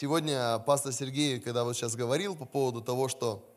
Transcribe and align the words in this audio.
Сегодня 0.00 0.60
пастор 0.60 0.92
Сергей, 0.92 1.40
когда 1.40 1.64
вот 1.64 1.74
сейчас 1.74 1.96
говорил 1.96 2.36
по 2.36 2.44
поводу 2.44 2.80
того, 2.80 3.08
что 3.08 3.52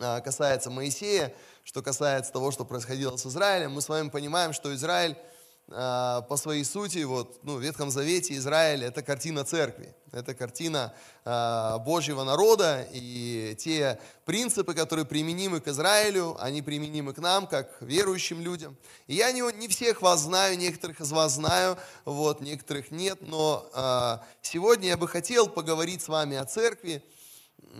а, 0.00 0.20
касается 0.20 0.70
Моисея, 0.70 1.32
что 1.62 1.82
касается 1.82 2.32
того, 2.32 2.50
что 2.50 2.64
происходило 2.64 3.16
с 3.16 3.24
Израилем, 3.26 3.74
мы 3.74 3.80
с 3.80 3.88
вами 3.88 4.08
понимаем, 4.08 4.52
что 4.52 4.74
Израиль 4.74 5.16
по 5.70 6.36
своей 6.36 6.64
сути, 6.64 7.04
вот, 7.04 7.38
ну, 7.44 7.54
в 7.54 7.60
Ветхом 7.60 7.92
Завете 7.92 8.34
Израиль– 8.34 8.82
это 8.84 9.02
картина 9.02 9.44
церкви, 9.44 9.94
это 10.10 10.34
картина 10.34 10.92
э, 11.24 11.78
Божьего 11.84 12.24
народа, 12.24 12.88
и 12.92 13.54
те 13.56 14.00
принципы, 14.24 14.74
которые 14.74 15.06
применимы 15.06 15.60
к 15.60 15.68
Израилю, 15.68 16.36
они 16.40 16.60
применимы 16.60 17.12
к 17.12 17.18
нам, 17.18 17.46
как 17.46 17.80
верующим 17.82 18.40
людям. 18.40 18.76
И 19.06 19.14
я 19.14 19.30
не, 19.30 19.42
не 19.58 19.68
всех 19.68 20.02
вас 20.02 20.22
знаю, 20.22 20.58
некоторых 20.58 21.00
из 21.00 21.12
вас 21.12 21.34
знаю, 21.34 21.78
вот, 22.04 22.40
некоторых 22.40 22.90
нет, 22.90 23.18
но 23.20 23.70
э, 23.72 24.18
сегодня 24.42 24.88
я 24.88 24.96
бы 24.96 25.06
хотел 25.06 25.48
поговорить 25.48 26.02
с 26.02 26.08
вами 26.08 26.36
о 26.36 26.46
церкви, 26.46 27.00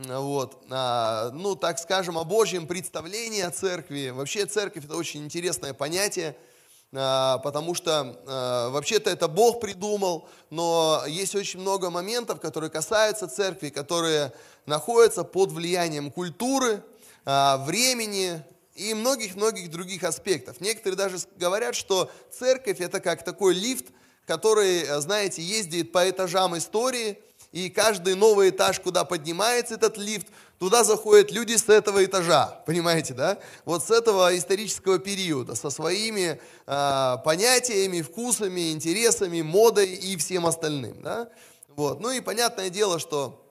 вот, 0.07 0.65
э, 0.71 1.31
ну, 1.33 1.57
так 1.57 1.81
скажем, 1.81 2.19
о 2.19 2.23
Божьем 2.23 2.69
представлении 2.69 3.41
о 3.41 3.51
церкви. 3.51 4.11
Вообще 4.11 4.47
церковь– 4.47 4.85
это 4.87 4.95
очень 4.95 5.25
интересное 5.25 5.75
понятие– 5.75 6.37
а, 6.47 6.50
потому 6.93 7.75
что 7.75 8.21
а, 8.27 8.69
вообще-то 8.71 9.11
это 9.11 9.29
Бог 9.29 9.61
придумал, 9.61 10.29
но 10.51 11.05
есть 11.07 11.35
очень 11.37 11.61
много 11.61 11.89
моментов, 11.89 12.41
которые 12.41 12.69
касаются 12.69 13.29
церкви, 13.29 13.69
которые 13.69 14.33
находятся 14.67 15.23
под 15.23 15.53
влиянием 15.53 16.11
культуры, 16.11 16.83
а, 17.25 17.59
времени 17.59 18.43
и 18.75 18.95
многих-многих 18.95 19.71
других 19.71 20.03
аспектов. 20.03 20.61
Некоторые 20.61 20.97
даже 20.97 21.19
говорят, 21.37 21.77
что 21.77 22.11
церковь 22.31 22.81
это 22.81 22.99
как 23.01 23.25
такой 23.25 23.55
лифт, 23.55 23.87
который, 24.27 24.85
знаете, 25.01 25.43
ездит 25.43 25.93
по 25.93 26.09
этажам 26.09 26.57
истории, 26.57 27.21
и 27.53 27.69
каждый 27.69 28.15
новый 28.15 28.51
этаж, 28.51 28.81
куда 28.81 29.05
поднимается 29.05 29.75
этот 29.75 29.97
лифт, 29.97 30.29
туда 30.59 30.85
заходят 30.85 31.33
люди 31.33 31.57
с 31.57 31.69
этого 31.69 32.05
этажа, 32.05 32.63
понимаете, 32.67 33.15
да? 33.15 33.39
Вот 33.65 33.85
с 33.85 33.91
этого 33.91 34.37
исторического 34.37 34.99
периода, 34.99 35.55
со 35.55 35.71
своими 35.71 36.41
э, 36.67 37.17
понятиями, 37.25 38.03
вкусами, 38.03 38.71
интересами, 38.73 39.43
модой 39.43 39.93
и 39.95 40.17
всем 40.17 40.47
остальным, 40.47 41.03
да? 41.03 41.29
Вот. 41.69 42.01
Ну 42.01 42.11
и 42.11 42.21
понятное 42.21 42.71
дело, 42.71 42.99
что 42.99 43.47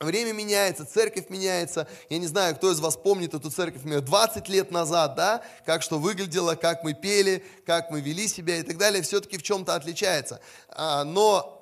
Время 0.00 0.32
меняется, 0.32 0.86
церковь 0.86 1.28
меняется. 1.28 1.86
Я 2.08 2.16
не 2.16 2.26
знаю, 2.26 2.56
кто 2.56 2.72
из 2.72 2.80
вас 2.80 2.96
помнит 2.96 3.34
эту 3.34 3.50
церковь 3.50 3.82
20 3.82 4.48
лет 4.48 4.70
назад, 4.70 5.14
да, 5.14 5.42
как 5.66 5.82
что 5.82 5.98
выглядело, 5.98 6.54
как 6.54 6.82
мы 6.82 6.94
пели, 6.94 7.44
как 7.66 7.90
мы 7.90 8.00
вели 8.00 8.26
себя 8.26 8.56
и 8.56 8.62
так 8.62 8.78
далее, 8.78 9.02
все-таки 9.02 9.36
в 9.36 9.42
чем-то 9.42 9.74
отличается. 9.74 10.40
А, 10.70 11.04
но, 11.04 11.59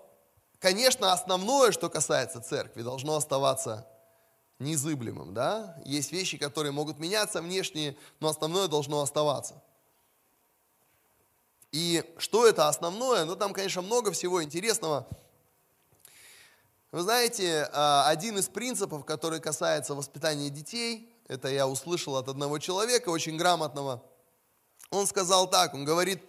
конечно, 0.59 1.13
основное, 1.13 1.73
что 1.73 1.89
касается 1.89 2.41
церкви, 2.41 2.83
должно 2.83 3.17
оставаться 3.17 3.87
незыблемым, 4.59 5.35
да? 5.35 5.81
Есть 5.85 6.13
вещи, 6.13 6.37
которые 6.37 6.73
могут 6.73 6.99
меняться 6.99 7.41
внешние, 7.41 7.97
но 8.21 8.29
основное 8.29 8.69
должно 8.69 9.01
оставаться. 9.01 9.63
И 11.71 12.03
что 12.17 12.47
это 12.47 12.69
основное? 12.69 13.25
Ну, 13.25 13.37
там, 13.37 13.53
конечно, 13.53 13.83
много 13.83 14.11
всего 14.13 14.43
интересного. 14.43 15.07
Вы 16.91 17.03
знаете, 17.03 17.69
а, 17.73 18.09
один 18.09 18.39
из 18.39 18.49
принципов, 18.49 19.05
который 19.05 19.41
касается 19.41 19.95
воспитания 19.95 20.49
детей, 20.49 21.15
это 21.29 21.49
я 21.49 21.69
услышал 21.69 22.17
от 22.17 22.29
одного 22.29 22.59
человека, 22.59 23.11
очень 23.11 23.37
грамотного, 23.37 24.03
он 24.91 25.07
сказал 25.07 25.51
так, 25.51 25.75
он 25.75 25.85
говорит, 25.85 26.23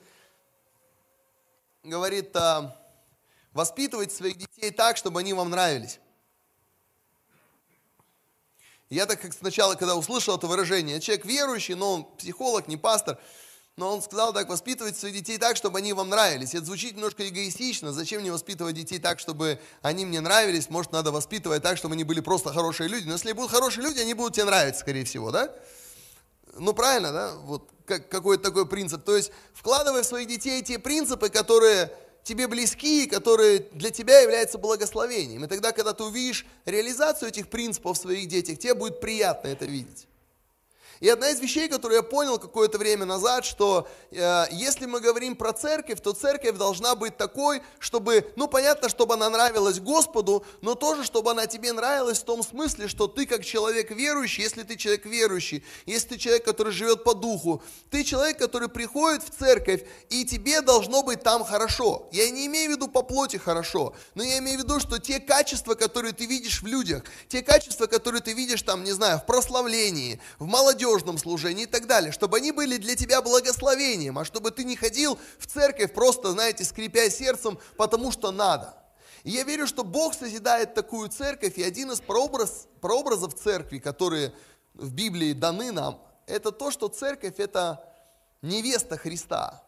говорит, 1.84 2.36
а, 2.36 2.76
воспитывайте 3.60 4.16
своих 4.16 4.38
детей 4.38 4.72
так, 4.72 4.96
чтобы 4.96 5.20
они 5.20 5.34
вам 5.34 5.50
нравились. 5.50 6.00
Я 8.90 9.06
так 9.06 9.20
как 9.22 9.34
сначала, 9.34 9.76
когда 9.76 9.98
услышал 9.98 10.38
это 10.38 10.48
выражение, 10.48 11.02
человек 11.02 11.26
верующий, 11.26 11.76
но 11.76 11.94
он 11.94 12.06
психолог, 12.18 12.70
не 12.70 12.78
пастор, 12.78 13.20
но 13.76 13.94
он 13.94 14.02
сказал 14.02 14.32
так, 14.32 14.48
воспитывайте 14.48 14.98
своих 14.98 15.16
детей 15.16 15.38
так, 15.38 15.58
чтобы 15.58 15.80
они 15.80 15.92
вам 15.92 16.08
нравились. 16.08 16.56
Это 16.56 16.66
звучит 16.66 16.96
немножко 16.96 17.28
эгоистично. 17.28 17.92
Зачем 17.92 18.22
мне 18.22 18.32
воспитывать 18.32 18.76
детей 18.76 18.98
так, 18.98 19.20
чтобы 19.20 19.60
они 19.82 20.06
мне 20.06 20.22
нравились? 20.22 20.70
Может, 20.70 20.94
надо 20.94 21.12
воспитывать 21.12 21.62
так, 21.62 21.78
чтобы 21.78 21.96
они 21.96 22.06
были 22.06 22.22
просто 22.22 22.54
хорошие 22.54 22.88
люди. 22.88 23.08
Но 23.08 23.14
если 23.14 23.34
будут 23.34 23.52
хорошие 23.52 23.84
люди, 23.84 24.00
они 24.00 24.14
будут 24.14 24.36
тебе 24.36 24.46
нравиться, 24.46 24.82
скорее 24.82 25.04
всего, 25.04 25.32
да? 25.32 25.54
Ну, 26.58 26.74
правильно, 26.74 27.12
да? 27.12 27.36
Вот 27.36 27.70
как, 27.86 28.08
какой-то 28.08 28.44
такой 28.44 28.66
принцип. 28.68 29.04
То 29.04 29.18
есть, 29.18 29.32
вкладывая 29.54 30.04
в 30.04 30.06
своих 30.06 30.28
детей 30.30 30.62
те 30.62 30.80
принципы, 30.80 31.30
которые 31.30 31.92
тебе 32.30 32.48
близки, 32.48 33.08
которые 33.08 33.66
для 33.72 33.90
тебя 33.90 34.20
являются 34.20 34.60
благословением. 34.60 35.46
И 35.46 35.48
тогда, 35.48 35.72
когда 35.72 35.94
ты 35.94 36.04
увидишь 36.04 36.46
реализацию 36.66 37.30
этих 37.30 37.50
принципов 37.50 37.98
в 37.98 38.02
своих 38.02 38.28
детях, 38.28 38.60
тебе 38.60 38.76
будет 38.76 39.00
приятно 39.02 39.48
это 39.48 39.66
видеть. 39.66 40.09
И 41.00 41.08
одна 41.08 41.30
из 41.30 41.40
вещей, 41.40 41.70
которую 41.70 41.98
я 41.98 42.04
понял 42.04 42.38
какое-то 42.38 42.78
время 42.78 43.06
назад, 43.06 43.46
что 43.46 43.88
э, 44.12 44.46
если 44.52 44.86
мы 44.86 45.00
говорим 45.00 45.38
про 45.38 45.54
церковь, 45.54 46.02
то 46.02 46.12
церковь 46.12 46.58
должна 46.58 46.96
быть 46.96 47.16
такой, 47.16 47.62
чтобы, 47.80 48.30
ну 48.36 48.50
понятно, 48.50 48.90
чтобы 48.90 49.14
она 49.14 49.30
нравилась 49.30 49.80
Господу, 49.80 50.46
но 50.62 50.76
тоже, 50.76 51.06
чтобы 51.06 51.32
она 51.32 51.48
тебе 51.48 51.72
нравилась 51.72 52.20
в 52.20 52.26
том 52.26 52.44
смысле, 52.44 52.90
что 52.90 53.08
ты 53.08 53.26
как 53.26 53.46
человек 53.46 53.92
верующий, 53.92 54.44
если 54.44 54.64
ты 54.64 54.76
человек 54.76 55.06
верующий, 55.06 55.64
если 55.86 56.10
ты 56.10 56.18
человек, 56.18 56.44
который 56.44 56.74
живет 56.74 57.06
по 57.06 57.14
духу, 57.14 57.64
ты 57.90 58.04
человек, 58.04 58.38
который 58.38 58.68
приходит 58.68 59.24
в 59.24 59.30
церковь, 59.30 59.86
и 60.10 60.26
тебе 60.26 60.60
должно 60.60 61.02
быть 61.02 61.24
там 61.24 61.46
хорошо. 61.46 62.10
Я 62.12 62.30
не 62.30 62.48
имею 62.48 62.72
в 62.72 62.76
виду 62.76 62.90
по 62.90 63.04
плоти 63.04 63.38
хорошо, 63.38 63.94
но 64.16 64.24
я 64.24 64.40
имею 64.40 64.60
в 64.60 64.64
виду, 64.64 64.82
что 64.82 65.00
те 65.00 65.20
качества, 65.20 65.76
которые 65.76 66.12
ты 66.12 66.26
видишь 66.26 66.62
в 66.62 66.68
людях, 66.68 67.04
те 67.30 67.42
качества, 67.42 67.86
которые 67.86 68.22
ты 68.22 68.34
видишь 68.34 68.64
там, 68.64 68.84
не 68.84 68.92
знаю, 68.92 69.20
в 69.20 69.26
прославлении, 69.26 70.20
в 70.40 70.46
молодежи, 70.46 70.89
молодежном 70.90 71.18
служении 71.18 71.64
и 71.64 71.68
так 71.68 71.88
далее, 71.88 72.12
чтобы 72.12 72.38
они 72.38 72.52
были 72.52 72.78
для 72.78 72.96
тебя 72.96 73.22
благословением, 73.22 74.18
а 74.18 74.26
чтобы 74.26 74.52
ты 74.52 74.64
не 74.64 74.76
ходил 74.76 75.18
в 75.38 75.46
церковь 75.46 75.94
просто, 75.94 76.32
знаете, 76.32 76.64
скрипя 76.64 77.10
сердцем, 77.10 77.60
потому 77.78 78.12
что 78.12 78.32
надо. 78.32 78.74
И 79.24 79.32
я 79.32 79.44
верю, 79.44 79.68
что 79.68 79.84
Бог 79.84 80.14
созидает 80.14 80.74
такую 80.74 81.10
церковь, 81.10 81.58
и 81.58 81.64
один 81.64 81.92
из 81.92 82.00
прообраз, 82.00 82.68
прообразов 82.82 83.36
церкви, 83.36 83.80
которые 83.80 84.34
в 84.74 84.92
Библии 84.94 85.34
даны 85.34 85.72
нам, 85.72 86.02
это 86.26 86.52
то, 86.52 86.72
что 86.72 86.88
церковь– 86.88 87.36
это 87.38 87.84
невеста 88.42 88.98
Христа 88.98 89.64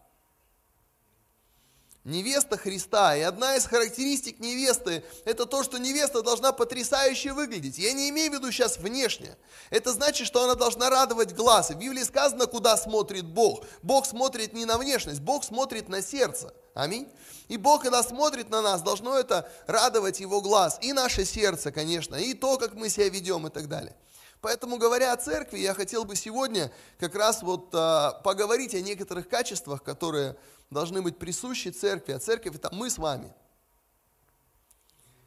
невеста 2.04 2.58
Христа. 2.58 3.16
И 3.16 3.22
одна 3.22 3.56
из 3.56 3.66
характеристик 3.66 4.40
невесты– 4.40 5.04
это 5.26 5.46
то, 5.46 5.64
что 5.64 5.78
невеста 5.78 6.22
должна 6.22 6.52
потрясающе 6.52 7.34
выглядеть. 7.34 7.78
Я 7.78 7.94
не 7.94 8.10
имею 8.10 8.32
в 8.32 8.34
виду 8.36 8.52
сейчас 8.52 8.78
внешне. 8.78 9.38
Это 9.70 9.92
значит, 9.94 10.28
что 10.28 10.44
она 10.44 10.56
должна 10.56 10.90
радовать 10.90 11.34
глаз. 11.34 11.70
В 11.70 11.76
Библии 11.78 12.04
сказано, 12.04 12.48
куда 12.48 12.78
смотрит 12.78 13.26
Бог. 13.26 13.66
Бог 13.84 14.06
смотрит 14.06 14.54
не 14.54 14.66
на 14.66 14.78
внешность, 14.78 15.22
Бог 15.22 15.44
смотрит 15.44 15.90
на 15.90 16.02
сердце. 16.02 16.54
Аминь. 16.74 17.08
И 17.50 17.58
Бог, 17.58 17.84
когда 17.84 18.02
смотрит 18.02 18.50
на 18.50 18.62
нас, 18.62 18.82
должно 18.82 19.20
это 19.20 19.52
радовать 19.68 20.22
Его 20.22 20.42
глаз. 20.42 20.80
И 20.82 20.94
наше 20.94 21.26
сердце, 21.26 21.72
конечно, 21.72 22.16
и 22.16 22.34
то, 22.34 22.58
как 22.58 22.76
мы 22.76 22.90
себя 22.90 23.10
ведем 23.10 23.46
и 23.46 23.50
так 23.50 23.68
далее. 23.68 23.96
Поэтому, 24.42 24.78
говоря 24.78 25.14
о 25.14 25.18
церкви, 25.18 25.60
я 25.60 25.76
хотел 25.76 26.04
бы 26.04 26.16
сегодня 26.16 26.72
как 27.00 27.14
раз 27.14 27.44
вот 27.44 27.70
а, 27.74 28.14
поговорить 28.24 28.74
о 28.74 28.82
некоторых 28.82 29.30
качествах, 29.30 29.84
которые 29.84 30.36
должны 30.72 31.04
быть 31.04 31.20
присущи 31.20 31.70
церкви, 31.70 32.14
а 32.14 32.20
церковь 32.20 32.56
это 32.56 32.70
мы 32.74 32.90
с 32.90 32.98
вами. 32.98 33.32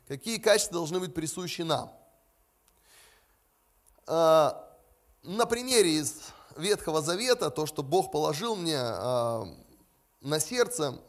Какие 0.08 0.38
качества 0.38 0.75
должны 0.75 0.98
быть 0.98 1.14
присущи 1.14 1.62
нам? 1.62 1.92
А, 4.06 4.69
на 5.22 5.46
примере 5.46 5.98
из 5.98 6.20
Ветхого 6.56 7.00
Завета, 7.00 7.50
то, 7.50 7.66
что 7.66 7.84
Бог 7.84 8.10
положил 8.10 8.56
мне 8.56 8.78
а, 8.78 9.44
на 10.20 10.41
сердце, 10.41 11.00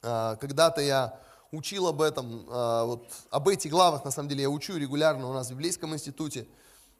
а, 0.00 0.36
когда-то 0.36 0.80
я 0.80 1.20
учил 1.52 1.86
об 1.86 2.02
этом, 2.02 2.44
вот, 2.46 3.06
об 3.30 3.48
этих 3.48 3.70
главах, 3.70 4.04
на 4.04 4.10
самом 4.10 4.28
деле, 4.28 4.42
я 4.42 4.50
учу 4.50 4.76
регулярно 4.76 5.28
у 5.28 5.32
нас 5.32 5.48
в 5.48 5.50
Библейском 5.50 5.94
институте. 5.94 6.46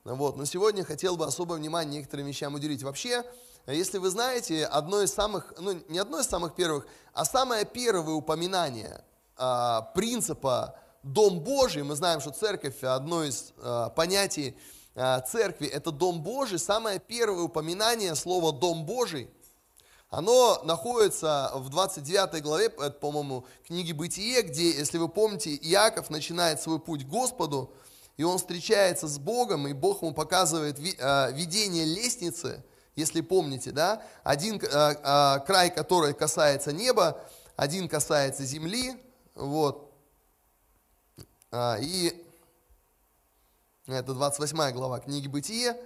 Вот, 0.05 0.37
но 0.37 0.44
сегодня 0.44 0.85
хотел 0.85 1.17
бы 1.17 1.26
особое 1.26 1.59
внимание 1.59 2.00
некоторым 2.00 2.26
вещам 2.26 2.55
уделить. 2.55 2.82
Вообще, 2.82 3.25
если 3.67 3.99
вы 3.99 4.11
знаете, 4.11 4.67
одно 4.67 5.03
из 5.03 5.12
самых, 5.12 5.55
ну 5.59 5.81
не 5.88 5.99
одно 5.99 6.19
из 6.19 6.26
самых 6.26 6.56
первых, 6.56 6.87
а 7.12 7.25
самое 7.25 7.65
первое 7.65 8.15
упоминание 8.15 9.05
а, 9.37 9.82
принципа 9.94 10.75
Дом 11.05 11.41
Божий, 11.41 11.85
мы 11.85 11.94
знаем, 11.94 12.21
что 12.21 12.31
церковь, 12.31 12.82
одно 12.82 13.23
из 13.23 13.53
а, 13.59 13.91
понятий 13.91 14.56
а, 14.97 15.21
церкви, 15.21 15.69
это 15.69 15.93
Дом 15.93 16.23
Божий, 16.23 16.59
самое 16.59 16.99
первое 16.99 17.44
упоминание 17.44 18.17
слова 18.17 18.50
Дом 18.50 18.85
Божий, 18.85 19.31
оно 20.12 20.61
находится 20.62 21.50
в 21.55 21.69
29 21.69 22.41
главе, 22.41 22.70
по-моему, 22.70 23.44
книги 23.67 23.91
Бытие, 23.91 24.43
где, 24.43 24.70
если 24.70 24.99
вы 24.99 25.09
помните, 25.09 25.56
Иаков 25.56 26.11
начинает 26.11 26.62
свой 26.62 26.79
путь 26.79 27.05
к 27.05 27.09
Господу, 27.09 27.73
и 28.17 28.23
он 28.23 28.38
встречается 28.38 29.09
с 29.09 29.19
Богом, 29.19 29.67
и 29.67 29.73
Бог 29.73 30.03
ему 30.03 30.14
показывает 30.14 30.79
а, 31.00 31.31
видение 31.31 31.85
лестницы– 31.85 32.64
если 32.94 33.23
помните, 33.23 33.70
да, 33.70 34.03
один 34.23 34.56
э, 34.56 34.67
э, 34.67 35.41
край, 35.47 35.70
который 35.75 36.12
касается 36.12 36.73
неба, 36.73 37.19
один 37.56 37.88
касается 37.88 38.44
земли, 38.44 39.03
вот. 39.35 39.91
А, 41.50 41.79
и 41.81 42.12
это 43.87 44.12
28 44.12 44.73
глава 44.73 45.00
книги 45.00 45.26
«Бытие». 45.26 45.76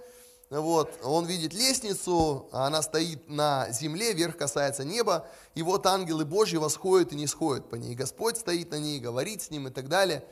Вот, 0.49 0.99
он 1.03 1.25
видит 1.25 1.53
лестницу, 1.53 2.47
она 2.53 2.81
стоит 2.81 3.27
на 3.27 3.69
земле, 3.71 4.13
верх 4.13 4.37
касается 4.37 4.85
неба, 4.85 5.27
и 5.55 5.61
вот 5.61 5.85
ангелы 5.85 6.23
Божьи 6.23 6.55
восходят 6.55 7.11
и 7.11 7.17
не 7.17 7.27
сходят 7.27 7.69
по 7.69 7.75
ней. 7.75 7.95
Господь 7.95 8.37
стоит 8.37 8.71
на 8.71 8.79
ней, 8.79 8.99
говорит 8.99 9.41
с 9.41 9.49
ним 9.49 9.67
и 9.67 9.71
так 9.71 9.89
далее. 9.89 10.23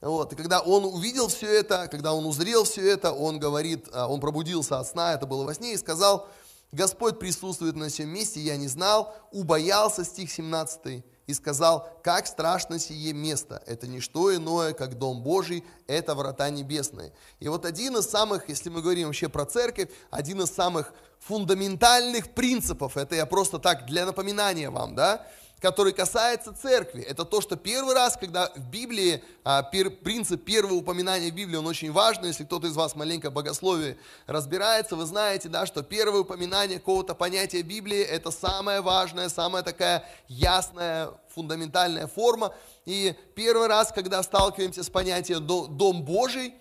Вот, 0.00 0.32
и 0.32 0.36
когда 0.36 0.58
он 0.58 0.84
увидел 0.84 1.28
все 1.28 1.46
это, 1.46 1.86
когда 1.86 2.12
он 2.12 2.26
узрел 2.26 2.64
все 2.64 2.90
это, 2.90 3.12
он 3.12 3.38
говорит, 3.38 3.88
а, 3.92 4.08
он 4.08 4.20
пробудился 4.20 4.80
от 4.80 4.88
сна, 4.88 5.14
это 5.14 5.26
было 5.26 5.44
во 5.44 5.54
сне, 5.54 5.74
и 5.74 5.76
сказал, 5.76 6.26
Господь 6.72 7.20
присутствует 7.20 7.76
на 7.76 7.88
всем 7.88 8.08
месте, 8.08 8.40
я 8.40 8.56
не 8.56 8.66
знал, 8.66 9.14
убоялся, 9.30 10.04
стих 10.04 10.32
17, 10.32 11.04
и 11.32 11.34
сказал, 11.34 11.88
как 12.02 12.26
страшно 12.26 12.78
сие 12.78 13.12
место, 13.12 13.62
это 13.66 13.86
не 13.86 14.00
что 14.00 14.34
иное, 14.34 14.74
как 14.74 14.98
Дом 14.98 15.22
Божий, 15.22 15.64
это 15.86 16.14
врата 16.14 16.50
небесные. 16.50 17.12
И 17.40 17.48
вот 17.48 17.64
один 17.64 17.96
из 17.96 18.08
самых, 18.08 18.48
если 18.48 18.68
мы 18.68 18.82
говорим 18.82 19.06
вообще 19.06 19.28
про 19.28 19.46
церковь, 19.46 19.88
один 20.10 20.42
из 20.42 20.50
самых 20.50 20.92
фундаментальных 21.20 22.34
принципов, 22.34 22.96
это 22.96 23.14
я 23.14 23.26
просто 23.26 23.58
так 23.58 23.86
для 23.86 24.04
напоминания 24.04 24.68
вам, 24.68 24.94
да, 24.94 25.26
который 25.62 25.92
касается 25.92 26.52
церкви. 26.52 27.02
Это 27.02 27.24
то, 27.24 27.40
что 27.40 27.54
первый 27.54 27.94
раз, 27.94 28.16
когда 28.16 28.50
в 28.56 28.68
Библии, 28.68 29.22
а, 29.44 29.62
принцип 29.62 30.44
первого 30.44 30.74
упоминания 30.74 31.30
в 31.30 31.34
Библии, 31.34 31.56
он 31.56 31.66
очень 31.68 31.92
важный. 31.92 32.28
Если 32.28 32.44
кто-то 32.44 32.66
из 32.66 32.74
вас 32.74 32.96
маленько 32.96 33.30
в 33.30 33.32
богословии 33.32 33.96
разбирается, 34.26 34.96
вы 34.96 35.06
знаете, 35.06 35.48
да, 35.48 35.64
что 35.64 35.84
первое 35.84 36.22
упоминание 36.22 36.80
какого-то 36.80 37.14
понятия 37.14 37.62
Библии– 37.62 38.00
это 38.00 38.32
самая 38.32 38.82
важная, 38.82 39.28
самая 39.28 39.62
такая 39.62 40.04
ясная, 40.26 41.10
фундаментальная 41.32 42.08
форма. 42.08 42.52
И 42.84 43.14
первый 43.36 43.68
раз, 43.68 43.92
когда 43.92 44.20
сталкиваемся 44.24 44.82
с 44.82 44.90
понятием 44.90 45.46
«дом 45.46 46.02
Божий», 46.02 46.54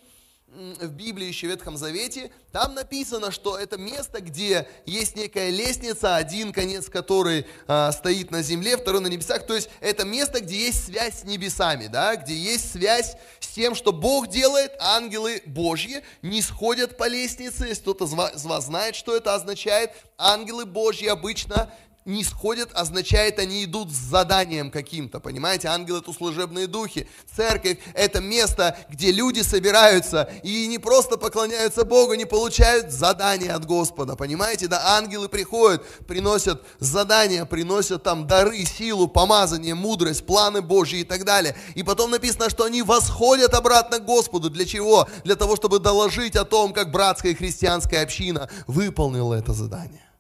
в 0.51 0.89
Библии, 0.89 1.27
еще 1.27 1.47
в 1.47 1.49
Ветхом 1.49 1.77
Завете, 1.77 2.31
там 2.51 2.75
написано, 2.75 3.31
что 3.31 3.57
это 3.57 3.77
место, 3.77 4.19
где 4.21 4.67
есть 4.85 5.15
некая 5.15 5.49
лестница, 5.49 6.17
один 6.17 6.51
конец 6.51 6.89
которой 6.89 7.45
а, 7.67 7.91
стоит 7.91 8.31
на 8.31 8.41
земле, 8.41 8.77
второй 8.77 8.99
на 9.01 9.07
небесах. 9.07 9.47
То 9.47 9.55
есть 9.55 9.69
это 9.79 10.03
место, 10.03 10.41
где 10.41 10.65
есть 10.65 10.85
связь 10.85 11.21
с 11.21 11.23
небесами, 11.23 11.87
да, 11.87 12.17
где 12.17 12.35
есть 12.35 12.71
связь 12.71 13.15
с 13.39 13.47
тем, 13.47 13.75
что 13.75 13.93
Бог 13.93 14.27
делает, 14.27 14.73
ангелы 14.79 15.41
Божьи 15.45 16.01
не 16.21 16.41
сходят 16.41 16.97
по 16.97 17.07
лестнице. 17.07 17.67
Если 17.67 17.81
кто-то 17.81 18.05
из 18.05 18.13
вас 18.43 18.65
знает, 18.65 18.95
что 18.95 19.15
это 19.15 19.33
означает, 19.33 19.91
ангелы 20.17 20.65
Божьи 20.65 21.07
обычно 21.07 21.71
не 22.05 22.23
сходят, 22.23 22.69
означает, 22.73 23.37
они 23.37 23.63
идут 23.63 23.91
с 23.91 23.95
заданием 23.95 24.71
каким-то, 24.71 25.19
понимаете? 25.19 25.67
Ангелы 25.67 25.99
это 25.99 26.11
служебные 26.13 26.67
духи. 26.67 27.07
Церковь– 27.35 27.77
это 27.93 28.19
место, 28.19 28.75
где 28.89 29.11
люди 29.11 29.41
собираются 29.41 30.29
и 30.41 30.67
не 30.67 30.79
просто 30.79 31.17
поклоняются 31.17 31.85
Богу, 31.85 32.15
не 32.15 32.25
получают 32.25 32.91
задания 32.91 33.55
от 33.55 33.65
Господа, 33.65 34.15
понимаете? 34.15 34.67
Да, 34.67 34.97
ангелы 34.97 35.29
приходят, 35.29 35.85
приносят 36.07 36.63
задания, 36.79 37.45
приносят 37.45 38.03
там 38.03 38.25
дары, 38.25 38.65
силу, 38.65 39.07
помазание, 39.07 39.75
мудрость, 39.75 40.25
планы 40.25 40.61
Божьи 40.61 41.01
и 41.01 41.03
так 41.03 41.23
далее. 41.23 41.55
И 41.75 41.83
потом 41.83 42.11
написано, 42.11 42.49
что 42.49 42.63
они 42.63 42.81
восходят 42.81 43.53
обратно 43.53 43.99
к 43.99 44.05
Господу. 44.05 44.49
Для 44.49 44.65
чего? 44.65 45.07
Для 45.23 45.35
того, 45.35 45.55
чтобы 45.55 45.79
доложить 45.79 46.35
о 46.35 46.45
том, 46.45 46.73
как 46.73 46.91
братская 46.91 47.35
христианская 47.35 48.01
община 48.01 48.49
выполнила 48.65 49.35
это 49.35 49.53
задание. 49.53 50.10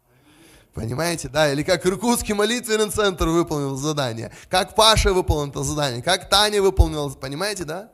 Понимаете, 0.73 1.27
да? 1.27 1.51
Или 1.51 1.63
как 1.63 1.85
Иркутский 1.85 2.33
молитвенный 2.33 2.89
центр 2.89 3.27
выполнил 3.27 3.75
задание, 3.75 4.33
как 4.49 4.73
Паша 4.73 5.13
выполнил 5.13 5.51
это 5.51 5.63
задание, 5.63 6.01
как 6.01 6.29
Таня 6.29 6.61
выполнила, 6.61 7.09
понимаете, 7.09 7.65
да? 7.65 7.91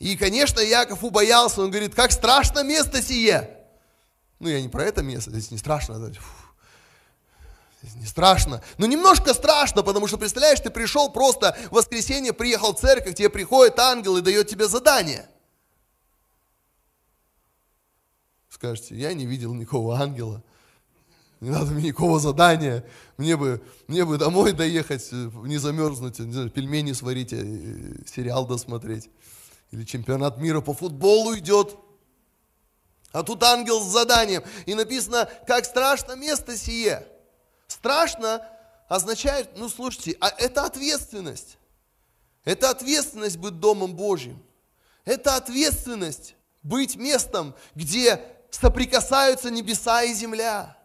И, 0.00 0.16
конечно, 0.16 0.58
Яков 0.58 1.04
убоялся, 1.04 1.62
он 1.62 1.70
говорит, 1.70 1.94
как 1.94 2.10
страшно 2.10 2.64
место 2.64 3.00
сие. 3.00 3.56
Ну, 4.40 4.48
я 4.48 4.60
не 4.60 4.68
про 4.68 4.82
это 4.82 5.02
место, 5.02 5.30
здесь 5.30 5.52
не 5.52 5.58
страшно. 5.58 6.00
Да? 6.00 6.12
Здесь 7.82 7.94
не 7.94 8.06
страшно. 8.06 8.60
Но 8.78 8.86
немножко 8.86 9.32
страшно, 9.32 9.84
потому 9.84 10.08
что, 10.08 10.18
представляешь, 10.18 10.58
ты 10.58 10.70
пришел 10.70 11.10
просто 11.12 11.56
в 11.70 11.76
воскресенье, 11.76 12.32
приехал 12.32 12.74
в 12.74 12.80
церковь, 12.80 13.14
тебе 13.14 13.28
приходит 13.28 13.78
ангел 13.78 14.16
и 14.16 14.20
дает 14.20 14.48
тебе 14.48 14.66
задание. 14.66 15.28
Скажете, 18.48 18.96
я 18.96 19.12
не 19.12 19.26
видел 19.26 19.54
никакого 19.54 19.96
ангела 19.96 20.42
не 21.42 21.50
надо 21.50 21.72
мне 21.72 21.88
никакого 21.88 22.20
задания, 22.20 22.84
мне 23.16 23.36
бы, 23.36 23.60
мне 23.88 24.04
бы 24.04 24.16
домой 24.16 24.52
доехать, 24.52 25.08
э, 25.10 25.30
не 25.42 25.58
замерзнуть, 25.58 26.20
не 26.20 26.32
знаю, 26.32 26.50
пельмени 26.50 26.92
сварить, 26.92 27.32
э, 27.32 27.96
сериал 28.06 28.46
досмотреть. 28.46 29.10
Или 29.72 29.82
чемпионат 29.82 30.38
мира 30.38 30.60
по 30.60 30.72
футболу 30.72 31.36
идет. 31.36 31.76
А 33.10 33.24
тут 33.24 33.42
ангел 33.42 33.80
с 33.80 33.90
заданием. 33.90 34.44
И 34.66 34.74
написано, 34.74 35.28
как 35.48 35.64
страшно 35.64 36.14
место 36.14 36.56
сие. 36.56 37.04
Страшно 37.66 38.46
означает, 38.88 39.50
ну 39.56 39.68
слушайте, 39.68 40.16
а 40.20 40.28
это 40.28 40.64
ответственность. 40.64 41.58
Это 42.44 42.70
ответственность 42.70 43.38
быть 43.38 43.58
Домом 43.58 43.96
Божьим. 43.96 44.40
Это 45.04 45.34
ответственность 45.34 46.36
быть 46.62 46.94
местом, 46.94 47.56
где 47.74 48.24
соприкасаются 48.52 49.50
небеса 49.50 50.04
и 50.04 50.14
земля. 50.14 50.76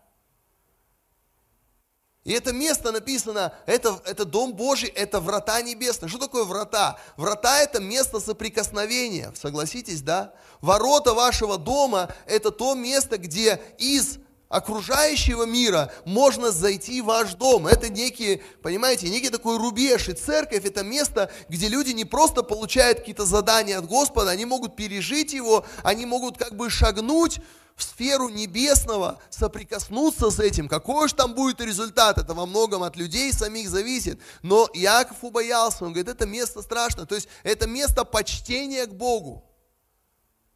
И 2.27 2.33
это 2.33 2.51
место 2.51 2.91
написано, 2.91 3.53
это, 3.65 4.01
это 4.03 4.25
Дом 4.25 4.53
Божий, 4.53 4.89
это 4.89 5.21
врата 5.21 5.61
небесные. 5.61 6.09
Что 6.09 6.19
такое 6.19 6.43
врата? 6.43 6.99
Врата– 7.15 7.61
это 7.61 7.79
место 7.79 8.19
соприкосновения, 8.19 9.31
согласитесь, 9.33 10.01
да? 10.01 10.33
Ворота 10.59 11.13
вашего 11.13 11.57
дома– 11.57 12.13
это 12.25 12.51
то 12.51 12.75
место, 12.75 13.17
где 13.17 13.61
из 13.77 14.17
окружающего 14.49 15.43
мира 15.43 15.89
можно 16.03 16.51
зайти 16.51 17.01
в 17.01 17.05
ваш 17.05 17.33
дом. 17.35 17.65
Это 17.65 17.87
некий, 17.87 18.41
понимаете, 18.61 19.07
некий 19.07 19.29
такой 19.29 19.57
рубеж. 19.57 20.09
И 20.09 20.13
церковь– 20.13 20.65
это 20.65 20.83
место, 20.83 21.31
где 21.47 21.69
люди 21.69 21.91
не 21.91 22.03
просто 22.03 22.43
получают 22.43 22.99
какие-то 22.99 23.23
задания 23.23 23.79
от 23.79 23.85
Господа, 23.85 24.31
они 24.31 24.43
могут 24.43 24.75
пережить 24.75 25.31
его, 25.31 25.65
они 25.81 26.05
могут 26.05 26.37
как 26.37 26.57
бы 26.57 26.69
шагнуть 26.69 27.39
в 27.77 27.83
сферу 27.83 28.27
небесного, 28.27 29.19
соприкоснуться 29.29 30.31
с 30.31 30.39
этим. 30.39 30.67
Какой 30.67 31.07
же 31.07 31.13
там 31.13 31.35
будет 31.35 31.61
результат? 31.61 32.17
Это 32.17 32.33
во 32.33 32.47
многом 32.47 32.81
от 32.81 32.97
людей 32.97 33.31
самих 33.31 33.69
зависит. 33.69 34.19
Но 34.41 34.67
Иаков 34.73 35.17
убоялся, 35.21 35.85
он 35.85 35.93
говорит, 35.93 36.09
это 36.09 36.25
место 36.25 36.63
страшно. 36.63 37.05
То 37.05 37.13
есть 37.13 37.29
это 37.43 37.67
место 37.67 38.03
почтения 38.03 38.87
к 38.87 38.93
Богу. 38.93 39.46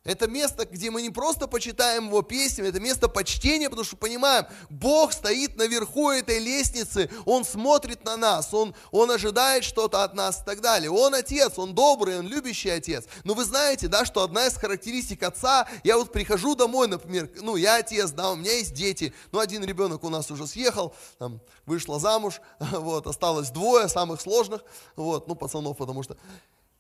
Это 0.04 0.28
место, 0.28 0.66
где 0.66 0.90
мы 0.90 1.04
не 1.04 1.12
просто 1.12 1.48
почитаем 1.48 2.08
его 2.08 2.24
песнями, 2.24 2.70
это 2.70 2.80
место 2.80 3.08
почтения, 3.08 3.70
потому 3.70 3.86
что 3.86 3.98
понимаем, 3.98 4.48
Бог 4.72 5.14
стоит 5.14 5.58
наверху 5.58 6.10
этой 6.10 6.40
лестницы, 6.40 7.08
Он 7.26 7.46
смотрит 7.46 8.04
на 8.04 8.18
нас, 8.18 8.52
Он, 8.52 8.74
он 8.90 9.12
ожидает 9.12 9.64
что-то 9.64 10.04
от 10.04 10.16
нас 10.16 10.42
и 10.42 10.44
так 10.46 10.62
далее. 10.62 10.90
Он 10.90 11.14
отец, 11.14 11.60
Он 11.60 11.76
добрый, 11.76 12.18
Он 12.18 12.28
любящий 12.28 12.70
отец. 12.70 13.06
Но 13.26 13.36
вы 13.36 13.46
знаете, 13.46 13.88
да, 13.88 14.04
что 14.04 14.24
одна 14.24 14.48
из 14.48 14.56
характеристик 14.56 15.22
отца, 15.22 15.68
я 15.84 15.98
вот 15.98 16.12
прихожу 16.12 16.56
домой, 16.56 16.88
например, 16.88 17.30
ну, 17.40 17.56
я 17.56 17.76
отец, 17.76 18.10
да, 18.10 18.32
у 18.32 18.36
меня 18.36 18.54
есть 18.54 18.74
дети, 18.74 19.14
ну, 19.32 19.38
один 19.38 19.64
ребенок 19.64 20.04
у 20.04 20.10
нас 20.10 20.32
уже 20.32 20.48
съехал, 20.48 20.96
там, 21.20 21.40
вышла 21.68 22.00
замуж, 22.00 22.42
вот, 22.60 23.06
осталось 23.06 23.52
двое 23.52 23.88
самых 23.88 24.20
сложных, 24.20 24.64
вот, 24.96 25.28
ну, 25.28 25.36
пацанов, 25.36 25.78
потому 25.78 26.02
что... 26.02 26.18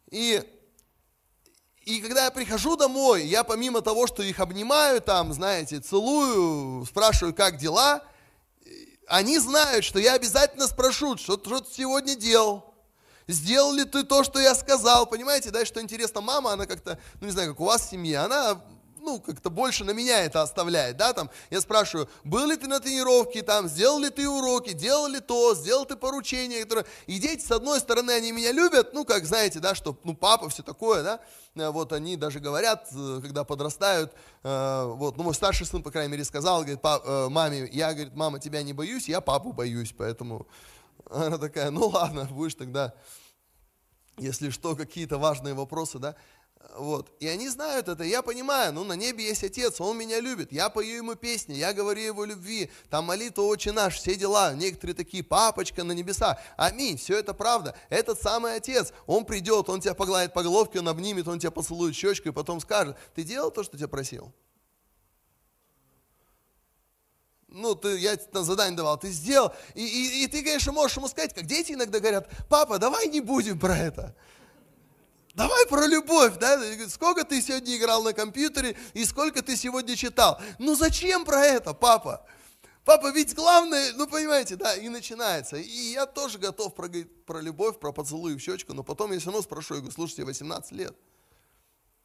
И 0.09 0.43
и 1.85 1.99
когда 1.99 2.25
я 2.25 2.31
прихожу 2.31 2.75
домой, 2.75 3.25
я 3.25 3.43
помимо 3.43 3.81
того, 3.81 4.05
что 4.05 4.21
их 4.21 4.39
обнимаю 4.39 5.01
там, 5.01 5.33
знаете, 5.33 5.79
целую, 5.79 6.85
спрашиваю, 6.85 7.33
как 7.33 7.57
дела, 7.57 8.03
они 9.07 9.39
знают, 9.39 9.83
что 9.83 9.99
я 9.99 10.13
обязательно 10.13 10.67
спрошу, 10.67 11.17
что, 11.17 11.37
ты 11.37 11.49
сегодня 11.71 12.15
делал. 12.15 12.73
Сделал 13.27 13.73
ли 13.73 13.83
ты 13.83 14.03
то, 14.03 14.23
что 14.23 14.39
я 14.39 14.55
сказал? 14.55 15.05
Понимаете, 15.05 15.51
да, 15.51 15.65
что 15.65 15.81
интересно, 15.81 16.21
мама, 16.21 16.53
она 16.53 16.65
как-то, 16.65 16.99
ну 17.19 17.27
не 17.27 17.31
знаю, 17.31 17.49
как 17.49 17.59
у 17.59 17.65
вас 17.65 17.87
в 17.87 17.89
семье, 17.89 18.19
она 18.19 18.61
ну, 19.01 19.19
как-то 19.19 19.49
больше 19.49 19.83
на 19.83 19.91
меня 19.91 20.23
это 20.23 20.41
оставляет, 20.41 20.97
да, 20.97 21.13
там, 21.13 21.29
я 21.49 21.59
спрашиваю, 21.61 22.07
был 22.23 22.47
ли 22.47 22.55
ты 22.55 22.67
на 22.67 22.79
тренировке, 22.79 23.41
там, 23.41 23.67
сделал 23.67 23.99
ли 23.99 24.09
ты 24.09 24.29
уроки, 24.29 24.73
делал 24.73 25.07
ли 25.07 25.19
то, 25.19 25.55
сделал 25.55 25.85
ты 25.85 25.95
поручение, 25.95 26.63
которое... 26.63 26.85
и 27.07 27.19
дети, 27.19 27.43
с 27.43 27.51
одной 27.51 27.79
стороны, 27.79 28.11
они 28.11 28.31
меня 28.31 28.51
любят, 28.51 28.93
ну, 28.93 29.03
как, 29.03 29.25
знаете, 29.25 29.59
да, 29.59 29.75
что, 29.75 29.97
ну, 30.03 30.15
папа, 30.15 30.49
все 30.49 30.63
такое, 30.63 31.03
да, 31.03 31.19
э, 31.55 31.69
вот 31.69 31.93
они 31.93 32.15
даже 32.15 32.39
говорят, 32.39 32.87
э, 32.91 33.19
когда 33.21 33.43
подрастают, 33.43 34.13
э, 34.43 34.83
вот, 34.95 35.17
ну, 35.17 35.23
мой 35.23 35.33
старший 35.33 35.65
сын, 35.65 35.81
по 35.81 35.91
крайней 35.91 36.11
мере, 36.11 36.23
сказал, 36.23 36.61
говорит, 36.61 36.83
маме, 36.83 37.67
я, 37.71 37.93
говорит, 37.93 38.15
мама, 38.15 38.39
тебя 38.39 38.61
не 38.63 38.73
боюсь, 38.73 39.09
я 39.09 39.21
папу 39.21 39.51
боюсь, 39.51 39.93
поэтому 39.97 40.47
она 41.09 41.37
такая, 41.37 41.71
ну, 41.71 41.87
ладно, 41.87 42.25
будешь 42.25 42.55
тогда, 42.55 42.93
если 44.17 44.49
что, 44.49 44.75
какие-то 44.75 45.17
важные 45.17 45.53
вопросы, 45.53 45.97
да, 45.97 46.15
Вот. 46.77 47.11
И 47.19 47.27
они 47.27 47.49
знают 47.49 47.87
это, 47.87 48.03
я 48.03 48.21
понимаю, 48.21 48.73
ну 48.73 48.83
на 48.83 48.93
небе 48.93 49.25
есть 49.25 49.43
Отец, 49.43 49.81
Он 49.81 49.97
меня 49.97 50.19
любит, 50.19 50.51
я 50.51 50.69
пою 50.69 50.97
Ему 50.97 51.15
песни, 51.15 51.53
я 51.53 51.73
говорю 51.73 52.01
Его 52.01 52.25
любви, 52.25 52.69
там 52.89 53.05
молитва 53.05 53.41
«Отче 53.43 53.71
наш», 53.71 53.95
все 53.95 54.15
дела, 54.15 54.53
некоторые 54.53 54.95
такие, 54.95 55.23
папочка 55.23 55.83
на 55.83 55.91
небеса, 55.91 56.39
аминь, 56.57 56.97
все 56.97 57.19
это 57.19 57.33
правда. 57.33 57.75
Этот 57.89 58.21
самый 58.21 58.55
Отец, 58.55 58.93
Он 59.05 59.25
придет, 59.25 59.69
Он 59.69 59.81
тебя 59.81 59.93
погладит 59.93 60.33
по 60.33 60.43
головке, 60.43 60.79
Он 60.79 60.87
обнимет, 60.87 61.27
Он 61.27 61.39
тебя 61.39 61.51
поцелует 61.51 61.95
щечку 61.95 62.29
и 62.29 62.31
потом 62.31 62.61
скажет, 62.61 62.97
ты 63.15 63.23
делал 63.23 63.51
то, 63.51 63.63
что 63.63 63.77
тебя 63.77 63.87
просил? 63.87 64.33
ну, 67.51 67.75
ты, 67.75 67.97
я 67.97 68.17
на 68.31 68.43
задание 68.43 68.77
давал, 68.77 68.97
ты 68.97 69.09
сделал. 69.09 69.53
И, 69.75 69.85
и, 69.85 70.23
и 70.23 70.27
ты, 70.27 70.41
конечно, 70.41 70.71
можешь 70.71 70.97
ему 70.97 71.07
сказать, 71.07 71.33
как 71.33 71.45
дети 71.45 71.73
иногда 71.73 71.99
говорят, 71.99 72.29
папа, 72.49 72.79
давай 72.79 73.07
не 73.07 73.19
будем 73.19 73.59
про 73.59 73.77
это. 73.77 74.15
Давай 75.33 75.65
про 75.67 75.85
любовь, 75.87 76.37
да? 76.37 76.59
Сколько 76.89 77.23
ты 77.23 77.41
сегодня 77.41 77.77
играл 77.77 78.03
на 78.03 78.13
компьютере 78.13 78.75
и 78.93 79.05
сколько 79.05 79.41
ты 79.41 79.55
сегодня 79.55 79.95
читал? 79.95 80.39
Ну 80.59 80.75
зачем 80.75 81.23
про 81.23 81.45
это, 81.45 81.73
папа? 81.73 82.25
Папа, 82.83 83.11
ведь 83.11 83.35
главное, 83.35 83.93
ну 83.93 84.07
понимаете, 84.07 84.55
да, 84.55 84.75
и 84.75 84.89
начинается. 84.89 85.57
И 85.57 85.91
я 85.93 86.05
тоже 86.05 86.39
готов 86.39 86.73
про, 86.73 86.89
про 87.25 87.39
любовь, 87.39 87.79
про 87.79 87.91
поцелуй 87.91 88.35
в 88.35 88.39
щечку, 88.39 88.73
но 88.73 88.83
потом 88.83 89.11
я 89.11 89.19
все 89.19 89.27
равно 89.27 89.43
спрошу, 89.43 89.75
я 89.75 89.79
говорю, 89.81 89.93
слушай, 89.93 90.15
тебе 90.15 90.25
18 90.25 90.71
лет. 90.71 90.95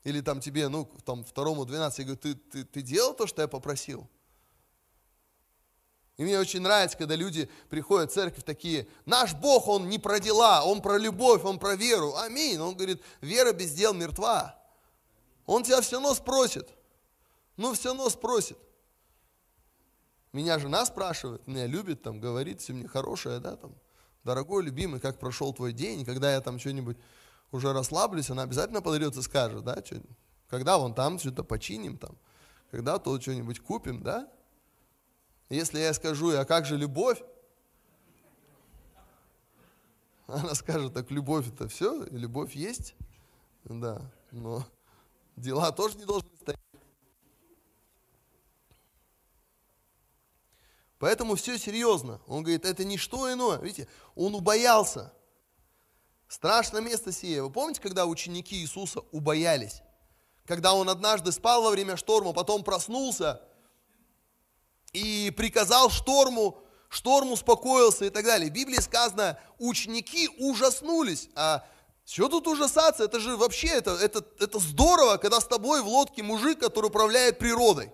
Или 0.04 0.20
там 0.20 0.40
тебе, 0.40 0.68
ну, 0.68 0.84
там, 1.04 1.24
второму 1.24 1.64
12, 1.64 1.98
я 1.98 2.04
говорю, 2.04 2.20
ты, 2.20 2.34
ты, 2.34 2.64
ты 2.64 2.82
делал 2.82 3.14
то, 3.14 3.26
что 3.26 3.42
я 3.42 3.48
попросил? 3.48 4.06
И 6.16 6.24
мне 6.24 6.38
очень 6.38 6.60
нравится, 6.60 6.96
когда 6.96 7.14
люди 7.14 7.50
приходят 7.68 8.10
в 8.10 8.14
церковь 8.14 8.42
такие, 8.42 8.88
наш 9.04 9.34
Бог, 9.34 9.68
Он 9.68 9.88
не 9.88 9.98
про 9.98 10.18
дела, 10.18 10.64
Он 10.64 10.80
про 10.80 10.96
любовь, 10.96 11.44
Он 11.44 11.58
про 11.58 11.76
веру. 11.76 12.16
Аминь. 12.16 12.58
Он 12.58 12.74
говорит, 12.74 13.02
вера 13.20 13.52
без 13.52 13.72
дел 13.72 13.92
мертва. 13.92 14.58
Он 15.44 15.62
тебя 15.62 15.80
все 15.82 15.96
равно 15.96 16.14
спросит. 16.14 16.68
Ну, 17.56 17.74
все 17.74 17.90
равно 17.90 18.08
спросит. 18.08 18.58
Меня 20.32 20.58
жена 20.58 20.84
спрашивает, 20.84 21.46
меня 21.46 21.66
любит, 21.66 22.02
там, 22.02 22.20
говорит, 22.20 22.60
все 22.60 22.74
мне 22.74 22.86
хорошее, 22.86 23.40
да, 23.40 23.56
там, 23.56 23.74
дорогой, 24.22 24.64
любимый, 24.64 25.00
как 25.00 25.18
прошел 25.18 25.54
твой 25.54 25.72
день, 25.72 26.04
когда 26.04 26.30
я 26.32 26.42
там 26.42 26.58
что-нибудь 26.58 26.98
уже 27.52 27.72
расслаблюсь, 27.72 28.28
она 28.28 28.42
обязательно 28.42 28.82
подойдет 28.82 29.16
и 29.16 29.22
скажет, 29.22 29.64
да, 29.64 29.82
что, 29.82 30.02
когда 30.48 30.76
вон 30.76 30.94
там 30.94 31.18
что-то 31.18 31.42
починим, 31.42 31.96
там, 31.96 32.18
когда 32.70 32.98
то 32.98 33.18
что-нибудь 33.18 33.60
купим, 33.60 34.02
да, 34.02 34.28
если 35.48 35.78
я 35.78 35.94
скажу, 35.94 36.36
а 36.36 36.44
как 36.44 36.66
же 36.66 36.76
любовь? 36.76 37.22
Она 40.26 40.54
скажет, 40.54 40.92
так 40.92 41.10
любовь 41.10 41.46
это 41.48 41.68
все, 41.68 42.04
любовь 42.10 42.56
есть, 42.56 42.96
да, 43.62 44.02
но 44.32 44.66
дела 45.36 45.70
тоже 45.70 45.98
не 45.98 46.04
должны 46.04 46.28
стоять. 46.40 46.60
Поэтому 50.98 51.36
все 51.36 51.58
серьезно. 51.58 52.20
Он 52.26 52.42
говорит, 52.42 52.64
это 52.64 52.82
не 52.84 52.96
что 52.96 53.32
иное. 53.32 53.58
Видите, 53.58 53.86
он 54.16 54.34
убоялся. 54.34 55.12
Страшное 56.26 56.80
место 56.80 57.12
сие. 57.12 57.42
Вы 57.42 57.50
помните, 57.50 57.80
когда 57.80 58.06
ученики 58.06 58.56
Иисуса 58.56 59.00
убоялись? 59.12 59.82
Когда 60.46 60.72
он 60.72 60.88
однажды 60.88 61.30
спал 61.30 61.62
во 61.62 61.70
время 61.70 61.96
шторма, 61.96 62.32
потом 62.32 62.64
проснулся– 62.64 63.42
и 64.96 65.30
приказал 65.30 65.90
шторму, 65.90 66.58
шторм 66.88 67.32
успокоился 67.32 68.06
и 68.06 68.10
так 68.10 68.24
далее. 68.24 68.50
В 68.50 68.52
Библии 68.52 68.80
сказано, 68.80 69.38
ученики 69.58 70.28
ужаснулись. 70.38 71.28
А 71.34 71.64
что 72.06 72.28
тут 72.28 72.46
ужасаться? 72.46 73.04
Это 73.04 73.20
же 73.20 73.36
вообще, 73.36 73.68
это, 73.68 73.92
это, 73.92 74.24
это 74.40 74.58
здорово, 74.58 75.18
когда 75.18 75.40
с 75.40 75.46
тобой 75.46 75.82
в 75.82 75.88
лодке 75.88 76.22
мужик, 76.22 76.60
который 76.60 76.86
управляет 76.86 77.38
природой. 77.38 77.92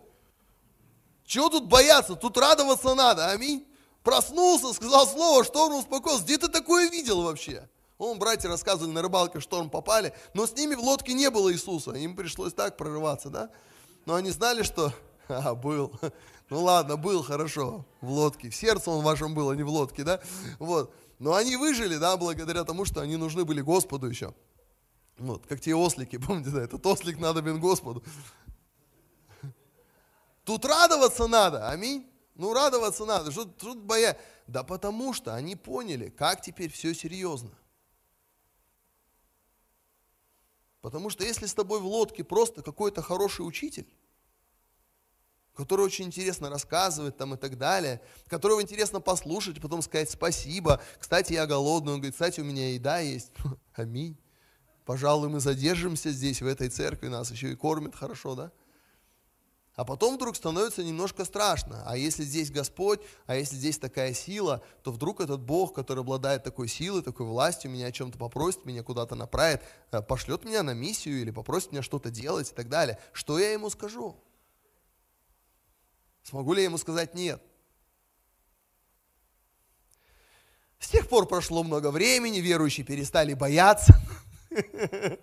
Чего 1.27 1.49
тут 1.49 1.67
бояться? 1.67 2.15
Тут 2.15 2.37
радоваться 2.37 2.95
надо. 2.95 3.31
Аминь. 3.31 3.67
Проснулся, 4.05 4.73
сказал 4.73 5.07
слово, 5.07 5.45
шторм 5.45 5.77
успокоился. 5.77 6.25
Где 6.25 6.39
ты 6.39 6.49
такое 6.49 6.89
видел 6.89 7.23
вообще? 7.23 7.69
Он, 7.99 8.19
братья 8.19 8.49
рассказывали, 8.49 8.93
на 8.93 9.03
рыбалке 9.03 9.41
шторм 9.41 9.71
попали, 9.71 10.13
но 10.35 10.47
с 10.47 10.53
ними 10.53 10.75
в 10.75 10.81
лодке 10.81 11.15
не 11.15 11.31
было 11.31 11.53
Иисуса. 11.53 11.93
Им 11.93 12.17
пришлось 12.17 12.53
так 12.53 12.77
прорываться, 12.77 13.29
да? 13.29 13.51
Но 14.07 14.15
они 14.15 14.31
знали, 14.31 14.63
что... 14.63 14.93
А, 15.29 15.55
был. 15.55 15.93
Ну 16.50 16.64
ладно, 16.64 16.99
был 16.99 17.23
хорошо 17.23 17.87
в 18.02 18.11
лодке. 18.11 18.50
В 18.50 18.55
сердце 18.55 18.91
он 18.91 19.02
вашем 19.02 19.35
был, 19.35 19.49
а 19.49 19.57
не 19.57 19.62
в 19.62 19.71
лодке, 19.71 20.05
да? 20.05 20.21
Вот. 20.59 20.95
Но 21.19 21.35
они 21.35 21.57
выжили, 21.57 21.97
да, 21.97 22.19
благодаря 22.19 22.64
тому, 22.64 22.85
что 22.85 23.00
они 23.00 23.17
нужны 23.17 23.47
были 23.47 23.62
Господу 23.62 24.07
еще. 24.07 24.35
Вот, 25.17 25.47
как 25.47 25.61
те 25.61 25.75
ослики, 25.75 26.19
помните, 26.26 26.50
да, 26.50 26.62
этот 26.62 26.85
ослик 26.85 27.19
надо 27.19 27.41
надобен 27.41 27.59
Господу. 27.59 28.05
Тут 30.45 30.64
радоваться 30.67 31.26
надо, 31.26 31.69
аминь. 31.71 32.07
Ну, 32.35 32.52
радоваться 32.52 33.05
надо. 33.05 33.31
Что 33.31 33.45
тут 33.45 33.79
боя? 33.79 34.19
Да 34.47 34.62
потому 34.64 35.14
что 35.14 35.35
они 35.35 35.57
поняли, 35.57 36.09
как 36.09 36.43
теперь 36.43 36.71
все 36.71 36.95
серьезно. 36.95 37.50
Потому 40.81 41.11
что 41.11 41.25
если 41.25 41.47
с 41.47 41.55
тобой 41.55 41.81
в 41.81 41.87
лодке 41.87 42.25
просто 42.25 42.62
какой-то 42.62 43.02
хороший 43.02 43.43
учитель, 43.43 43.87
который 45.55 45.85
очень 45.85 46.07
интересно 46.07 46.49
рассказывает 46.49 47.17
там 47.17 47.35
и 47.35 47.37
так 47.37 47.59
далее, 47.59 48.01
которого 48.29 48.63
интересно 48.63 49.01
послушать, 49.01 49.61
потом 49.61 49.83
сказать 49.83 50.11
спасибо. 50.11 50.81
Кстати, 50.99 51.35
я 51.35 51.47
голодный. 51.47 51.93
Он 51.93 51.99
говорит, 51.99 52.15
кстати, 52.15 52.41
у 52.41 52.45
меня 52.45 52.73
еда 52.73 52.99
есть. 52.99 53.33
Аминь. 53.75 54.17
Пожалуй, 54.85 55.29
мы 55.29 55.41
задержимся 55.41 56.11
здесь, 56.11 56.43
в 56.43 56.47
этой 56.47 56.69
церкви, 56.69 57.09
нас 57.09 57.31
еще 57.31 57.53
и 57.53 57.57
кормят 57.57 57.95
хорошо, 57.95 58.35
да? 58.35 58.53
А 59.75 59.85
потом 59.85 60.17
вдруг 60.17 60.37
становится 60.37 60.85
немножко 60.85 61.25
страшно. 61.25 61.83
А 61.87 61.97
если 61.97 62.25
здесь 62.25 62.51
Господь, 62.51 63.01
а 63.27 63.37
если 63.37 63.57
здесь 63.57 63.79
такая 63.79 64.13
сила, 64.13 64.63
то 64.83 64.93
вдруг 64.93 65.21
этот 65.21 65.41
Бог, 65.41 65.73
который 65.75 66.01
обладает 66.01 66.45
такой 66.45 66.69
силой, 66.69 67.03
такой 67.03 67.25
властью, 67.25 67.71
меня 67.71 67.87
о 67.87 67.93
чем-то 67.93 68.19
попросит, 68.19 68.67
меня 68.67 68.83
куда-то 68.83 69.15
направит, 69.15 69.63
э, 69.91 70.03
пошлет 70.03 70.45
меня 70.45 70.63
на 70.63 70.75
миссию 70.75 71.23
или 71.23 71.31
попросит 71.31 71.73
меня 71.73 71.83
что-то 71.83 72.11
делать 72.11 72.51
и 72.51 72.55
так 72.55 72.69
далее. 72.69 72.99
Что 73.13 73.39
я 73.39 73.53
ему 73.53 73.71
скажу? 73.71 74.23
Смогу 76.23 76.52
ли 76.52 76.62
я 76.62 76.67
ему 76.67 76.79
сказать 76.79 77.14
нет? 77.14 77.43
С 80.79 80.88
тех 80.88 81.09
пор 81.09 81.26
прошло 81.26 81.62
много 81.62 81.91
времени, 81.91 82.38
верующие 82.38 82.85
перестали 82.85 83.35
бояться. 83.35 83.95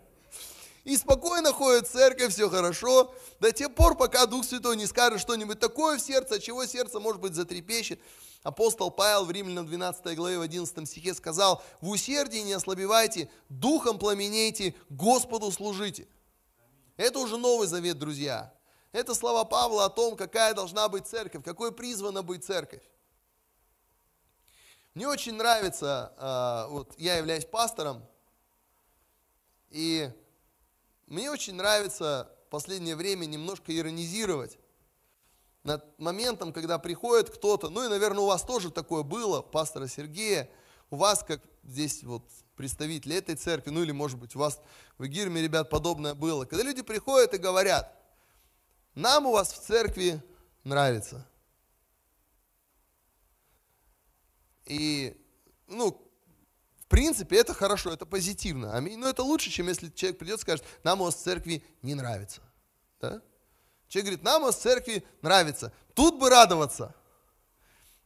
И 0.85 0.95
спокойно 0.95 1.51
ходят 1.51 1.87
в 1.87 1.91
церковь, 1.91 2.33
все 2.33 2.49
хорошо, 2.49 3.13
до 3.39 3.51
тех 3.51 3.75
пор, 3.75 3.95
пока 3.95 4.25
Дух 4.25 4.45
Святой 4.45 4.77
не 4.77 4.87
скажет 4.87 5.19
что-нибудь 5.19 5.59
такое 5.59 5.97
в 5.97 6.01
сердце, 6.01 6.39
чего 6.39 6.65
сердце, 6.65 6.99
может 6.99 7.21
быть, 7.21 7.35
затрепещет. 7.35 7.99
Апостол 8.41 8.89
Павел 8.89 9.25
в 9.25 9.31
Римлянам 9.31 9.67
12 9.67 10.15
главе 10.15 10.39
в 10.39 10.41
11 10.41 10.87
стихе 10.87 11.13
сказал, 11.13 11.61
«В 11.81 11.89
усердии 11.89 12.39
не 12.39 12.53
ослабевайте, 12.53 13.29
духом 13.49 13.99
пламенейте, 13.99 14.73
Господу 14.89 15.51
служите». 15.51 16.07
Это 16.95 17.19
уже 17.19 17.37
Новый 17.37 17.67
Завет, 17.67 17.99
друзья. 17.99 18.53
Это 18.91 19.13
слова 19.13 19.45
Павла 19.45 19.85
о 19.85 19.89
том, 19.89 20.15
какая 20.15 20.53
должна 20.53 20.89
быть 20.89 21.05
церковь, 21.05 21.43
какой 21.43 21.71
призвана 21.71 22.23
быть 22.23 22.43
церковь. 22.43 22.81
Мне 24.95 25.07
очень 25.07 25.35
нравится, 25.35 26.13
а, 26.17 26.67
вот 26.69 26.93
я 26.97 27.17
являюсь 27.17 27.45
пастором, 27.45 28.03
и 29.69 30.11
мне 31.05 31.29
очень 31.29 31.53
нравится 31.53 32.35
в 32.47 32.49
последнее 32.49 32.95
время 32.95 33.25
немножко 33.25 33.75
иронизировать 33.77 34.57
над 35.63 35.97
моментом, 35.99 36.51
когда 36.51 36.79
приходит 36.79 37.29
кто-то, 37.29 37.69
ну 37.69 37.85
и, 37.85 37.89
наверное, 37.89 38.23
у 38.23 38.27
вас 38.27 38.41
тоже 38.41 38.71
такое 38.71 39.03
было, 39.03 39.41
пастора 39.41 39.87
Сергея, 39.87 40.49
у 40.89 40.95
вас, 40.95 41.23
как 41.23 41.41
здесь 41.63 42.01
вот 42.01 42.23
представители 42.55 43.15
этой 43.15 43.35
церкви, 43.35 43.69
ну 43.69 43.83
или, 43.83 43.91
может 43.91 44.17
быть, 44.17 44.35
у 44.35 44.39
вас 44.39 44.59
в 44.97 45.05
Игирме, 45.05 45.43
ребят, 45.43 45.69
подобное 45.69 46.15
было, 46.15 46.45
когда 46.45 46.63
люди 46.63 46.81
приходят 46.81 47.35
и 47.35 47.37
говорят, 47.37 47.98
нам 48.95 49.25
у 49.25 49.31
вас 49.31 49.53
в 49.53 49.59
церкви 49.59 50.21
нравится. 50.63 51.25
И, 54.65 55.19
ну, 55.67 55.91
в 56.79 56.85
принципе, 56.87 57.37
это 57.37 57.53
хорошо, 57.53 57.91
это 57.91 58.05
позитивно. 58.05 58.79
Но 58.79 59.09
это 59.09 59.23
лучше, 59.23 59.49
чем 59.49 59.67
если 59.67 59.89
человек 59.89 60.19
придет 60.19 60.39
и 60.39 60.41
скажет, 60.41 60.65
нам 60.83 61.01
у 61.01 61.05
вас 61.05 61.15
в 61.15 61.19
церкви 61.19 61.63
не 61.81 61.95
нравится. 61.95 62.41
Да? 63.01 63.21
Человек 63.87 64.05
говорит, 64.05 64.23
нам 64.23 64.43
у 64.43 64.45
вас 64.45 64.55
в 64.55 64.61
церкви 64.61 65.03
нравится. 65.21 65.73
Тут 65.95 66.19
бы 66.19 66.29
радоваться. 66.29 66.93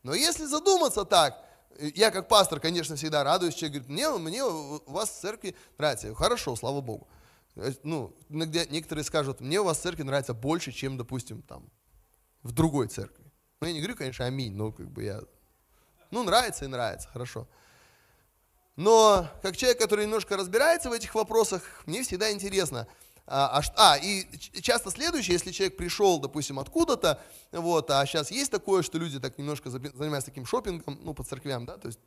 Но 0.03 0.13
если 0.13 0.45
задуматься 0.45 1.05
так, 1.05 1.43
я 1.79 2.11
как 2.11 2.27
пастор, 2.27 2.59
конечно, 2.59 2.95
всегда 2.95 3.23
радуюсь, 3.23 3.55
человек 3.55 3.83
говорит, 3.83 3.89
мне, 3.89 4.09
мне 4.09 4.43
у 4.43 4.81
вас 4.91 5.09
в 5.09 5.19
церкви 5.19 5.55
нравится. 5.77 6.13
Хорошо, 6.15 6.55
слава 6.55 6.81
Богу. 6.81 7.07
Ну, 7.55 8.15
иногда 8.29 8.65
некоторые 8.65 9.03
скажут, 9.03 9.39
мне 9.39 9.61
у 9.61 9.63
вас 9.63 9.77
церковь 9.77 10.05
нравится 10.05 10.33
больше, 10.33 10.71
чем, 10.71 10.97
допустим, 10.97 11.41
там, 11.43 11.69
в 12.41 12.51
другой 12.51 12.87
церкви. 12.87 13.31
Ну, 13.61 13.67
я 13.67 13.73
не 13.73 13.79
говорю, 13.79 13.95
конечно, 13.95 14.25
аминь, 14.25 14.53
но 14.55 14.71
как 14.71 14.89
бы 14.89 15.03
я, 15.03 15.21
ну, 16.09 16.23
нравится 16.23 16.65
и 16.65 16.67
нравится, 16.67 17.07
хорошо. 17.09 17.47
Но 18.75 19.27
как 19.43 19.55
человек, 19.55 19.79
который 19.79 20.05
немножко 20.05 20.35
разбирается 20.35 20.89
в 20.89 20.93
этих 20.93 21.13
вопросах, 21.13 21.83
мне 21.85 22.01
всегда 22.01 22.31
интересно, 22.31 22.87
а, 23.25 23.59
а, 23.59 23.61
а, 23.77 23.97
и 23.97 24.25
часто 24.61 24.89
следующее, 24.89 25.33
если 25.33 25.51
человек 25.51 25.77
пришел, 25.77 26.19
допустим, 26.19 26.59
откуда-то, 26.59 27.21
вот, 27.51 27.89
а 27.91 28.05
сейчас 28.05 28.31
есть 28.31 28.51
такое, 28.51 28.81
что 28.81 28.97
люди 28.97 29.19
так 29.19 29.37
немножко 29.37 29.69
занимаются 29.69 30.31
таким 30.31 30.45
шопингом, 30.45 30.99
ну, 31.03 31.13
по 31.13 31.23
церквям, 31.23 31.65
да, 31.65 31.77
то 31.77 31.87
есть 31.87 31.99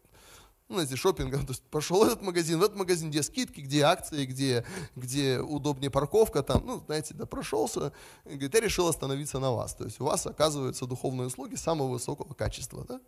ну, 0.69 0.75
знаете, 0.77 0.97
шопингом, 0.97 1.41
то 1.47 1.53
есть 1.53 1.63
пошел 1.65 2.05
этот 2.05 2.23
магазин, 2.23 2.59
в 2.59 2.63
этот 2.63 2.77
магазин, 2.77 3.11
где 3.11 3.23
скидки, 3.23 3.61
где 3.61 3.83
акции, 3.83 4.25
где, 4.27 4.65
где 4.97 5.39
удобнее 5.39 5.91
парковка, 5.91 6.43
там, 6.43 6.63
ну, 6.67 6.83
знаете, 6.87 7.15
да, 7.15 7.27
прошелся, 7.27 7.93
говорит, 8.25 8.55
я 8.55 8.61
решил 8.61 8.89
остановиться 8.89 9.39
на 9.39 9.53
вас. 9.53 9.75
То 9.75 9.85
есть 9.85 10.01
у 10.01 10.05
вас 10.05 10.27
оказываются 10.27 10.87
духовные 10.87 11.29
услуги 11.29 11.55
самого 11.55 11.89
высокого 11.89 12.35
качества, 12.35 12.85
да? 12.89 13.01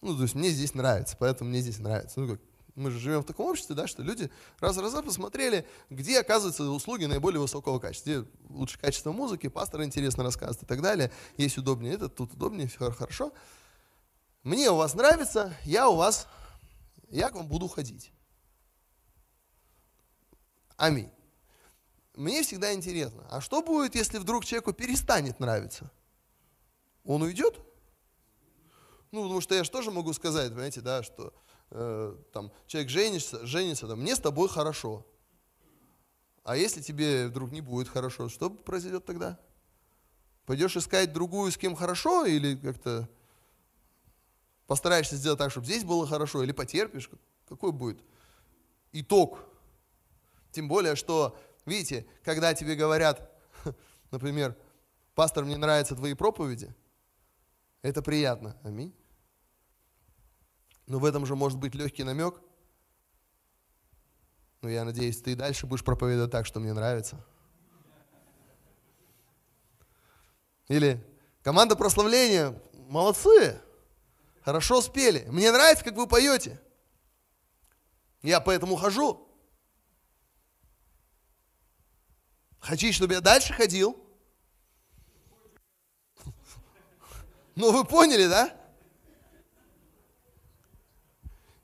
Ну, 0.00 0.16
то 0.16 0.22
есть 0.22 0.36
мне 0.36 0.50
здесь 0.50 0.74
нравится, 0.74 1.16
поэтому 1.18 1.50
мне 1.50 1.60
здесь 1.60 1.80
нравится. 1.80 2.20
Ну, 2.20 2.28
как, 2.28 2.40
мы 2.78 2.90
же 2.90 2.98
живем 2.98 3.22
в 3.22 3.26
таком 3.26 3.46
обществе, 3.46 3.74
да, 3.74 3.86
что 3.86 4.02
люди 4.02 4.30
раз-раз 4.60 4.92
посмотрели, 5.04 5.66
где 5.90 6.20
оказываются 6.20 6.64
услуги 6.64 7.04
наиболее 7.04 7.40
высокого 7.40 7.78
качества, 7.78 8.10
где 8.10 8.28
лучше 8.48 8.78
качество 8.78 9.12
музыки, 9.12 9.48
пастор 9.48 9.82
интересно 9.82 10.22
рассказывает 10.22 10.62
и 10.62 10.66
так 10.66 10.80
далее, 10.80 11.12
есть 11.36 11.58
удобнее 11.58 11.94
это, 11.94 12.08
тут 12.08 12.32
удобнее, 12.34 12.68
все 12.68 12.90
хорошо. 12.92 13.32
Мне 14.44 14.70
у 14.70 14.76
вас 14.76 14.94
нравится, 14.94 15.52
я 15.64 15.88
у 15.88 15.96
вас, 15.96 16.28
я 17.10 17.28
к 17.28 17.34
вам 17.34 17.48
буду 17.48 17.68
ходить. 17.68 18.12
Аминь. 20.76 21.10
Мне 22.14 22.42
всегда 22.42 22.72
интересно, 22.72 23.26
а 23.30 23.40
что 23.40 23.62
будет, 23.62 23.94
если 23.94 24.18
вдруг 24.18 24.44
человеку 24.44 24.72
перестанет 24.72 25.40
нравиться? 25.40 25.90
Он 27.04 27.22
уйдет? 27.22 27.58
Ну, 29.10 29.22
потому 29.22 29.40
что 29.40 29.54
я 29.54 29.64
же 29.64 29.70
тоже 29.70 29.90
могу 29.90 30.12
сказать, 30.12 30.50
понимаете, 30.50 30.80
да, 30.80 31.02
что 31.02 31.32
э, 31.70 32.16
там 32.32 32.52
человек 32.66 32.90
женится, 32.90 33.46
женится, 33.46 33.86
там, 33.86 34.00
мне 34.00 34.14
с 34.14 34.20
тобой 34.20 34.48
хорошо. 34.48 35.06
А 36.44 36.56
если 36.56 36.80
тебе 36.80 37.28
вдруг 37.28 37.52
не 37.52 37.60
будет 37.60 37.88
хорошо, 37.88 38.28
что 38.28 38.48
произойдет 38.48 39.04
тогда? 39.04 39.38
Пойдешь 40.46 40.76
искать 40.76 41.12
другую, 41.12 41.52
с 41.52 41.58
кем 41.58 41.74
хорошо, 41.74 42.24
или 42.24 42.56
как-то 42.56 43.08
постараешься 44.66 45.16
сделать 45.16 45.38
так, 45.38 45.50
чтобы 45.50 45.66
здесь 45.66 45.84
было 45.84 46.06
хорошо, 46.06 46.42
или 46.42 46.52
потерпишь? 46.52 47.10
Какой 47.48 47.72
будет 47.72 48.02
итог? 48.92 49.40
Тем 50.50 50.68
более, 50.68 50.96
что, 50.96 51.38
видите, 51.66 52.06
когда 52.24 52.54
тебе 52.54 52.76
говорят, 52.76 53.30
например, 54.10 54.56
пастор, 55.14 55.44
мне 55.44 55.58
нравятся 55.58 55.94
твои 55.96 56.14
проповеди, 56.14 56.74
это 57.82 58.02
приятно. 58.02 58.56
Аминь. 58.62 58.94
Но 60.88 60.98
в 60.98 61.04
этом 61.04 61.26
же 61.26 61.36
может 61.36 61.58
быть 61.58 61.74
легкий 61.74 62.02
намек. 62.02 62.40
Ну, 64.62 64.70
я 64.70 64.84
надеюсь, 64.84 65.20
ты 65.20 65.32
и 65.32 65.34
дальше 65.34 65.66
будешь 65.66 65.84
проповедовать 65.84 66.32
так, 66.32 66.46
что 66.46 66.60
мне 66.60 66.72
нравится. 66.72 67.22
Или 70.66 71.06
команда 71.42 71.76
прославления, 71.76 72.60
молодцы, 72.88 73.60
хорошо 74.42 74.80
спели. 74.80 75.26
Мне 75.28 75.52
нравится, 75.52 75.84
как 75.84 75.94
вы 75.94 76.06
поете. 76.06 76.58
Я 78.22 78.40
поэтому 78.40 78.74
хожу. 78.76 79.28
Хотите, 82.60 82.92
чтобы 82.92 83.12
я 83.12 83.20
дальше 83.20 83.52
ходил? 83.52 83.96
Ну, 87.54 87.72
вы 87.72 87.84
поняли, 87.84 88.26
да? 88.26 88.54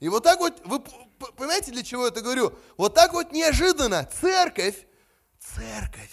И 0.04 0.08
вот 0.10 0.22
так 0.22 0.38
вот, 0.38 0.60
вы 0.66 0.80
понимаете, 1.32 1.72
для 1.72 1.82
чего 1.82 2.02
я 2.02 2.08
это 2.08 2.20
говорю? 2.20 2.52
Вот 2.76 2.92
так 2.92 3.14
вот 3.14 3.32
неожиданно 3.32 4.06
церковь, 4.20 4.86
церковь, 5.40 6.12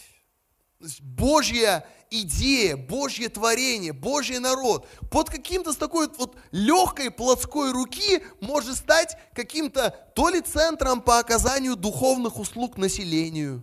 Божья 1.01 1.85
идея, 2.09 2.77
Божье 2.77 3.27
творение, 3.27 3.91
Божий 3.91 4.39
народ 4.39 4.87
под 5.11 5.29
каким-то 5.29 5.73
с 5.73 5.75
такой 5.75 6.07
вот 6.17 6.37
легкой 6.51 7.11
плотской 7.11 7.73
руки 7.73 8.23
может 8.39 8.77
стать 8.77 9.17
каким-то 9.33 9.89
то 10.15 10.29
ли 10.29 10.39
центром 10.39 11.01
по 11.01 11.19
оказанию 11.19 11.75
духовных 11.75 12.37
услуг 12.37 12.77
населению, 12.77 13.61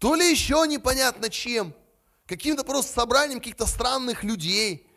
то 0.00 0.16
ли 0.16 0.28
еще 0.28 0.64
непонятно 0.66 1.30
чем, 1.30 1.76
каким-то 2.26 2.64
просто 2.64 2.92
собранием 2.92 3.38
каких-то 3.38 3.66
странных 3.66 4.24
людей– 4.24 4.88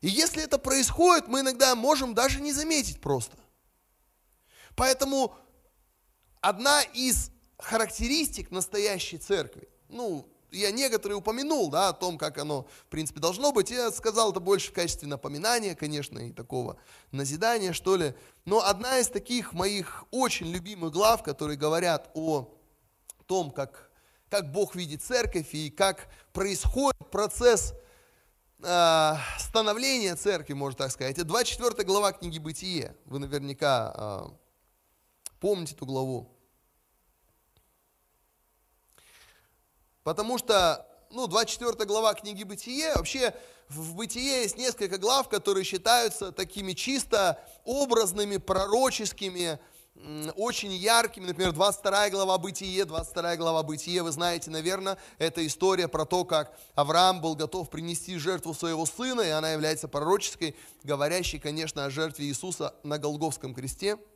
и 0.00 0.08
если 0.08 0.42
это 0.42 0.58
происходит, 0.58 1.28
мы 1.28 1.40
иногда 1.40 1.74
можем 1.74 2.14
даже 2.14 2.40
не 2.40 2.52
заметить 2.52 3.00
просто. 3.00 3.36
Поэтому 4.76 5.34
одна 6.40 6.82
из 6.82 7.30
характеристик 7.58 8.50
настоящей 8.50 9.18
церкви, 9.18 9.68
ну, 9.88 10.28
я 10.50 10.70
некоторые 10.70 11.18
упомянул, 11.18 11.68
да, 11.68 11.88
о 11.88 11.92
том, 11.92 12.16
как 12.16 12.38
оно, 12.38 12.66
в 12.86 12.86
принципе, 12.86 13.20
должно 13.20 13.52
быть. 13.52 13.70
Я 13.70 13.90
сказал 13.90 14.30
это 14.30 14.40
больше 14.40 14.70
в 14.70 14.74
качестве 14.74 15.08
напоминания, 15.08 15.74
конечно, 15.74 16.18
и 16.18 16.32
такого 16.32 16.78
назидания, 17.12 17.72
что 17.72 17.96
ли. 17.96 18.14
Но 18.44 18.64
одна 18.64 18.98
из 18.98 19.08
таких 19.08 19.52
моих 19.52 20.04
очень 20.10 20.46
любимых 20.46 20.92
глав, 20.92 21.22
которые 21.22 21.58
говорят 21.58 22.10
о 22.14 22.54
том, 23.26 23.50
как, 23.50 23.90
как 24.30 24.50
Бог 24.52 24.74
видит 24.74 25.02
церковь 25.02 25.52
и 25.52 25.70
как 25.70 26.08
происходит 26.32 27.10
процесс 27.10 27.74
э, 28.62 29.14
становления 29.38 30.16
церкви, 30.16 30.52
можно 30.52 30.78
так 30.78 30.90
сказать. 30.90 31.16
Это 31.16 31.24
24 31.26 31.84
глава 31.84 32.12
книги 32.12 32.38
Бытие. 32.38 32.96
Вы 33.04 33.18
наверняка 33.18 33.94
э, 33.96 34.30
помните 35.40 35.74
эту 35.74 35.86
главу. 35.86 36.30
Потому 40.02 40.38
что, 40.38 40.86
ну, 41.10 41.26
24 41.26 41.84
глава 41.84 42.14
книги 42.14 42.42
Бытие, 42.42 42.94
вообще 42.94 43.34
в 43.68 43.94
Бытие 43.94 44.42
есть 44.42 44.56
несколько 44.56 44.96
глав, 44.96 45.28
которые 45.28 45.64
считаются 45.64 46.32
такими 46.32 46.72
чисто 46.72 47.38
образными, 47.64 48.38
пророческими, 48.38 49.58
очень 50.36 50.72
яркими, 50.72 51.26
например, 51.26 51.52
22 51.52 52.10
глава 52.10 52.38
Бытие, 52.38 52.84
22 52.84 53.36
глава 53.36 53.62
Бытие, 53.62 54.02
вы 54.02 54.12
знаете, 54.12 54.50
наверное, 54.50 54.98
это 55.18 55.46
история 55.46 55.88
про 55.88 56.04
то, 56.04 56.24
как 56.24 56.58
Авраам 56.74 57.20
был 57.20 57.34
готов 57.34 57.70
принести 57.70 58.16
жертву 58.18 58.54
своего 58.54 58.86
сына, 58.86 59.22
и 59.22 59.30
она 59.30 59.52
является 59.52 59.88
пророческой, 59.88 60.56
говорящей, 60.82 61.38
конечно, 61.38 61.84
о 61.84 61.90
жертве 61.90 62.26
Иисуса 62.26 62.74
на 62.82 62.98
Голговском 62.98 63.54
кресте– 63.54 63.98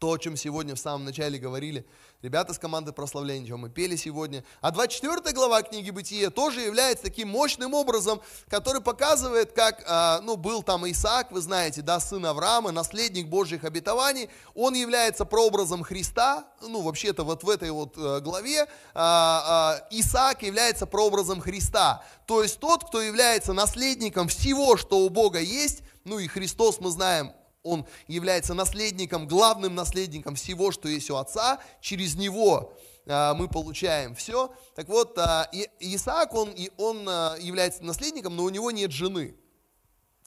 то, 0.00 0.12
о 0.12 0.18
чем 0.18 0.34
сегодня 0.34 0.74
в 0.74 0.78
самом 0.78 1.04
начале 1.04 1.38
говорили 1.38 1.84
ребята 2.22 2.54
с 2.54 2.58
команды 2.58 2.90
прославления, 2.90 3.46
чем 3.46 3.60
мы 3.60 3.68
пели 3.68 3.96
сегодня. 3.96 4.42
А 4.62 4.70
24 4.70 5.34
глава 5.34 5.60
книги 5.62 5.90
Бытия 5.90 6.30
тоже 6.30 6.62
является 6.62 7.04
таким 7.04 7.28
мощным 7.28 7.74
образом, 7.74 8.22
который 8.48 8.80
показывает, 8.80 9.52
как 9.52 9.84
а, 9.86 10.22
ну, 10.22 10.36
был 10.36 10.62
там 10.62 10.90
Исаак, 10.90 11.30
вы 11.32 11.42
знаете, 11.42 11.82
да, 11.82 12.00
сын 12.00 12.24
Авраама, 12.24 12.72
наследник 12.72 13.28
Божьих 13.28 13.64
обетований. 13.64 14.30
Он 14.54 14.72
является 14.72 15.26
прообразом 15.26 15.82
Христа, 15.82 16.46
ну, 16.62 16.80
вообще-то 16.80 17.22
вот 17.22 17.44
в 17.44 17.50
этой 17.50 17.70
вот 17.70 17.98
э, 17.98 18.20
главе 18.20 18.68
а, 18.94 19.82
а, 19.84 19.86
Исаак 19.90 20.42
является 20.42 20.86
прообразом 20.86 21.42
Христа. 21.42 22.02
То 22.24 22.42
есть 22.42 22.58
тот, 22.58 22.86
кто 22.86 23.02
является 23.02 23.52
наследником 23.52 24.28
всего, 24.28 24.78
что 24.78 25.00
у 25.00 25.10
Бога 25.10 25.40
есть, 25.40 25.82
ну 26.04 26.18
и 26.18 26.26
Христос, 26.26 26.80
мы 26.80 26.90
знаем, 26.90 27.34
он 27.62 27.86
является 28.06 28.54
наследником, 28.54 29.26
главным 29.28 29.74
наследником 29.74 30.34
всего, 30.34 30.70
что 30.70 30.88
есть 30.88 31.10
у 31.10 31.16
Отца. 31.16 31.60
Через 31.80 32.14
него 32.16 32.72
а, 33.06 33.34
мы 33.34 33.48
получаем 33.48 34.14
все. 34.14 34.52
Так 34.74 34.88
вот, 34.88 35.18
а, 35.18 35.48
Исаак, 35.78 36.34
он, 36.34 36.54
он 36.78 37.08
а, 37.08 37.36
является 37.38 37.84
наследником, 37.84 38.36
но 38.36 38.44
у 38.44 38.48
него 38.48 38.70
нет 38.70 38.92
жены. 38.92 39.36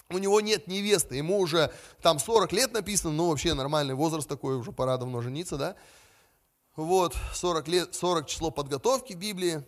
У 0.09 0.17
него 0.19 0.41
нет 0.41 0.67
невесты, 0.67 1.15
ему 1.15 1.39
уже 1.39 1.73
там 2.01 2.19
40 2.19 2.51
лет 2.51 2.73
написано, 2.73 3.13
ну 3.13 3.29
вообще 3.29 3.55
нормальный 3.55 3.95
возраст 3.95 4.27
такой, 4.29 4.57
уже 4.57 4.71
пора 4.71 4.97
давно 4.97 5.21
жениться, 5.21 5.57
да? 5.57 5.75
Вот, 6.75 7.15
40 7.33 7.67
лет, 7.67 7.95
40 7.95 8.27
число 8.27 8.51
подготовки 8.51 9.13
Библии. 9.13 9.63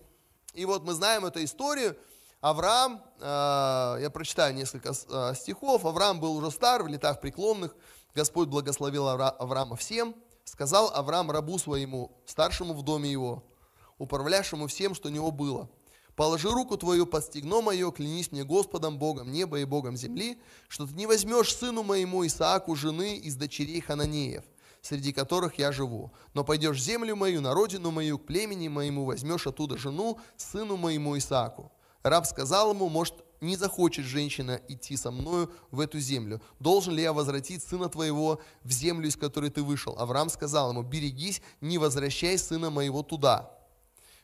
И 0.54 0.66
вот 0.66 0.84
мы 0.84 0.94
знаем 0.94 1.26
эту 1.26 1.44
историю, 1.44 1.98
Авраам, 2.46 3.02
э, 3.22 3.98
я 4.02 4.10
прочитаю 4.14 4.54
несколько 4.54 4.92
э, 4.92 5.34
стихов, 5.34 5.84
Авраам 5.84 6.20
был 6.20 6.38
уже 6.38 6.52
стар, 6.52 6.84
в 6.84 6.88
летах 6.88 7.20
преклонных, 7.20 7.76
Господь 8.14 8.50
благословил 8.50 9.08
Авраама 9.08 9.76
всем, 9.76 10.14
сказал 10.44 10.92
Авраам 10.94 11.32
рабу 11.32 11.58
своему, 11.58 12.16
старшему 12.28 12.76
в 12.76 12.84
доме 12.84 13.12
его, 13.12 13.44
управлявшему 13.98 14.68
всем, 14.68 14.94
что 14.94 15.10
у 15.10 15.12
него 15.12 15.32
было, 15.32 15.72
положи 16.16 16.48
руку 16.48 16.78
твою 16.78 17.08
под 17.08 17.26
стегно 17.26 17.62
мое, 17.62 17.90
клянись 17.90 18.32
мне 18.32 18.44
Господом, 18.44 19.00
Богом 19.00 19.32
неба 19.32 19.60
и 19.60 19.66
Богом 19.66 19.98
земли, 19.98 20.40
что 20.68 20.86
ты 20.86 20.94
не 20.94 21.08
возьмешь 21.08 21.52
сыну 21.52 21.82
моему 21.82 22.28
Исааку 22.28 22.76
жены 22.76 23.18
из 23.18 23.36
дочерей 23.38 23.82
Хананеев, 23.82 24.44
среди 24.84 25.14
которых 25.14 25.58
я 25.58 25.72
живу. 25.72 26.14
Но 26.36 26.44
пойдешь 26.44 26.78
в 26.78 26.84
землю 26.84 27.16
мою, 27.16 27.42
на 27.42 27.56
родину 27.56 27.90
мою, 27.90 28.20
к 28.20 28.28
племени 28.28 28.68
моему, 28.68 29.06
возьмешь 29.06 29.48
оттуда 29.48 29.80
жену, 29.80 30.20
сыну 30.38 30.78
моему 30.78 31.18
Исааку. 31.18 31.72
Раб 32.06 32.28
сказал 32.28 32.70
ему, 32.70 32.88
может, 32.88 33.16
не 33.42 33.56
захочет 33.56 34.06
женщина 34.06 34.62
идти 34.68 34.96
со 34.96 35.10
мною 35.10 35.52
в 35.72 35.80
эту 35.80 36.00
землю. 36.00 36.40
Должен 36.60 36.94
ли 36.94 37.02
я 37.02 37.14
возвратить 37.14 37.64
сына 37.64 37.90
твоего 37.90 38.40
в 38.62 38.72
землю, 38.72 39.08
из 39.08 39.16
которой 39.16 39.50
ты 39.50 39.64
вышел? 39.64 39.98
Авраам 39.98 40.30
сказал 40.30 40.70
ему, 40.70 40.84
берегись, 40.84 41.42
не 41.62 41.80
возвращай 41.80 42.38
сына 42.38 42.70
моего 42.70 43.02
туда. 43.02 43.52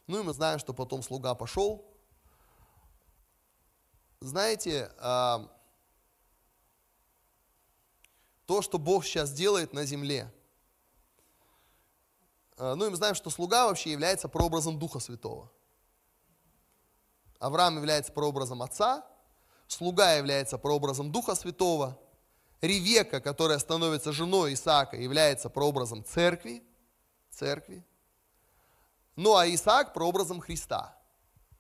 Ну 0.06 0.20
и 0.20 0.24
мы 0.24 0.32
знаем, 0.32 0.60
что 0.60 0.76
потом 0.76 1.02
слуга 1.02 1.34
пошел. 1.34 1.84
Знаете, 4.20 4.92
а, 5.00 5.52
то, 8.46 8.62
что 8.62 8.78
Бог 8.78 9.04
сейчас 9.06 9.34
делает 9.34 9.74
на 9.74 9.86
земле, 9.86 10.32
а, 12.58 12.76
ну 12.76 12.86
и 12.86 12.90
мы 12.92 12.96
знаем, 12.96 13.16
что 13.16 13.32
слуга 13.32 13.66
вообще 13.66 13.92
является 13.92 14.28
прообразом 14.28 14.78
Духа 14.78 15.00
Святого. 15.00 15.52
Авраам 17.42 17.78
является 17.78 18.12
прообразом 18.12 18.62
отца, 18.62 19.04
слуга 19.68 20.14
является 20.14 20.60
прообразом 20.60 21.12
Духа 21.12 21.34
Святого, 21.34 22.00
Ревека, 22.62 23.20
которая 23.20 23.58
становится 23.58 24.12
женой 24.12 24.54
Исаака, 24.54 24.96
является 24.96 25.50
прообразом 25.50 26.06
церкви, 26.06 26.64
церкви. 27.32 27.84
Ну 29.16 29.36
а 29.36 29.48
Исаак 29.48 29.92
прообразом 29.94 30.40
Христа. 30.40 30.96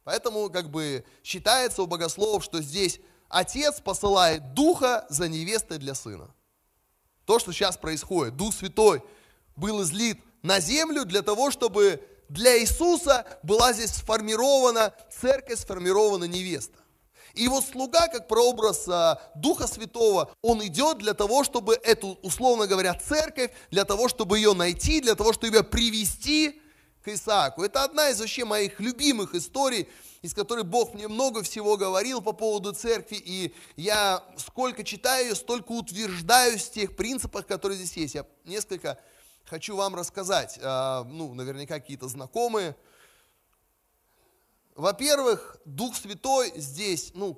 Поэтому 0.03 0.51
как 0.51 0.69
бы 0.69 1.03
считается 1.23 1.81
у 1.81 1.87
богословов, 1.87 2.43
что 2.43 2.61
здесь 2.61 2.99
отец 3.27 3.81
посылает 3.81 4.53
духа 4.53 5.07
за 5.09 5.27
невестой 5.27 5.79
для 5.79 5.95
сына. 5.95 6.31
То, 7.25 7.39
что 7.39 7.51
сейчас 7.51 7.75
происходит, 7.75 8.37
Дух 8.37 8.53
Святой 8.53 9.03
был 9.55 9.81
излит 9.81 10.19
на 10.43 10.59
землю 10.59 11.05
для 11.05 11.23
того, 11.23 11.49
чтобы 11.49 12.07
для 12.31 12.57
Иисуса 12.61 13.25
была 13.43 13.73
здесь 13.73 13.91
сформирована 13.91 14.93
церковь, 15.11 15.59
сформирована 15.59 16.23
невеста. 16.23 16.77
И 17.33 17.47
вот 17.49 17.65
слуга, 17.65 18.07
как 18.07 18.27
прообраз 18.27 18.87
а, 18.87 19.21
Духа 19.35 19.67
Святого, 19.67 20.31
он 20.41 20.65
идет 20.65 20.97
для 20.97 21.13
того, 21.13 21.43
чтобы 21.43 21.75
эту, 21.75 22.17
условно 22.21 22.67
говоря, 22.67 22.93
церковь, 22.93 23.51
для 23.69 23.83
того, 23.83 24.07
чтобы 24.07 24.37
ее 24.37 24.53
найти, 24.53 25.01
для 25.01 25.15
того, 25.15 25.33
чтобы 25.33 25.57
ее 25.57 25.63
привести 25.63 26.61
к 27.03 27.09
Исааку. 27.09 27.63
Это 27.63 27.83
одна 27.83 28.09
из 28.09 28.19
вообще 28.19 28.45
моих 28.45 28.79
любимых 28.79 29.35
историй, 29.35 29.89
из 30.21 30.33
которой 30.33 30.63
Бог 30.63 30.93
мне 30.93 31.07
много 31.07 31.43
всего 31.43 31.75
говорил 31.75 32.21
по 32.21 32.31
поводу 32.31 32.73
церкви, 32.73 33.21
и 33.23 33.53
я 33.75 34.23
сколько 34.37 34.83
читаю 34.83 35.35
столько 35.35 35.71
утверждаюсь 35.71 36.63
в 36.63 36.71
тех 36.71 36.95
принципах, 36.95 37.47
которые 37.47 37.77
здесь 37.77 37.97
есть. 37.97 38.15
Я 38.15 38.25
несколько 38.45 38.99
хочу 39.51 39.75
вам 39.75 39.95
рассказать, 39.95 40.57
а, 40.63 41.03
ну, 41.03 41.33
наверняка 41.33 41.77
какие-то 41.77 42.07
знакомые. 42.07 42.73
Во-первых, 44.75 45.57
Дух 45.65 45.97
Святой 45.97 46.53
здесь, 46.55 47.11
ну, 47.15 47.37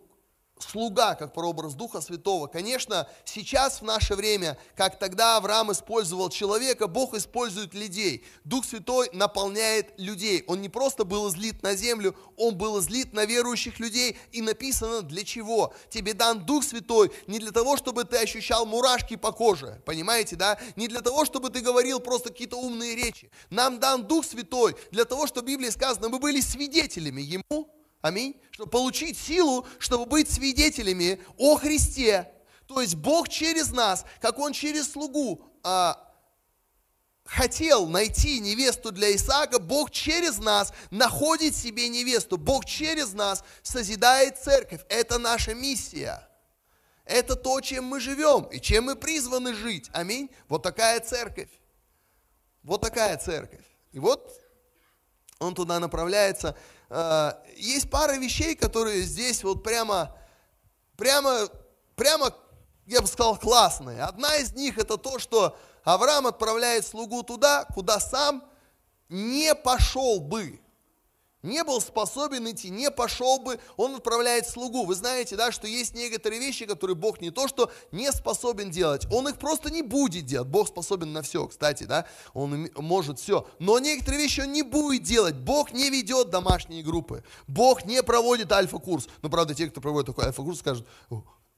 слуга, 0.63 1.15
как 1.15 1.33
прообраз 1.33 1.75
Духа 1.75 2.01
Святого. 2.01 2.47
Конечно, 2.47 3.07
сейчас 3.25 3.81
в 3.81 3.83
наше 3.83 4.15
время, 4.15 4.57
как 4.75 4.97
тогда 4.99 5.37
Авраам 5.37 5.71
использовал 5.71 6.29
человека, 6.29 6.87
Бог 6.87 7.13
использует 7.13 7.73
людей. 7.73 8.25
Дух 8.43 8.65
Святой 8.65 9.09
наполняет 9.13 9.93
людей. 9.97 10.43
Он 10.47 10.61
не 10.61 10.69
просто 10.69 11.03
был 11.03 11.29
излит 11.29 11.61
на 11.63 11.75
землю, 11.75 12.15
он 12.37 12.57
был 12.57 12.79
излит 12.79 13.13
на 13.13 13.25
верующих 13.25 13.79
людей. 13.79 14.17
И 14.31 14.41
написано 14.41 15.01
для 15.01 15.23
чего? 15.23 15.73
Тебе 15.89 16.13
дан 16.13 16.45
Дух 16.45 16.63
Святой 16.63 17.11
не 17.27 17.39
для 17.39 17.51
того, 17.51 17.77
чтобы 17.77 18.03
ты 18.03 18.17
ощущал 18.17 18.65
мурашки 18.65 19.15
по 19.15 19.31
коже, 19.31 19.81
понимаете, 19.85 20.35
да? 20.35 20.57
Не 20.75 20.87
для 20.87 21.01
того, 21.01 21.25
чтобы 21.25 21.49
ты 21.49 21.61
говорил 21.61 21.99
просто 21.99 22.29
какие-то 22.29 22.57
умные 22.57 22.95
речи. 22.95 23.29
Нам 23.49 23.79
дан 23.79 24.07
Дух 24.07 24.25
Святой 24.25 24.75
для 24.91 25.05
того, 25.05 25.27
чтобы 25.27 25.47
в 25.47 25.49
Библии 25.49 25.69
сказано, 25.69 26.09
мы 26.09 26.19
были 26.19 26.41
свидетелями 26.41 27.21
Ему, 27.21 27.69
Аминь. 28.03 28.35
Чтобы 28.51 28.69
получить 28.69 29.17
силу, 29.17 29.65
чтобы 29.79 30.05
быть 30.05 30.29
свидетелями 30.29 31.21
о 31.37 31.55
Христе. 31.55 32.29
То 32.67 32.81
есть 32.81 32.95
Бог 32.95 33.29
через 33.29 33.71
нас, 33.71 34.05
как 34.19 34.39
Он 34.39 34.51
через 34.51 34.91
слугу 34.91 35.41
а, 35.63 36.13
хотел 37.23 37.87
найти 37.87 38.41
невесту 38.41 38.91
для 38.91 39.15
Исаака, 39.15 39.57
Бог 39.57 39.89
через 39.89 40.37
нас 40.39 40.73
находит 40.91 41.55
себе 41.55 41.87
невесту. 41.87 42.37
Бог 42.37 42.65
через 42.65 43.13
нас 43.13 43.41
созидает 43.61 44.37
церковь. 44.37 44.81
Это 44.89 45.17
наша 45.17 45.53
миссия. 45.53 46.27
Это 47.05 47.37
то, 47.37 47.61
чем 47.61 47.85
мы 47.85 48.01
живем 48.01 48.43
и 48.47 48.59
чем 48.59 48.85
мы 48.85 48.97
призваны 48.97 49.53
жить. 49.53 49.89
Аминь. 49.93 50.29
Вот 50.49 50.61
такая 50.61 50.99
церковь. 50.99 51.49
Вот 52.63 52.81
такая 52.81 53.15
церковь. 53.15 53.63
И 53.93 53.99
вот 53.99 54.29
он 55.39 55.55
туда 55.55 55.79
направляется. 55.79 56.57
Э, 56.95 57.33
есть 57.57 57.89
пара 57.89 58.13
вещей, 58.17 58.55
которые 58.55 59.01
здесь 59.01 59.43
вот 59.43 59.63
прямо, 59.63 60.15
прямо, 60.95 61.49
прямо, 61.95 62.31
я 62.85 63.01
бы 63.01 63.07
сказал, 63.07 63.35
классные. 63.35 64.03
Одна 64.03 64.35
из 64.37 64.53
них 64.53 64.77
это 64.77 64.97
то, 64.97 65.17
что 65.17 65.57
Авраам 65.83 66.27
отправляет 66.27 66.85
слугу 66.85 67.23
туда, 67.23 67.65
куда 67.73 67.99
сам 67.99 68.43
не 69.09 69.55
пошел 69.55 70.19
бы 70.19 70.61
не 71.43 71.63
был 71.63 71.81
способен 71.81 72.49
идти, 72.49 72.69
не 72.69 72.89
пошел 72.89 73.39
бы, 73.39 73.59
он 73.77 73.95
отправляет 73.95 74.47
слугу. 74.47 74.85
Вы 74.85 74.95
знаете, 74.95 75.35
да, 75.35 75.51
что 75.51 75.67
есть 75.67 75.93
некоторые 75.93 76.39
вещи, 76.39 76.65
которые 76.65 76.95
Бог 76.95 77.21
не 77.21 77.31
то, 77.31 77.47
что 77.47 77.71
не 77.91 78.11
способен 78.11 78.71
делать, 78.71 79.05
он 79.11 79.27
их 79.27 79.37
просто 79.37 79.69
не 79.69 79.81
будет 79.81 80.25
делать. 80.25 80.47
Бог 80.47 80.69
способен 80.69 81.13
на 81.13 81.21
все, 81.21 81.45
кстати, 81.47 81.83
да, 81.83 82.05
он 82.33 82.69
может 82.77 83.19
все. 83.19 83.45
Но 83.59 83.77
некоторые 83.79 84.23
вещи 84.23 84.41
он 84.41 84.53
не 84.53 84.63
будет 84.63 85.03
делать. 85.03 85.35
Бог 85.35 85.73
не 85.73 85.89
ведет 85.89 86.29
домашние 86.29 86.81
группы. 86.81 87.23
Бог 87.47 87.85
не 87.85 88.01
проводит 88.01 88.51
альфа-курс. 88.51 89.07
Ну, 89.21 89.29
правда, 89.29 89.53
те, 89.53 89.67
кто 89.67 89.81
проводит 89.81 90.07
такой 90.07 90.25
альфа-курс, 90.25 90.59
скажут, 90.59 90.87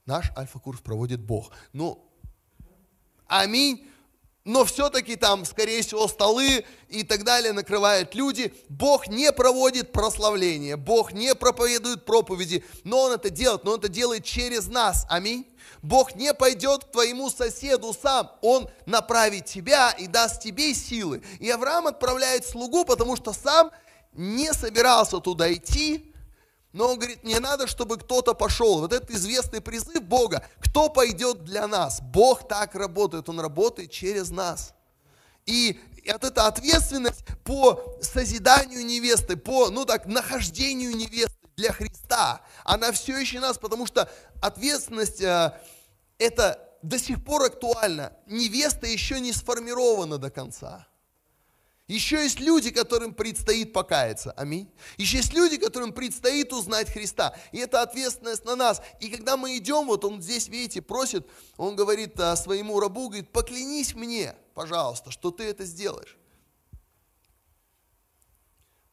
наш 0.04 0.32
альфа-курс 0.36 0.80
проводит 0.80 1.20
Бог. 1.20 1.52
Ну, 1.72 2.04
аминь 3.28 3.88
но 4.46 4.64
все-таки 4.64 5.16
там, 5.16 5.44
скорее 5.44 5.82
всего, 5.82 6.06
столы 6.06 6.64
и 6.88 7.02
так 7.02 7.24
далее 7.24 7.52
накрывают 7.52 8.14
люди. 8.14 8.54
Бог 8.68 9.08
не 9.08 9.32
проводит 9.32 9.90
прославление, 9.90 10.76
Бог 10.76 11.12
не 11.12 11.34
проповедует 11.34 12.04
проповеди, 12.04 12.64
но 12.84 13.02
Он 13.02 13.12
это 13.12 13.28
делает, 13.28 13.64
но 13.64 13.72
Он 13.72 13.80
это 13.80 13.88
делает 13.88 14.24
через 14.24 14.68
нас. 14.68 15.04
Аминь. 15.10 15.46
Бог 15.82 16.14
не 16.14 16.32
пойдет 16.32 16.84
к 16.84 16.92
твоему 16.92 17.28
соседу 17.28 17.92
сам, 17.92 18.30
Он 18.40 18.68
направит 18.86 19.46
тебя 19.46 19.90
и 19.90 20.06
даст 20.06 20.40
тебе 20.40 20.74
силы. 20.74 21.22
И 21.40 21.50
Авраам 21.50 21.88
отправляет 21.88 22.46
слугу, 22.46 22.84
потому 22.84 23.16
что 23.16 23.32
сам 23.32 23.72
не 24.12 24.52
собирался 24.52 25.18
туда 25.18 25.52
идти, 25.52 26.14
но 26.76 26.88
он 26.88 26.98
говорит, 26.98 27.24
мне 27.24 27.40
надо, 27.40 27.66
чтобы 27.66 27.96
кто-то 27.96 28.34
пошел. 28.34 28.80
Вот 28.80 28.92
этот 28.92 29.10
известный 29.10 29.62
призыв 29.62 30.02
Бога. 30.02 30.46
Кто 30.60 30.90
пойдет 30.90 31.42
для 31.42 31.66
нас? 31.66 32.02
Бог 32.02 32.46
так 32.46 32.74
работает, 32.74 33.30
Он 33.30 33.40
работает 33.40 33.90
через 33.90 34.30
нас. 34.30 34.74
И 35.46 35.80
вот 36.06 36.22
эта 36.22 36.46
ответственность 36.46 37.24
по 37.44 37.98
созиданию 38.02 38.84
невесты, 38.84 39.36
по, 39.36 39.70
ну 39.70 39.86
так, 39.86 40.04
нахождению 40.04 40.94
невесты 40.94 41.38
для 41.56 41.72
Христа, 41.72 42.42
она 42.62 42.92
все 42.92 43.16
еще 43.16 43.40
нас, 43.40 43.56
потому 43.56 43.86
что 43.86 44.10
ответственность 44.42 45.22
э, 45.22 45.58
это 46.18 46.62
до 46.82 46.98
сих 46.98 47.24
пор 47.24 47.44
актуальна. 47.44 48.12
Невеста 48.26 48.86
еще 48.86 49.18
не 49.18 49.32
сформирована 49.32 50.18
до 50.18 50.28
конца. 50.28 50.86
Еще 51.88 52.24
есть 52.24 52.40
люди, 52.40 52.70
которым 52.70 53.14
предстоит 53.14 53.72
покаяться. 53.72 54.32
Аминь. 54.32 54.68
Еще 54.96 55.18
есть 55.18 55.32
люди, 55.32 55.56
которым 55.56 55.92
предстоит 55.92 56.52
узнать 56.52 56.90
Христа. 56.90 57.36
И 57.52 57.58
это 57.58 57.80
ответственность 57.80 58.44
на 58.44 58.56
нас. 58.56 58.82
И 59.00 59.08
когда 59.08 59.36
мы 59.36 59.56
идем, 59.56 59.86
вот 59.86 60.04
он 60.04 60.20
здесь, 60.20 60.48
видите, 60.48 60.82
просит, 60.82 61.28
он 61.56 61.76
говорит 61.76 62.18
а, 62.18 62.34
своему 62.34 62.80
рабу, 62.80 63.08
говорит, 63.08 63.30
поклянись 63.30 63.94
мне, 63.94 64.34
пожалуйста, 64.54 65.12
что 65.12 65.30
ты 65.30 65.44
это 65.44 65.64
сделаешь. 65.64 66.18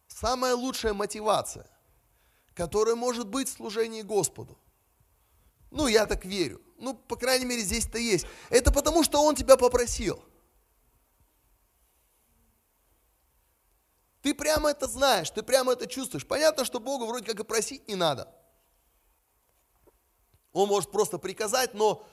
Самая 0.08 0.54
лучшая 0.54 0.94
мотивация, 0.94 1.66
которая 2.54 2.96
может 2.96 3.28
быть 3.28 3.50
в 3.50 3.54
служении 3.54 4.04
Господу. 4.04 4.56
Ну, 5.72 5.88
я 5.88 6.06
так 6.06 6.26
верю. 6.26 6.62
Ну, 6.78 6.94
по 6.94 7.16
крайней 7.16 7.46
мере, 7.46 7.64
здесь-то 7.64 7.98
есть. 7.98 8.28
Это 8.52 8.72
потому, 8.72 9.04
что 9.04 9.24
Он 9.24 9.36
тебя 9.36 9.58
попросил– 9.58 10.24
Ты 14.24 14.34
прямо 14.34 14.70
это 14.72 14.88
знаешь, 14.88 15.30
ты 15.30 15.44
прямо 15.44 15.74
это 15.74 15.86
чувствуешь. 15.86 16.26
Понятно, 16.26 16.64
что 16.64 16.80
Богу 16.80 17.06
вроде 17.06 17.26
как 17.26 17.42
и 17.42 17.44
просить 17.44 17.86
не 17.90 17.96
надо. 17.96 18.34
Он 20.54 20.70
может 20.70 20.92
просто 20.92 21.18
приказать, 21.18 21.74
но 21.74 22.08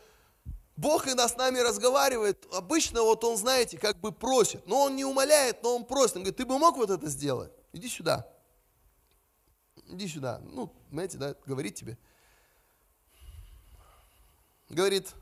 Бог 0.77 1.07
иногда 1.07 1.29
с 1.29 1.37
нами 1.37 1.61
разговаривает. 1.61 2.49
Обычно 2.53 3.03
вот 3.03 3.23
он, 3.23 3.37
знаете, 3.37 3.79
как 3.79 4.01
бы 4.01 4.11
просит. 4.11 4.66
Но 4.66 4.83
он 4.83 4.96
не 4.96 5.05
умоляет, 5.05 5.62
но 5.62 5.77
он 5.77 5.85
просит. 5.85 6.16
Он 6.16 6.23
говорит, 6.23 6.37
ты 6.37 6.44
бы 6.44 6.59
мог 6.59 6.77
вот 6.77 6.90
это 6.90 7.07
сделать? 7.07 7.53
Иди 7.73 7.88
сюда. 7.88 8.29
Иди 9.87 10.09
сюда. 10.09 10.40
Ну, 10.42 10.75
знаете, 10.90 11.16
да, 11.16 11.37
говорит 11.46 11.77
тебе. 11.77 11.96
Говорит, 14.68 15.14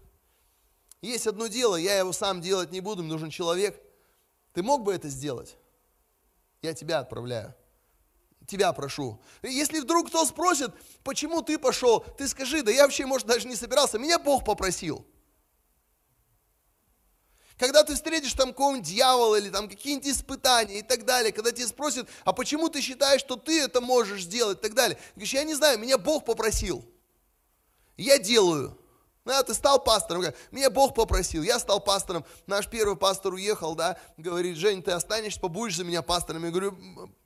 есть 1.02 1.26
одно 1.26 1.48
дело, 1.48 1.76
я 1.76 1.98
его 1.98 2.14
сам 2.14 2.40
делать 2.40 2.70
не 2.70 2.80
буду, 2.80 3.02
мне 3.02 3.12
нужен 3.12 3.28
человек. 3.28 3.78
Ты 4.54 4.62
мог 4.62 4.84
бы 4.84 4.94
это 4.94 5.10
сделать? 5.10 5.57
Я 6.62 6.74
тебя 6.74 6.98
отправляю. 6.98 7.54
тебя 8.46 8.72
прошу. 8.72 9.20
Если 9.42 9.80
вдруг 9.80 10.08
кто 10.08 10.24
спросит, 10.24 10.70
почему 11.04 11.42
ты 11.42 11.58
пошел, 11.58 12.00
ты 12.00 12.26
скажи, 12.26 12.62
да 12.62 12.70
я 12.70 12.82
вообще, 12.82 13.04
может, 13.06 13.26
даже 13.26 13.46
не 13.46 13.56
собирался, 13.56 13.98
меня 13.98 14.18
Бог 14.18 14.44
попросил. 14.44 15.06
Когда 17.58 17.82
ты 17.82 17.94
встретишь 17.94 18.32
там 18.34 18.50
какого-нибудь 18.50 18.88
дьявола 18.88 19.36
или 19.36 19.50
там 19.50 19.68
какие-нибудь 19.68 20.06
испытания 20.06 20.78
и 20.78 20.82
так 20.82 21.04
далее, 21.04 21.32
когда 21.32 21.50
тебя 21.50 21.66
спросят, 21.66 22.08
а 22.24 22.32
почему 22.32 22.68
ты 22.68 22.80
считаешь, 22.80 23.20
что 23.20 23.36
ты 23.36 23.60
это 23.60 23.80
можешь 23.80 24.22
сделать 24.22 24.58
и 24.58 24.62
так 24.62 24.74
далее, 24.74 24.96
говоришь, 25.16 25.34
я 25.34 25.42
не 25.42 25.54
знаю, 25.54 25.78
меня 25.78 25.98
Бог 25.98 26.24
попросил. 26.24 26.84
Я 27.96 28.18
делаю. 28.18 28.78
Да, 29.28 29.42
ты 29.42 29.52
стал 29.52 29.78
пастором, 29.84 30.24
меня 30.50 30.70
Бог 30.70 30.94
попросил, 30.94 31.42
я 31.42 31.58
стал 31.58 31.80
пастором, 31.80 32.24
наш 32.46 32.66
первый 32.66 32.96
пастор 32.96 33.34
уехал, 33.34 33.74
да, 33.74 33.98
говорит, 34.16 34.56
Жень, 34.56 34.82
ты 34.82 34.92
останешься, 34.92 35.38
побудешь 35.38 35.76
за 35.76 35.84
меня 35.84 36.00
пастором, 36.00 36.46
я 36.46 36.50
говорю, 36.50 36.78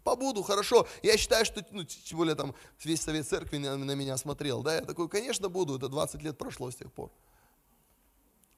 побуду, 0.03 0.43
хорошо, 0.43 0.89
я 1.05 1.17
считаю, 1.17 1.45
что, 1.45 1.65
ну, 1.71 1.85
тем 1.85 2.19
более 2.19 2.35
там 2.35 2.57
весь 2.83 3.01
совет 3.01 3.29
церкви 3.29 3.59
на, 3.59 3.77
на 3.77 3.93
меня 3.93 4.17
смотрел, 4.17 4.65
да, 4.65 4.75
я 4.75 4.81
такой, 4.81 5.09
конечно, 5.09 5.49
буду, 5.49 5.77
это 5.77 5.89
20 5.89 6.21
лет 6.25 6.37
прошло 6.37 6.73
с 6.73 6.75
тех 6.75 6.93
пор. 6.93 7.13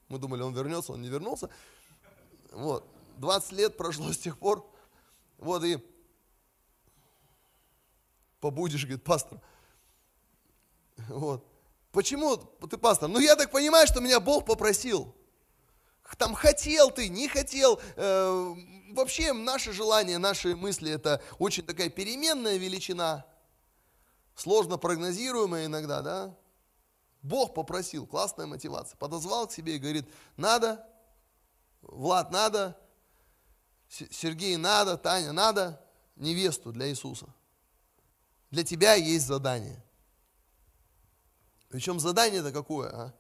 Мы 0.08 0.18
думали, 0.18 0.40
он 0.40 0.54
вернется, 0.54 0.94
он 0.94 1.02
не 1.02 1.08
вернулся, 1.08 1.50
вот, 2.50 2.88
20 3.18 3.52
лет 3.52 3.76
прошло 3.76 4.10
с 4.10 4.16
тех 4.16 4.38
пор, 4.38 4.66
вот, 5.36 5.62
и 5.64 5.86
побудешь, 8.40 8.84
говорит, 8.84 9.04
пастор, 9.04 9.38
вот, 11.08 11.44
Почему 11.94 12.36
ты 12.36 12.76
пастор? 12.76 13.08
Ну, 13.08 13.20
я 13.20 13.36
так 13.36 13.52
понимаю, 13.52 13.86
что 13.86 14.00
меня 14.00 14.18
Бог 14.18 14.44
попросил. 14.44 15.14
Там 16.18 16.34
хотел 16.34 16.90
ты, 16.90 17.08
не 17.08 17.28
хотел. 17.28 17.80
Э, 17.94 18.54
вообще, 18.90 19.32
наше 19.32 19.72
желание, 19.72 20.18
наши 20.18 20.56
мысли– 20.56 20.90
это 20.92 21.22
очень 21.38 21.64
такая 21.64 21.88
переменная 21.90 22.56
величина. 22.56 23.24
Сложно 24.34 24.76
прогнозируемая 24.76 25.66
иногда, 25.66 26.02
да? 26.02 26.36
Бог 27.22 27.54
попросил, 27.54 28.08
классная 28.08 28.46
мотивация. 28.46 28.96
Подозвал 28.98 29.46
к 29.46 29.52
себе 29.52 29.76
и 29.76 29.78
говорит, 29.78 30.08
надо, 30.36 30.84
Влад, 31.80 32.32
надо, 32.32 32.76
Сергей, 33.88 34.56
надо, 34.56 34.96
Таня, 34.98 35.30
надо 35.30 35.80
невесту 36.16 36.72
для 36.72 36.88
Иисуса. 36.88 37.26
Для 38.50 38.64
тебя 38.64 38.94
есть 38.94 39.26
задание. 39.26 39.83
Причем 41.74 41.98
задание-то 41.98 42.52
какое, 42.52 42.88
а? 42.88 43.12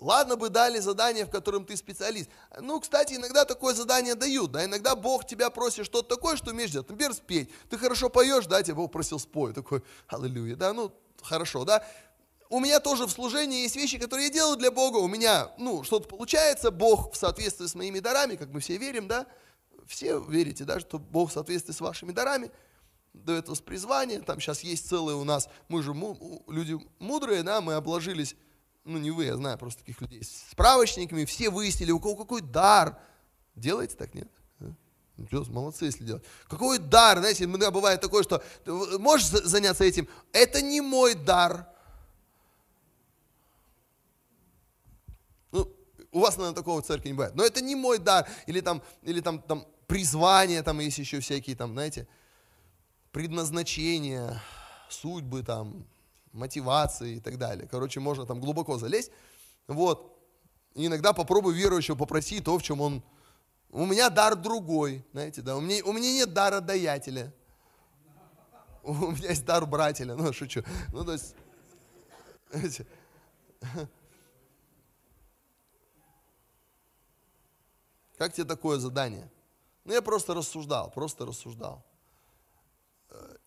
Ладно 0.00 0.36
бы 0.36 0.50
дали 0.50 0.80
задание, 0.80 1.24
в 1.24 1.30
котором 1.30 1.64
ты 1.64 1.78
специалист. 1.78 2.28
Ну, 2.60 2.78
кстати, 2.78 3.14
иногда 3.14 3.46
такое 3.46 3.72
задание 3.72 4.14
дают, 4.14 4.52
да, 4.52 4.66
иногда 4.66 4.94
Бог 4.94 5.26
тебя 5.26 5.48
просит 5.48 5.86
что-то 5.86 6.14
такое, 6.16 6.36
что 6.36 6.50
умеешь 6.50 6.70
делать. 6.70 6.90
Например, 6.90 7.14
спеть. 7.14 7.48
Ты 7.70 7.78
хорошо 7.78 8.10
поешь, 8.10 8.44
да, 8.44 8.62
тебя 8.62 8.74
Бог 8.74 8.92
просил 8.92 9.18
спой. 9.18 9.54
Такой, 9.54 9.82
аллилуйя, 10.08 10.56
да, 10.56 10.74
ну, 10.74 10.92
хорошо, 11.22 11.64
да. 11.64 11.82
У 12.50 12.60
меня 12.60 12.80
тоже 12.80 13.06
в 13.06 13.10
служении 13.12 13.62
есть 13.62 13.76
вещи, 13.76 13.98
которые 13.98 14.26
я 14.26 14.32
делаю 14.34 14.58
для 14.58 14.70
Бога. 14.70 14.98
У 14.98 15.08
меня, 15.08 15.50
ну, 15.56 15.84
что-то 15.84 16.06
получается, 16.06 16.70
Бог 16.70 17.14
в 17.14 17.16
соответствии 17.16 17.64
с 17.64 17.74
моими 17.74 18.00
дарами, 18.00 18.36
как 18.36 18.50
мы 18.50 18.60
все 18.60 18.76
верим, 18.76 19.08
да. 19.08 19.26
Все 19.86 20.20
верите, 20.20 20.64
да, 20.64 20.80
что 20.80 20.98
Бог 20.98 21.30
в 21.30 21.32
соответствии 21.32 21.72
с 21.72 21.80
вашими 21.80 22.12
дарами– 22.12 22.50
дает 23.24 23.48
вас 23.48 23.60
призвание, 23.60 24.20
там 24.20 24.40
сейчас 24.40 24.60
есть 24.60 24.88
целые 24.88 25.16
у 25.16 25.24
нас, 25.24 25.48
мы 25.68 25.82
же 25.82 25.94
люди 26.48 26.78
мудрые, 26.98 27.42
да, 27.42 27.60
мы 27.60 27.74
обложились, 27.74 28.36
ну 28.84 28.98
не 28.98 29.10
вы, 29.10 29.24
я 29.24 29.36
знаю 29.36 29.58
просто 29.58 29.80
таких 29.80 30.00
людей, 30.00 30.22
справочниками, 30.24 31.24
все 31.24 31.50
выяснили, 31.50 31.90
у 31.90 32.00
кого 32.00 32.16
какой 32.16 32.40
дар. 32.40 32.98
Делаете 33.54 33.96
так, 33.96 34.14
нет? 34.14 34.28
Молодцы, 35.48 35.86
если 35.86 36.04
делать. 36.04 36.22
Какой 36.48 36.78
дар, 36.78 37.18
знаете, 37.18 37.42
иногда 37.42 37.72
бывает 37.72 38.00
такое, 38.00 38.22
что 38.22 38.40
можешь 39.00 39.26
заняться 39.26 39.82
этим, 39.82 40.08
это 40.32 40.62
не 40.62 40.80
мой 40.80 41.14
дар. 41.14 41.68
Ну, 45.50 45.74
у 46.12 46.20
вас, 46.20 46.36
наверное, 46.36 46.54
такого 46.54 46.80
в 46.80 46.86
церкви 46.86 47.08
не 47.08 47.14
бывает. 47.14 47.34
Но 47.34 47.44
это 47.44 47.60
не 47.60 47.74
мой 47.74 47.98
дар. 47.98 48.28
Или 48.46 48.60
там, 48.60 48.80
или 49.02 49.20
там, 49.20 49.42
там 49.42 49.66
призвание, 49.88 50.62
там 50.62 50.78
есть 50.78 50.98
еще 50.98 51.18
всякие, 51.18 51.56
там, 51.56 51.72
знаете, 51.72 52.06
предназначение, 53.12 54.40
судьбы, 54.88 55.42
там, 55.42 55.86
мотивации 56.32 57.16
и 57.16 57.20
так 57.20 57.38
далее. 57.38 57.68
Короче, 57.68 58.00
можно 58.00 58.26
там 58.26 58.40
глубоко 58.40 58.78
залезть. 58.78 59.10
Вот. 59.66 60.18
И 60.74 60.86
иногда 60.86 61.12
попробуй 61.12 61.54
верующего 61.54 61.96
попроси 61.96 62.40
то, 62.40 62.58
в 62.58 62.62
чем 62.62 62.80
он... 62.80 63.02
У 63.70 63.84
меня 63.84 64.08
дар 64.08 64.34
другой, 64.34 65.04
знаете, 65.12 65.42
да. 65.42 65.56
У 65.56 65.60
меня, 65.60 65.84
у 65.84 65.92
меня 65.92 66.10
нет 66.10 66.32
дара 66.32 66.60
даятеля. 66.60 67.34
У 68.82 69.10
меня 69.10 69.30
есть 69.30 69.44
дар 69.44 69.66
брателя. 69.66 70.14
Ну, 70.14 70.32
шучу. 70.32 70.62
Ну, 70.92 71.04
то 71.04 71.12
есть... 71.12 71.34
Как 78.16 78.32
тебе 78.32 78.44
такое 78.46 78.78
задание? 78.78 79.30
Ну, 79.84 79.92
я 79.92 80.02
просто 80.02 80.34
рассуждал, 80.34 80.90
просто 80.90 81.26
рассуждал 81.26 81.84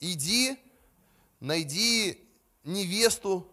иди, 0.02 0.58
найди 1.40 2.28
невесту, 2.66 3.48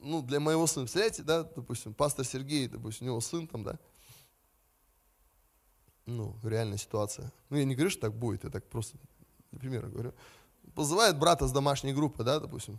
ну, 0.00 0.20
для 0.22 0.40
моего 0.40 0.66
сына. 0.66 0.84
Представляете, 0.84 1.22
да, 1.22 1.44
допустим, 1.44 1.94
пастор 1.94 2.24
Сергей, 2.24 2.68
допустим, 2.68 3.06
у 3.06 3.10
него 3.10 3.20
сын 3.20 3.46
там, 3.46 3.64
да, 3.64 3.78
ну, 6.06 6.36
реальная 6.42 6.78
ситуация. 6.78 7.32
Ну, 7.50 7.56
я 7.56 7.64
не 7.64 7.74
говорю, 7.74 7.90
что 7.90 8.02
так 8.02 8.14
будет, 8.14 8.44
я 8.44 8.50
так 8.50 8.66
просто, 8.68 8.96
например, 9.50 9.86
говорю. 9.88 10.12
Позывает 10.74 11.18
брата 11.18 11.46
с 11.46 11.52
домашней 11.52 11.92
группы, 11.92 12.24
да, 12.24 12.40
допустим, 12.40 12.78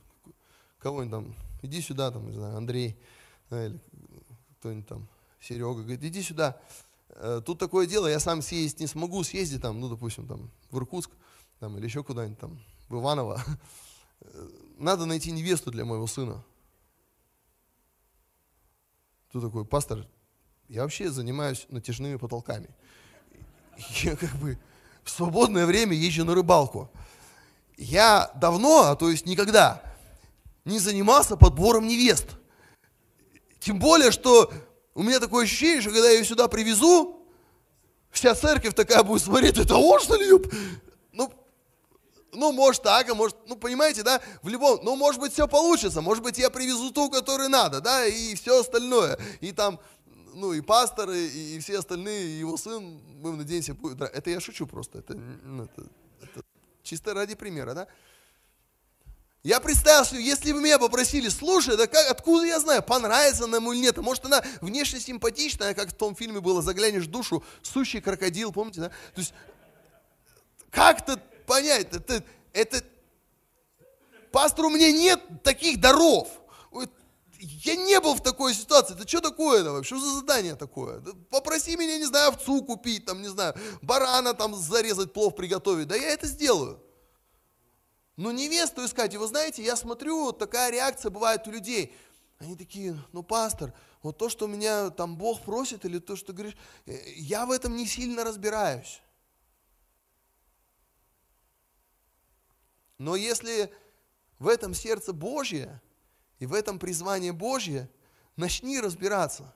кого-нибудь 0.80 1.12
там, 1.12 1.36
иди 1.62 1.82
сюда, 1.82 2.12
там, 2.12 2.28
не 2.28 2.36
знаю, 2.36 2.58
Андрей, 2.58 2.98
да, 3.50 3.66
или 3.66 3.80
кто-нибудь 4.60 4.88
там, 4.88 5.08
Серега, 5.40 5.82
говорит, 5.82 6.04
иди 6.04 6.22
сюда. 6.22 6.60
Э, 7.10 7.42
тут 7.46 7.60
такое 7.60 7.88
дело, 7.88 8.08
я 8.08 8.20
сам 8.20 8.42
съездить 8.42 8.80
не 8.80 8.88
смогу, 8.88 9.24
съезди 9.24 9.60
там, 9.60 9.80
ну, 9.80 9.90
допустим, 9.90 10.28
там, 10.28 10.50
в 10.72 10.78
Иркутск 10.78 11.12
там, 11.60 11.78
или 11.78 11.86
еще 11.86 12.04
куда-нибудь 12.04 12.40
там, 12.40 12.60
в 12.88 13.00
Иваново, 13.00 13.44
надо 14.78 15.06
найти 15.06 15.32
невесту 15.32 15.72
для 15.72 15.86
моего 15.86 16.08
сына. 16.08 16.44
Ты 19.32 19.42
такой, 19.42 19.66
пастор, 19.66 20.08
я 20.68 20.84
вообще 20.84 21.10
занимаюсь 21.10 21.66
натяжными 21.70 22.16
потолками. 22.16 22.70
Я 24.04 24.16
как 24.16 24.36
бы 24.38 24.58
в 25.04 25.10
свободное 25.10 25.66
время 25.66 25.96
езжу 25.96 26.26
на 26.26 26.36
рыбалку. 26.36 26.90
Я 27.78 28.32
давно, 28.36 28.84
а 28.84 28.96
то 28.96 29.10
есть 29.10 29.26
никогда, 29.26 29.82
не 30.66 30.80
занимался 30.80 31.38
подбором 31.38 31.88
невест. 31.88 32.26
Тем 33.60 33.80
более, 33.80 34.12
что 34.12 34.52
у 34.96 35.04
меня 35.04 35.20
такое 35.20 35.46
ощущение, 35.46 35.82
что 35.82 35.92
когда 35.92 36.10
я 36.10 36.18
ее 36.18 36.26
сюда 36.26 36.48
привезу, 36.48 37.26
вся 38.12 38.36
церковь 38.36 38.74
такая 38.74 39.04
будет 39.04 39.22
смотреть, 39.22 39.58
это 39.58 39.76
он 39.78 40.00
что 40.02 40.16
ли? 40.16 40.28
Ну, 42.34 42.52
может 42.52 42.84
так, 42.84 43.10
а 43.10 43.16
может, 43.16 43.36
ну, 43.48 43.56
понимаете, 43.56 44.04
да, 44.04 44.22
в 44.42 44.48
любом, 44.48 44.80
ну, 44.84 44.96
может 44.96 45.20
быть, 45.20 45.34
все 45.34 45.48
получится, 45.48 46.02
может 46.02 46.24
быть, 46.24 46.38
я 46.38 46.50
привезу 46.50 46.92
ту, 46.92 47.10
которую 47.10 47.50
надо, 47.50 47.82
да, 47.82 48.06
и 48.06 48.36
все 48.36 48.60
остальное, 48.60 49.20
и 49.42 49.52
там, 49.52 49.80
ну, 50.34 50.54
и 50.54 50.62
пастор, 50.62 51.10
и, 51.12 51.56
и 51.56 51.60
все 51.60 51.80
остальные, 51.80 52.28
и 52.28 52.40
его 52.40 52.58
сын, 52.58 53.02
мы 53.22 53.36
надеемся, 53.36 53.74
будет, 53.74 54.02
это 54.02 54.30
я 54.30 54.40
шучу 54.40 54.68
просто, 54.68 55.00
это, 55.00 55.16
ну, 55.16 55.66
это, 55.66 55.84
это 56.22 56.44
чисто 56.84 57.14
ради 57.14 57.36
примера, 57.36 57.74
да. 57.74 57.88
Я 59.42 59.62
представил, 59.62 60.04
что 60.04 60.18
если 60.18 60.52
бы 60.52 60.60
меня 60.60 60.78
попросили, 60.78 61.30
слушай, 61.30 61.78
да 61.78 61.88
как, 61.88 62.12
откуда 62.12 62.46
я 62.46 62.60
знаю, 62.60 62.84
понравится 62.84 63.46
она 63.46 63.58
ему 63.58 63.72
или 63.72 63.80
нет, 63.80 63.98
может 63.98 64.26
она 64.26 64.44
внешне 64.60 65.00
симпатичная, 65.00 65.74
как 65.74 65.90
в 65.90 65.96
том 65.96 66.14
фильме 66.14 66.42
было, 66.42 66.62
заглянешь 66.62 67.06
в 67.06 67.10
душу, 67.10 67.42
сущий 67.62 68.02
крокодил, 68.02 68.52
помните, 68.52 68.82
да? 68.82 68.90
То 68.90 69.22
есть, 69.22 69.34
как-то 70.72 71.22
понять, 71.50 71.88
это, 71.92 72.24
это, 72.54 72.84
пастор, 74.32 74.66
у 74.66 74.70
меня 74.70 74.92
нет 74.92 75.20
таких 75.44 75.82
даров. 75.82 76.30
Я 77.42 77.76
не 77.78 78.00
был 78.02 78.16
в 78.16 78.22
такой 78.22 78.54
ситуации. 78.54 78.96
Это 78.96 79.08
что 79.08 79.22
такое 79.22 79.62
это 79.62 79.72
вообще? 79.72 79.96
Что 79.96 80.06
за 80.06 80.20
задание 80.20 80.56
такое? 80.56 81.02
Попроси 81.30 81.78
меня, 81.78 81.98
не 81.98 82.06
знаю, 82.06 82.30
овцу 82.30 82.62
купить, 82.64 83.06
там, 83.06 83.22
не 83.22 83.30
знаю, 83.30 83.56
барана 83.82 84.34
там 84.34 84.56
зарезать, 84.56 85.14
плов 85.14 85.36
приготовить. 85.36 85.88
Да 85.88 85.96
я 85.96 86.10
это 86.10 86.28
сделаю. 86.28 86.84
Но 88.18 88.34
невесту 88.34 88.86
искать, 88.86 89.14
и 89.14 89.18
вы 89.18 89.28
знаете, 89.28 89.64
я 89.64 89.78
смотрю, 89.78 90.26
вот 90.26 90.38
такая 90.38 90.70
реакция 90.70 91.10
бывает 91.10 91.48
у 91.48 91.52
людей. 91.52 91.96
Они 92.40 92.58
такие, 92.58 93.02
ну, 93.14 93.24
пастор, 93.24 93.74
вот 94.04 94.18
то, 94.18 94.28
что 94.28 94.46
меня 94.48 94.90
там 94.90 95.16
Бог 95.16 95.42
просит, 95.42 95.86
или 95.86 96.00
то, 96.00 96.18
что 96.18 96.34
говоришь, 96.34 96.58
э, 96.86 96.92
я 97.16 97.46
в 97.46 97.52
этом 97.52 97.78
не 97.78 97.88
сильно 97.88 98.26
разбираюсь. 98.26 99.02
Но 103.00 103.16
если 103.16 103.74
в 104.38 104.48
этом 104.48 104.76
сердце 104.76 105.12
Божье 105.12 105.82
и 106.38 106.46
в 106.46 106.54
этом 106.54 106.78
призвание 106.78 107.34
Божье, 107.34 107.90
начни 108.36 108.80
разбираться. 108.80 109.56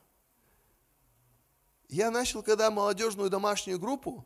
Я 1.87 2.09
начал, 2.09 2.41
когда 2.41 2.71
молодежную 2.71 3.29
домашнюю 3.29 3.79
группу, 3.79 4.25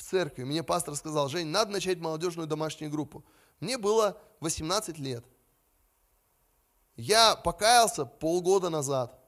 в 0.00 0.02
церкви. 0.02 0.44
Мне 0.44 0.62
пастор 0.62 0.96
сказал, 0.96 1.28
Жень, 1.28 1.48
надо 1.48 1.72
начать 1.72 1.98
молодежную 1.98 2.48
домашнюю 2.48 2.90
группу. 2.90 3.24
Мне 3.60 3.76
было 3.76 4.20
18 4.40 4.98
лет. 4.98 5.24
Я 6.96 7.36
покаялся 7.36 8.06
полгода 8.06 8.70
назад. 8.70 9.18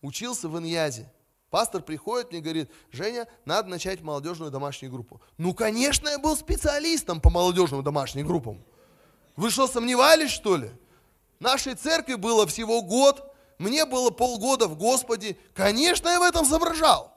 Учился 0.00 0.48
в 0.48 0.58
Иньязе. 0.58 1.12
Пастор 1.52 1.82
приходит 1.82 2.30
мне 2.30 2.38
и 2.38 2.42
говорит, 2.42 2.70
Женя, 2.92 3.28
надо 3.44 3.68
начать 3.68 4.00
молодежную 4.00 4.50
домашнюю 4.50 4.90
группу. 4.90 5.20
Ну, 5.36 5.52
конечно, 5.52 6.08
я 6.08 6.18
был 6.18 6.34
специалистом 6.34 7.20
по 7.20 7.28
молодежным 7.28 7.84
домашним 7.84 8.26
группам. 8.26 8.64
Вы 9.36 9.50
что, 9.50 9.66
сомневались, 9.66 10.30
что 10.30 10.56
ли? 10.56 10.70
Нашей 11.40 11.74
церкви 11.74 12.14
было 12.14 12.46
всего 12.46 12.80
год, 12.80 13.36
мне 13.58 13.84
было 13.84 14.08
полгода 14.08 14.66
в 14.66 14.78
Господе. 14.78 15.36
Конечно, 15.52 16.08
я 16.08 16.20
в 16.20 16.22
этом 16.22 16.46
соображал. 16.46 17.11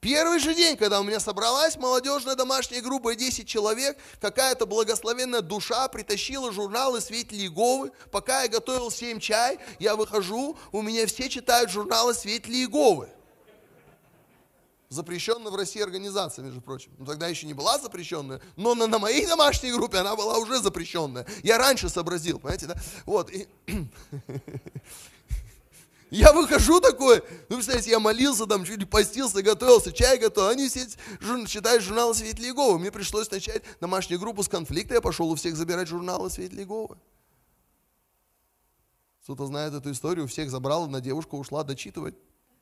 Первый 0.00 0.38
же 0.38 0.54
день, 0.54 0.76
когда 0.76 1.00
у 1.00 1.02
меня 1.02 1.18
собралась 1.18 1.76
молодежная 1.76 2.36
домашняя 2.36 2.80
группа, 2.80 3.16
10 3.16 3.48
человек, 3.48 3.98
какая-то 4.20 4.64
благословенная 4.64 5.40
душа 5.40 5.88
притащила 5.88 6.52
журналы 6.52 7.00
Светли 7.00 7.38
Иеговы. 7.38 7.90
Пока 8.12 8.42
я 8.42 8.48
готовил 8.48 8.92
7 8.92 9.18
чай, 9.18 9.58
я 9.80 9.96
выхожу, 9.96 10.56
у 10.70 10.82
меня 10.82 11.06
все 11.06 11.28
читают 11.28 11.70
журналы 11.70 12.14
Светли 12.14 12.54
Иеговы. 12.54 13.08
Запрещенная 14.88 15.50
в 15.50 15.56
России 15.56 15.82
организация, 15.82 16.44
между 16.44 16.62
прочим. 16.62 16.92
Ну, 16.96 17.04
тогда 17.04 17.26
еще 17.26 17.46
не 17.46 17.52
была 17.52 17.78
запрещенная, 17.78 18.40
но 18.56 18.74
на, 18.74 18.86
на 18.86 18.98
моей 18.98 19.26
домашней 19.26 19.72
группе 19.72 19.98
она 19.98 20.16
была 20.16 20.38
уже 20.38 20.60
запрещенная. 20.60 21.26
Я 21.42 21.58
раньше 21.58 21.88
сообразил, 21.88 22.38
понимаете, 22.38 22.66
да? 22.66 22.76
Вот. 23.04 23.30
И... 23.30 23.48
Я 26.10 26.32
выхожу 26.32 26.80
такой, 26.80 27.22
ну, 27.48 27.56
представляете, 27.56 27.90
я 27.90 28.00
молился 28.00 28.46
там, 28.46 28.64
чуть 28.64 28.78
ли 28.78 28.86
постился, 28.86 29.42
готовился, 29.42 29.92
чай 29.92 30.18
готовил. 30.18 30.48
Они 30.48 30.68
все 30.68 30.86
жур, 31.20 31.46
читают 31.46 31.82
журналы 31.82 32.14
Светлиговы. 32.14 32.78
Мне 32.78 32.90
пришлось 32.90 33.30
начать 33.30 33.62
домашнюю 33.80 34.18
группу 34.18 34.42
с 34.42 34.48
конфликта. 34.48 34.94
Я 34.94 35.00
пошел 35.02 35.30
у 35.30 35.34
всех 35.34 35.54
забирать 35.56 35.88
журналы 35.88 36.30
Светлиговы. 36.30 36.96
Кто-то 39.22 39.44
знает 39.44 39.74
эту 39.74 39.92
историю, 39.92 40.26
всех 40.26 40.48
забрал, 40.48 40.88
на 40.88 41.02
девушку 41.02 41.36
ушла 41.36 41.62
дочитывать 41.62 42.14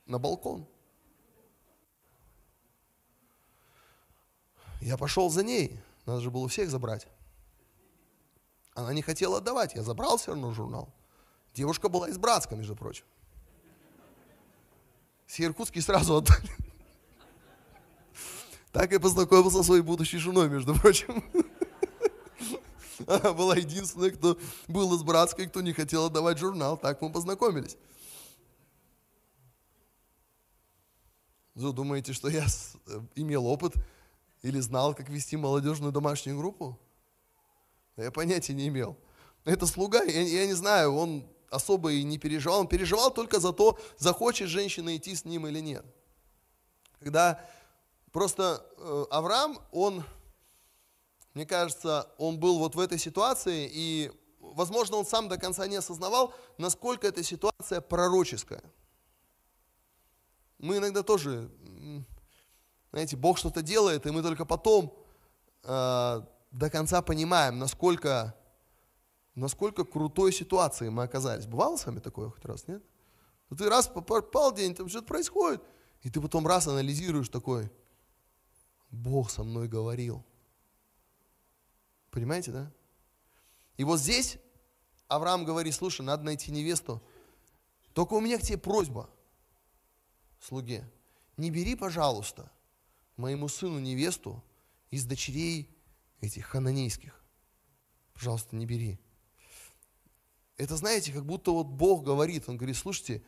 на 0.06 0.18
балкон. 0.18 0.66
Я 4.80 4.96
пошел 4.96 5.30
за 5.30 5.44
ней. 5.44 5.80
Надо 6.04 6.20
же 6.20 6.32
было 6.32 6.48
всех 6.48 6.68
забрать. 6.68 7.06
Она 8.74 8.92
не 8.92 9.02
хотела 9.02 9.38
отдавать. 9.38 9.76
Я 9.76 9.84
забрал 9.84 10.16
все 10.16 10.32
равно 10.32 10.52
журнал. 10.52 10.92
Девушка 11.54 11.88
была 11.88 12.08
из 12.08 12.18
Братска, 12.18 12.56
между 12.56 12.74
прочим. 12.74 13.04
Все 15.26 15.44
иркутские 15.44 15.82
сразу 15.82 16.16
отдали. 16.16 16.50
Так 18.72 18.92
я 18.92 19.00
познакомился 19.00 19.58
со 19.58 19.62
своей 19.62 19.82
будущей 19.82 20.18
женой, 20.18 20.48
между 20.48 20.74
прочим. 20.74 21.24
Она 23.06 23.32
была 23.32 23.56
единственная, 23.56 24.10
кто 24.10 24.38
был 24.68 24.94
из 24.94 25.02
Братска 25.02 25.42
и 25.42 25.46
кто 25.46 25.60
не 25.60 25.72
хотел 25.72 26.06
отдавать 26.06 26.38
журнал. 26.38 26.76
Так 26.76 27.00
мы 27.00 27.10
познакомились. 27.10 27.76
Вы 31.54 31.72
думаете, 31.72 32.12
что 32.12 32.28
я 32.28 32.44
э, 32.86 33.00
имел 33.14 33.46
опыт 33.46 33.74
или 34.42 34.60
знал, 34.60 34.94
как 34.94 35.08
вести 35.08 35.38
молодежную 35.38 35.90
домашнюю 35.90 36.36
группу? 36.36 36.78
Я 37.96 38.10
понятия 38.10 38.52
не 38.52 38.68
имел. 38.68 38.98
Это 39.44 39.64
слуга, 39.64 40.02
я, 40.02 40.20
я 40.20 40.46
не 40.46 40.52
знаю, 40.52 40.92
он 40.92 41.26
особо 41.56 41.92
и 41.92 42.02
не 42.04 42.18
переживал. 42.18 42.60
Он 42.60 42.68
переживал 42.68 43.12
только 43.12 43.40
за 43.40 43.52
то, 43.52 43.78
захочет 43.98 44.48
женщина 44.48 44.96
идти 44.96 45.14
с 45.14 45.24
ним 45.24 45.46
или 45.46 45.60
нет. 45.60 45.84
Когда 47.00 47.44
просто 48.12 48.64
э, 48.78 49.04
Авраам, 49.10 49.58
он, 49.72 50.04
мне 51.34 51.44
кажется, 51.46 52.08
он 52.18 52.38
был 52.38 52.58
вот 52.58 52.74
в 52.74 52.80
этой 52.80 52.98
ситуации, 52.98 53.68
и, 53.72 54.12
возможно, 54.40 54.96
он 54.96 55.04
сам 55.04 55.28
до 55.28 55.36
конца 55.36 55.66
не 55.66 55.76
осознавал, 55.76 56.32
насколько 56.58 57.06
эта 57.06 57.22
ситуация 57.22 57.80
пророческая. 57.80 58.62
Мы 60.58 60.78
иногда 60.78 61.02
тоже 61.02 61.50
знаете, 62.96 63.16
Бог 63.16 63.36
что-то 63.36 63.60
делает, 63.60 64.06
и 64.06 64.10
мы 64.10 64.22
только 64.22 64.46
потом 64.46 64.96
э, 65.64 66.22
до 66.50 66.70
конца 66.70 67.02
понимаем, 67.02 67.58
насколько, 67.58 68.34
насколько 69.36 69.84
крутой 69.84 70.32
ситуации 70.32 70.88
мы 70.88 71.04
оказались. 71.04 71.46
Бывало 71.46 71.76
с 71.76 71.86
вами 71.86 72.00
такое 72.00 72.30
хоть 72.30 72.44
раз, 72.44 72.66
нет? 72.66 72.82
Ну, 73.48 73.56
ты 73.56 73.68
раз 73.68 73.86
попал 73.86 74.52
день, 74.52 74.74
там 74.74 74.88
что-то 74.88 75.06
происходит, 75.06 75.62
и 76.02 76.10
ты 76.10 76.20
потом 76.20 76.46
раз 76.46 76.66
анализируешь 76.66 77.28
такой, 77.28 77.70
Бог 78.90 79.30
со 79.30 79.44
мной 79.44 79.68
говорил. 79.68 80.24
Понимаете, 82.10 82.50
да? 82.50 82.72
И 83.76 83.84
вот 83.84 84.00
здесь 84.00 84.38
Авраам 85.06 85.44
говорит, 85.44 85.74
слушай, 85.74 86.00
надо 86.00 86.24
найти 86.24 86.50
невесту. 86.50 87.02
Только 87.92 88.14
у 88.14 88.20
меня 88.20 88.38
к 88.38 88.42
тебе 88.42 88.58
просьба, 88.58 89.08
слуге. 90.40 90.90
Не 91.36 91.50
бери, 91.50 91.76
пожалуйста, 91.76 92.50
моему 93.16 93.48
сыну 93.48 93.78
невесту 93.78 94.42
из 94.90 95.04
дочерей 95.04 95.76
этих 96.20 96.46
хананейских. 96.46 97.22
Пожалуйста, 98.14 98.56
не 98.56 98.64
бери. 98.64 98.98
Это, 100.56 100.76
знаете, 100.76 101.12
как 101.12 101.24
будто 101.24 101.50
вот 101.50 101.66
Бог 101.66 102.04
говорит, 102.04 102.48
Он 102.48 102.56
говорит, 102.56 102.76
слушайте, 102.76 103.22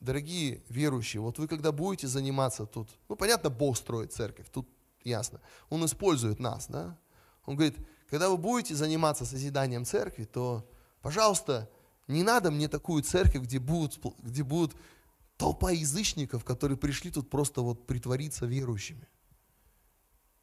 дорогие 0.00 0.62
верующие, 0.68 1.20
вот 1.20 1.38
вы 1.38 1.48
когда 1.48 1.72
будете 1.72 2.08
заниматься 2.08 2.66
тут, 2.66 2.88
ну, 3.08 3.16
понятно, 3.16 3.50
Бог 3.50 3.76
строит 3.76 4.12
церковь, 4.12 4.46
тут 4.52 4.68
ясно, 5.04 5.40
Он 5.70 5.84
использует 5.84 6.38
нас, 6.40 6.66
да? 6.68 6.98
Он 7.44 7.54
говорит, 7.54 7.76
когда 8.10 8.28
вы 8.28 8.36
будете 8.36 8.74
заниматься 8.74 9.24
созиданием 9.24 9.84
церкви, 9.84 10.24
то, 10.24 10.68
пожалуйста, 11.02 11.70
не 12.08 12.22
надо 12.22 12.50
мне 12.50 12.68
такую 12.68 13.02
церковь, 13.02 13.42
где 13.42 13.58
будут, 13.58 13.98
где 14.18 14.42
будут 14.42 14.76
толпа 15.36 15.70
язычников, 15.70 16.44
которые 16.44 16.76
пришли 16.76 17.10
тут 17.10 17.30
просто 17.30 17.62
вот 17.62 17.86
притвориться 17.86 18.46
верующими. 18.46 19.06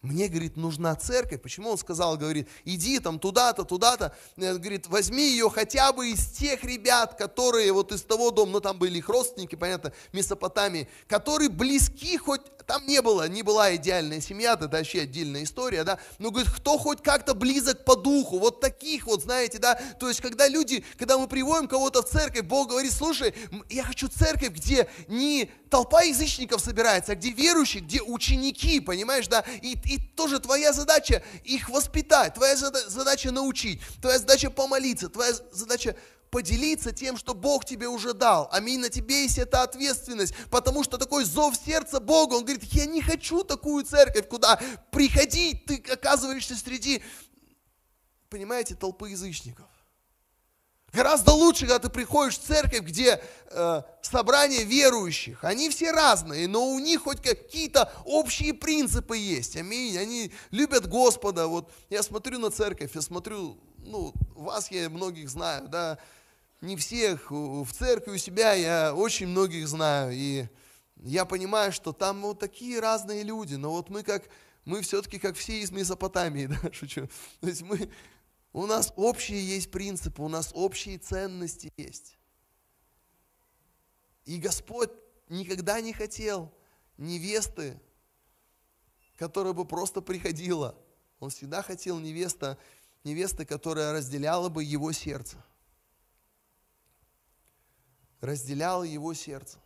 Мне, 0.04 0.28
говорит, 0.28 0.58
нужна 0.58 0.94
церковь. 0.98 1.42
Почему 1.42 1.70
он 1.70 1.78
сказал, 1.78 2.18
говорит, 2.18 2.50
иди 2.66 3.00
там 3.00 3.20
туда-то, 3.20 3.64
туда-то. 3.64 4.14
Говорит, 4.36 4.88
возьми 4.88 5.30
ее 5.30 5.50
хотя 5.50 5.94
бы 5.94 6.10
из 6.10 6.26
тех 6.26 6.66
ребят, 6.66 7.16
которые 7.16 7.72
вот 7.72 7.94
из 7.94 8.02
того 8.02 8.30
дома, 8.30 8.52
ну 8.52 8.60
там 8.60 8.78
были 8.78 8.98
их 8.98 9.08
родственники, 9.08 9.56
понятно, 9.56 9.94
Месопотамии, 10.12 10.90
которые 11.08 11.50
близки 11.50 12.18
хоть, 12.18 12.42
там 12.68 12.86
не 12.86 13.02
было, 13.02 13.30
не 13.30 13.44
была 13.44 13.76
идеальная 13.78 14.20
семья, 14.20 14.54
это 14.54 14.68
вообще 14.68 15.02
отдельная 15.02 15.44
история, 15.44 15.86
да, 15.86 16.00
но, 16.20 16.32
говорит, 16.32 16.52
кто 16.52 16.78
хоть 16.78 17.02
как-то 17.02 17.34
близок 17.34 17.86
по 17.86 17.96
духу, 17.96 18.40
вот 18.40 18.60
таких 18.60 19.08
вот, 19.08 19.24
знаете, 19.24 19.58
да, 19.58 19.76
то 20.00 20.10
есть, 20.10 20.20
когда 20.20 20.50
люди, 20.50 20.84
когда 20.98 21.18
мы 21.18 21.28
приводим 21.28 21.70
кого-то 21.70 22.02
в 22.02 22.10
церковь, 22.10 22.44
Бог 22.44 22.70
говорит, 22.70 22.92
слушай, 22.92 23.34
я 23.70 23.84
хочу 23.84 24.10
церковь, 24.10 24.50
где 24.50 24.90
не 25.08 25.50
толпа 25.70 26.04
язычников 26.04 26.62
собирается, 26.62 27.14
а 27.14 27.16
где 27.16 27.32
верующие, 27.32 27.82
где 27.82 28.02
ученики, 28.02 28.80
понимаешь, 28.80 29.28
да, 29.28 29.44
и 29.62 29.76
тоже 29.98 30.40
твоя 30.40 30.74
задача 30.74 31.24
их 31.44 31.70
воспитать, 31.70 32.34
твоя 32.34 32.56
задача 32.56 33.32
научить, 33.32 33.82
твоя 34.02 34.20
задача 34.20 34.50
помолиться, 34.50 35.10
твоя 35.10 35.34
задача 35.52 35.96
поделиться 36.34 36.92
тем, 36.92 37.16
что 37.16 37.36
Бог 37.36 37.64
тебе 37.64 37.88
уже 37.88 38.14
дал. 38.14 38.50
Аминь, 38.52 38.80
на 38.80 38.90
тебе 38.90 39.22
есть 39.22 39.38
эта 39.38 39.62
ответственность, 39.62 40.34
потому 40.50 40.84
что 40.84 40.98
такой 40.98 41.26
зов 41.26 41.56
сердца 41.56 42.00
Бога, 42.00 42.34
он 42.34 42.44
говорит, 42.44 42.64
я 42.74 42.88
не 42.88 43.02
хочу 43.02 43.44
такую 43.44 43.86
церковь, 43.86 44.28
куда 44.28 44.60
приходить, 44.92 45.66
ты 45.66 45.84
оказываешься 45.92 46.56
среди, 46.56 47.04
понимаете, 48.30 48.74
толпы 48.74 49.12
язычников. 49.12 49.68
Гораздо 50.94 51.32
лучше, 51.32 51.62
когда 51.62 51.80
ты 51.80 51.90
приходишь 51.90 52.38
в 52.38 52.44
церковь, 52.44 52.82
где 52.82 53.20
э, 53.50 53.82
собрание 54.04 54.64
верующих. 54.64 55.44
Они 55.44 55.72
все 55.72 55.92
разные, 55.92 56.48
но 56.48 56.68
у 56.68 56.78
них 56.78 57.04
хоть 57.04 57.20
какие-то 57.20 57.92
общие 58.06 58.54
принципы 58.54 59.18
есть. 59.18 59.58
Аминь. 59.58 59.98
Они 59.98 60.32
любят 60.52 60.88
Господа. 60.88 61.48
Вот 61.48 61.72
я 61.90 62.04
смотрю 62.04 62.38
на 62.38 62.52
церковь, 62.52 62.92
я 62.94 63.02
смотрю, 63.02 63.58
ну, 63.80 64.14
вас 64.36 64.70
я 64.70 64.88
многих 64.88 65.30
знаю, 65.30 65.68
да, 65.68 65.98
не 66.62 66.76
всех. 66.78 67.32
В 67.32 67.68
церкви 67.72 68.12
у 68.12 68.18
себя 68.18 68.54
я 68.54 68.94
очень 68.94 69.28
многих 69.28 69.68
знаю. 69.68 70.12
И 70.14 70.46
я 70.98 71.26
понимаю, 71.26 71.72
что 71.72 71.92
там 71.92 72.22
вот 72.22 72.40
такие 72.40 72.80
разные 72.80 73.24
люди. 73.24 73.56
Но 73.56 73.72
вот 73.72 73.90
мы 73.90 74.04
как, 74.04 74.24
мы 74.64 74.82
все-таки 74.84 75.18
как 75.18 75.36
все 75.38 75.60
из 75.62 75.72
Месопотамии, 75.72 76.46
да, 76.62 76.72
шучу. 76.72 77.10
То 77.42 77.48
есть 77.48 77.64
мы, 77.64 77.90
у 78.54 78.68
нас 78.68 78.94
общие 78.96 79.46
есть 79.46 79.72
принципы, 79.72 80.22
у 80.22 80.30
нас 80.30 80.52
общие 80.54 81.00
ценности 81.00 81.74
есть. 81.76 82.18
И 84.26 84.40
Господь 84.40 84.92
никогда 85.28 85.82
не 85.82 85.92
хотел 85.92 86.54
невесты, 86.98 87.82
которая 89.18 89.54
бы 89.54 89.66
просто 89.66 90.02
приходила. 90.02 90.78
Он 91.20 91.32
всегда 91.32 91.64
хотел 91.64 92.00
невеста, 92.00 92.58
невесты, 93.04 93.44
которая 93.44 93.92
разделяла 93.92 94.50
бы 94.50 94.64
его 94.64 94.92
сердце. 94.92 95.44
Разделяла 98.22 98.84
его 98.84 99.14
сердце. 99.14 99.58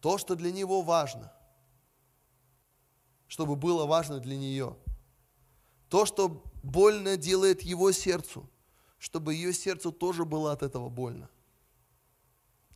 То, 0.00 0.16
что 0.18 0.34
для 0.34 0.50
него 0.50 0.82
важно. 0.82 1.32
чтобы 3.28 3.56
было 3.56 3.86
важно 3.86 4.20
для 4.20 4.36
нее. 4.36 4.76
То, 5.88 6.04
что 6.04 6.44
больно 6.62 7.16
делает 7.16 7.62
его 7.62 7.92
сердцу, 7.92 8.48
чтобы 8.98 9.34
ее 9.34 9.52
сердцу 9.52 9.92
тоже 9.92 10.24
было 10.24 10.52
от 10.52 10.62
этого 10.62 10.88
больно. 10.88 11.28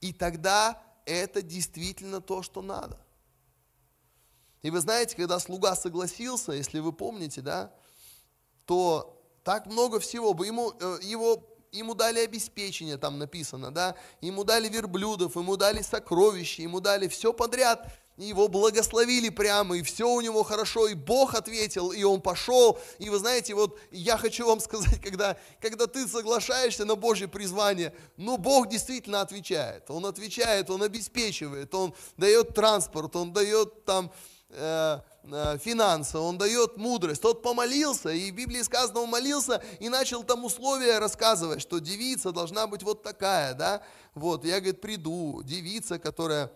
И 0.01 0.13
тогда 0.13 0.83
это 1.05 1.43
действительно 1.43 2.21
то, 2.21 2.43
что 2.43 2.63
надо. 2.63 3.01
И 4.63 4.71
вы 4.71 4.81
знаете, 4.81 5.17
когда 5.17 5.39
слуга 5.39 5.77
согласился, 5.77 6.53
если 6.53 6.81
вы 6.81 6.93
помните, 6.93 7.41
да, 7.41 7.73
то 8.65 9.23
так 9.45 9.67
много 9.67 10.01
всего, 10.01 10.35
бы 10.35 10.47
ему, 10.47 10.73
э, 10.81 10.99
его, 11.03 11.57
ему 11.71 11.95
дали 11.95 12.19
обеспечение, 12.19 12.97
там 12.99 13.19
написано, 13.19 13.71
да, 13.71 13.95
ему 14.21 14.43
дали 14.43 14.69
верблюдов, 14.69 15.37
ему 15.37 15.57
дали 15.57 15.83
сокровища, 15.83 16.63
ему 16.63 16.81
дали 16.81 17.07
все 17.07 17.33
подряд, 17.33 17.89
его 18.17 18.49
благословили 18.49 19.29
прямо, 19.29 19.77
и 19.77 19.83
все 19.83 20.09
у 20.09 20.21
него 20.21 20.43
хорошо, 20.43 20.89
и 20.89 20.95
Бог 20.95 21.35
ответил, 21.35 21.93
и 21.93 22.03
он 22.03 22.21
пошел. 22.21 22.79
И 22.99 23.11
вы 23.11 23.19
знаете, 23.19 23.55
вот 23.55 23.79
я 23.91 24.17
хочу 24.17 24.47
вам 24.47 24.61
сказать, 24.67 25.01
когда, 25.03 25.37
когда 25.61 25.87
ты 25.87 26.09
соглашаешься 26.09 26.85
на 26.85 26.95
Божье 26.95 27.29
призвание, 27.29 27.95
ну 28.17 28.39
Бог 28.39 28.69
действительно 28.69 29.21
отвечает. 29.21 29.91
Он 29.91 30.07
отвечает, 30.07 30.71
Он 30.71 30.83
обеспечивает, 30.83 31.75
Он 31.75 31.95
дает 32.17 32.55
транспорт, 32.55 33.15
Он 33.17 33.35
дает 33.35 33.85
там 33.85 34.11
э, 34.49 35.01
э, 35.25 35.59
финансы, 35.59 36.17
Он 36.17 36.39
дает 36.39 36.79
мудрость. 36.79 37.21
Тот 37.21 37.43
помолился, 37.43 38.09
и 38.09 38.31
в 38.31 38.35
Библии 38.35 38.63
сказано, 38.63 39.01
он 39.01 39.11
молился 39.11 39.63
и 39.79 39.91
начал 39.91 40.25
там 40.25 40.45
условия 40.45 40.99
рассказывать, 40.99 41.61
что 41.61 41.81
девица 41.81 42.33
должна 42.33 42.67
быть 42.67 42.83
вот 42.83 43.03
такая, 43.03 43.53
да. 43.53 43.83
Вот, 44.15 44.47
я, 44.47 44.61
говорит, 44.61 44.81
приду, 44.81 45.43
девица, 45.43 45.99
которая 45.99 46.51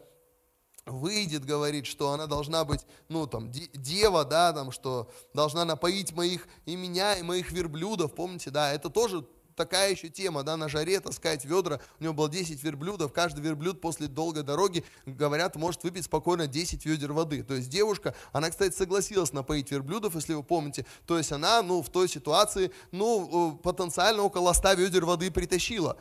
выйдет, 0.93 1.45
говорит, 1.45 1.87
что 1.87 2.13
она 2.13 2.27
должна 2.27 2.65
быть, 2.65 2.87
ну, 3.09 3.27
там, 3.27 3.51
дева, 3.51 4.25
да, 4.25 4.53
там, 4.53 4.73
что 4.73 5.11
должна 5.35 5.65
напоить 5.65 6.13
моих, 6.13 6.49
и 6.67 6.77
меня, 6.77 7.15
и 7.15 7.23
моих 7.23 7.53
верблюдов, 7.53 8.15
помните, 8.15 8.51
да, 8.51 8.73
это 8.73 8.91
тоже 8.91 9.25
такая 9.61 9.91
еще 9.91 10.09
тема, 10.09 10.43
да, 10.43 10.57
на 10.57 10.69
жаре 10.71 11.01
таскать 11.01 11.45
ведра, 11.45 11.81
у 11.99 12.03
него 12.03 12.15
было 12.15 12.31
10 12.31 12.63
верблюдов, 12.63 13.13
каждый 13.13 13.41
верблюд 13.41 13.81
после 13.81 14.07
долгой 14.07 14.43
дороги, 14.43 14.85
говорят, 15.05 15.57
может 15.57 15.83
выпить 15.85 16.07
спокойно 16.07 16.47
10 16.47 16.87
ведер 16.87 17.13
воды. 17.13 17.43
То 17.43 17.55
есть 17.55 17.69
девушка, 17.69 18.15
она, 18.33 18.49
кстати, 18.49 18.75
согласилась 18.75 19.35
напоить 19.35 19.71
верблюдов, 19.71 20.15
если 20.15 20.33
вы 20.33 20.43
помните, 20.43 20.87
то 21.07 21.19
есть 21.19 21.31
она, 21.31 21.61
ну, 21.63 21.83
в 21.83 21.91
той 21.91 22.09
ситуации, 22.09 22.73
ну, 22.91 23.59
э, 23.59 23.63
потенциально 23.63 24.23
около 24.23 24.55
100 24.55 24.73
ведер 24.75 25.05
воды 25.05 25.31
притащила. 25.31 25.99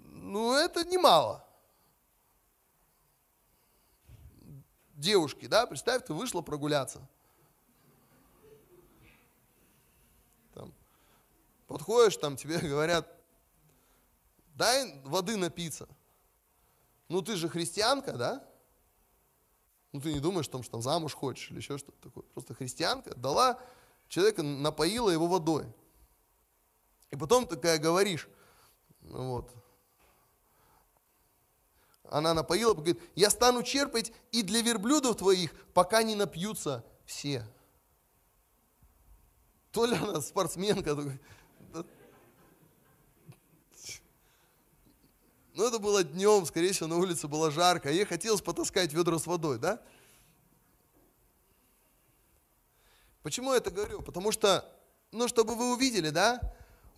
Ну, 0.00 0.54
это 0.54 0.84
немало. 0.84 1.44
Девушки, 5.02 5.46
да, 5.46 5.66
представь, 5.66 6.04
ты 6.06 6.14
вышла 6.14 6.40
прогуляться. 6.40 7.06
Там, 10.54 10.72
подходишь, 11.66 12.16
там 12.16 12.36
тебе 12.36 12.58
говорят, 12.62 13.12
дай 14.54 14.98
воды 15.04 15.36
напиться. 15.36 15.86
Ну 17.08 17.20
ты 17.20 17.36
же 17.36 17.48
христианка, 17.50 18.12
да? 18.12 18.48
Ну 19.92 20.00
ты 20.00 20.14
не 20.14 20.20
думаешь, 20.20 20.46
что 20.46 20.62
там 20.62 20.80
замуж 20.80 21.12
хочешь 21.12 21.50
или 21.50 21.58
еще 21.58 21.76
что-то 21.76 22.00
такое. 22.00 22.24
Просто 22.32 22.54
христианка 22.54 23.14
дала 23.14 23.60
человека, 24.08 24.42
напоила 24.42 25.10
его 25.10 25.26
водой. 25.26 25.66
И 27.10 27.16
потом 27.16 27.46
такая 27.46 27.78
говоришь, 27.78 28.26
ну 29.00 29.32
вот, 29.32 29.52
она 32.12 32.34
напоила, 32.34 32.74
говорит, 32.74 33.00
я 33.14 33.30
стану 33.30 33.62
черпать 33.62 34.12
и 34.30 34.42
для 34.42 34.60
верблюдов 34.60 35.16
твоих, 35.16 35.52
пока 35.72 36.02
не 36.02 36.14
напьются 36.14 36.84
все. 37.06 37.44
То 39.70 39.86
ли 39.86 39.96
она 39.96 40.20
спортсменка, 40.20 40.94
ну, 45.54 45.66
это 45.66 45.78
было 45.78 46.04
днем, 46.04 46.44
скорее 46.46 46.72
всего, 46.72 46.88
на 46.88 46.96
улице 46.96 47.28
было 47.28 47.50
жарко, 47.50 47.88
а 47.88 47.92
ей 47.92 48.04
хотелось 48.04 48.42
потаскать 48.42 48.92
ведро 48.92 49.18
с 49.18 49.26
водой, 49.26 49.58
да? 49.58 49.82
Почему 53.22 53.52
я 53.52 53.58
это 53.58 53.70
говорю? 53.70 54.02
Потому 54.02 54.32
что, 54.32 54.70
ну, 55.12 55.28
чтобы 55.28 55.54
вы 55.54 55.72
увидели, 55.72 56.10
да, 56.10 56.40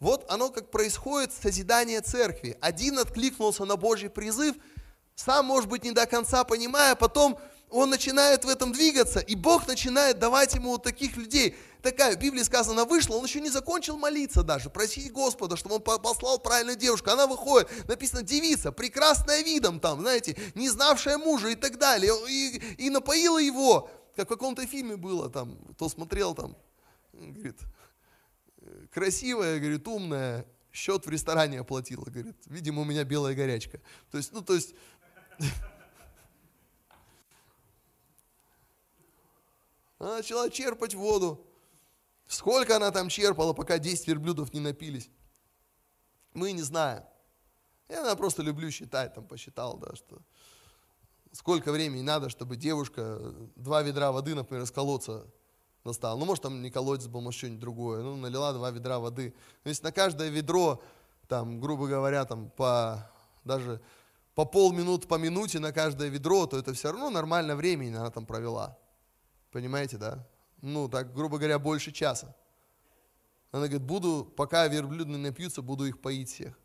вот 0.01 0.29
оно 0.31 0.51
как 0.51 0.71
происходит 0.71 1.33
созидание 1.33 2.01
церкви. 2.01 2.57
Один 2.61 2.99
откликнулся 2.99 3.65
на 3.65 3.77
Божий 3.77 4.11
призыв– 4.11 4.57
сам, 5.15 5.47
может 5.47 5.69
быть, 5.69 5.85
не 5.85 5.93
до 5.93 6.07
конца 6.07 6.45
понимая, 6.45 6.95
потом 6.95 7.39
он 7.71 7.91
начинает 7.91 8.45
в 8.45 8.49
этом 8.49 8.73
двигаться, 8.73 9.19
и 9.19 9.35
Бог 9.35 9.67
начинает 9.67 10.19
давать 10.19 10.55
ему 10.55 10.71
вот 10.71 10.85
таких 10.85 11.17
людей. 11.17 11.57
Такая, 11.83 12.17
в 12.17 12.21
Библии 12.21 12.43
сказано, 12.43 12.85
вышла, 12.85 13.17
он 13.17 13.25
еще 13.25 13.41
не 13.41 13.51
закончил 13.51 13.99
молиться 13.99 14.43
даже, 14.43 14.71
просить 14.71 15.13
Господа, 15.13 15.57
чтобы 15.57 15.77
он 15.77 15.83
послал 15.83 16.39
правильную 16.39 16.77
девушку. 16.77 17.11
Она 17.11 17.27
выходит, 17.27 17.69
написано 17.89 18.23
девица, 18.23 18.73
прекрасная 18.73 19.43
видом 19.43 19.81
там, 19.81 20.01
знаете, 20.01 20.37
не 20.55 20.71
знавшая 20.71 21.19
мужа 21.19 21.49
и 21.49 21.57
так 21.57 21.79
далее. 21.79 22.13
И, 22.29 22.63
и 22.79 22.91
напоила 22.91 23.39
его, 23.39 23.91
как 24.15 24.27
в 24.27 24.29
каком-то 24.29 24.67
фильме 24.67 24.97
было 24.97 25.29
там, 25.29 25.59
кто 25.75 25.89
смотрел 25.89 26.35
там, 26.35 26.57
говорит, 27.13 27.59
красивая, 28.93 29.59
говорит, 29.59 29.87
умная, 29.89 30.47
счет 30.73 31.07
в 31.07 31.11
ресторане 31.11 31.61
оплатила, 31.61 32.05
говорит, 32.05 32.37
видимо, 32.47 32.83
у 32.83 32.85
меня 32.85 33.05
белая 33.05 33.35
горячка. 33.35 33.79
То 34.11 34.19
есть, 34.19 34.33
ну, 34.33 34.43
то 34.43 34.55
есть, 34.55 34.75
она 39.99 40.17
начала 40.17 40.51
черпать 40.51 40.95
воду. 40.95 41.47
Сколько 42.27 42.77
она 42.77 42.91
там 42.91 43.09
черпала, 43.09 43.53
пока 43.53 43.79
10 43.79 44.09
верблюдов 44.09 44.53
не 44.53 44.61
напились? 44.61 45.11
Мы 46.33 46.53
не 46.53 46.63
знаем. 46.63 47.05
Я 47.89 48.17
просто 48.17 48.43
люблю 48.43 48.71
считать, 48.71 49.15
там 49.15 49.27
посчитал, 49.27 49.77
да, 49.77 49.95
что 49.95 50.19
сколько 51.33 51.71
времени 51.71 52.01
надо, 52.01 52.29
чтобы 52.31 52.57
девушка 52.57 53.21
два 53.57 53.83
ведра 53.83 54.11
воды, 54.11 54.35
например, 54.35 54.65
из 54.65 54.71
колодца 54.71 55.27
достала. 55.85 56.19
Ну, 56.19 56.25
может, 56.25 56.43
там 56.43 56.63
не 56.63 56.71
колодец 56.71 57.07
был, 57.07 57.21
может, 57.21 57.39
что-нибудь 57.39 57.61
другое. 57.61 58.03
Ну, 58.03 58.17
налила 58.17 58.53
два 58.53 58.71
ведра 58.71 58.99
воды. 58.99 59.35
Но 59.65 59.69
если 59.69 59.85
на 59.85 59.93
каждое 59.93 60.31
ведро, 60.31 60.83
там, 61.29 61.61
грубо 61.61 61.87
говоря, 61.87 62.25
там, 62.25 62.51
по 62.51 63.11
даже 63.45 63.83
по 64.35 64.45
полминуты, 64.45 65.07
по 65.07 65.15
минуте 65.15 65.61
на 65.61 65.73
каждое 65.73 66.09
ведро, 66.09 66.47
то 66.47 66.59
это 66.59 66.73
все 66.73 66.91
равно 66.91 67.11
нормально 67.11 67.55
времени 67.55 67.95
она 67.95 68.11
там 68.11 68.27
провела. 68.27 68.77
Понимаете, 69.53 69.97
да? 69.97 70.27
Ну, 70.61 70.89
так, 70.89 71.15
грубо 71.15 71.39
говоря, 71.39 71.59
больше 71.59 71.93
часа. 71.93 72.35
Она 73.53 73.69
говорит, 73.69 73.87
буду, 73.87 74.25
пока 74.37 74.67
верблюды 74.67 75.17
напьются, 75.17 75.63
буду 75.63 75.85
их 75.87 76.01
поить 76.01 76.31
всех. 76.31 76.59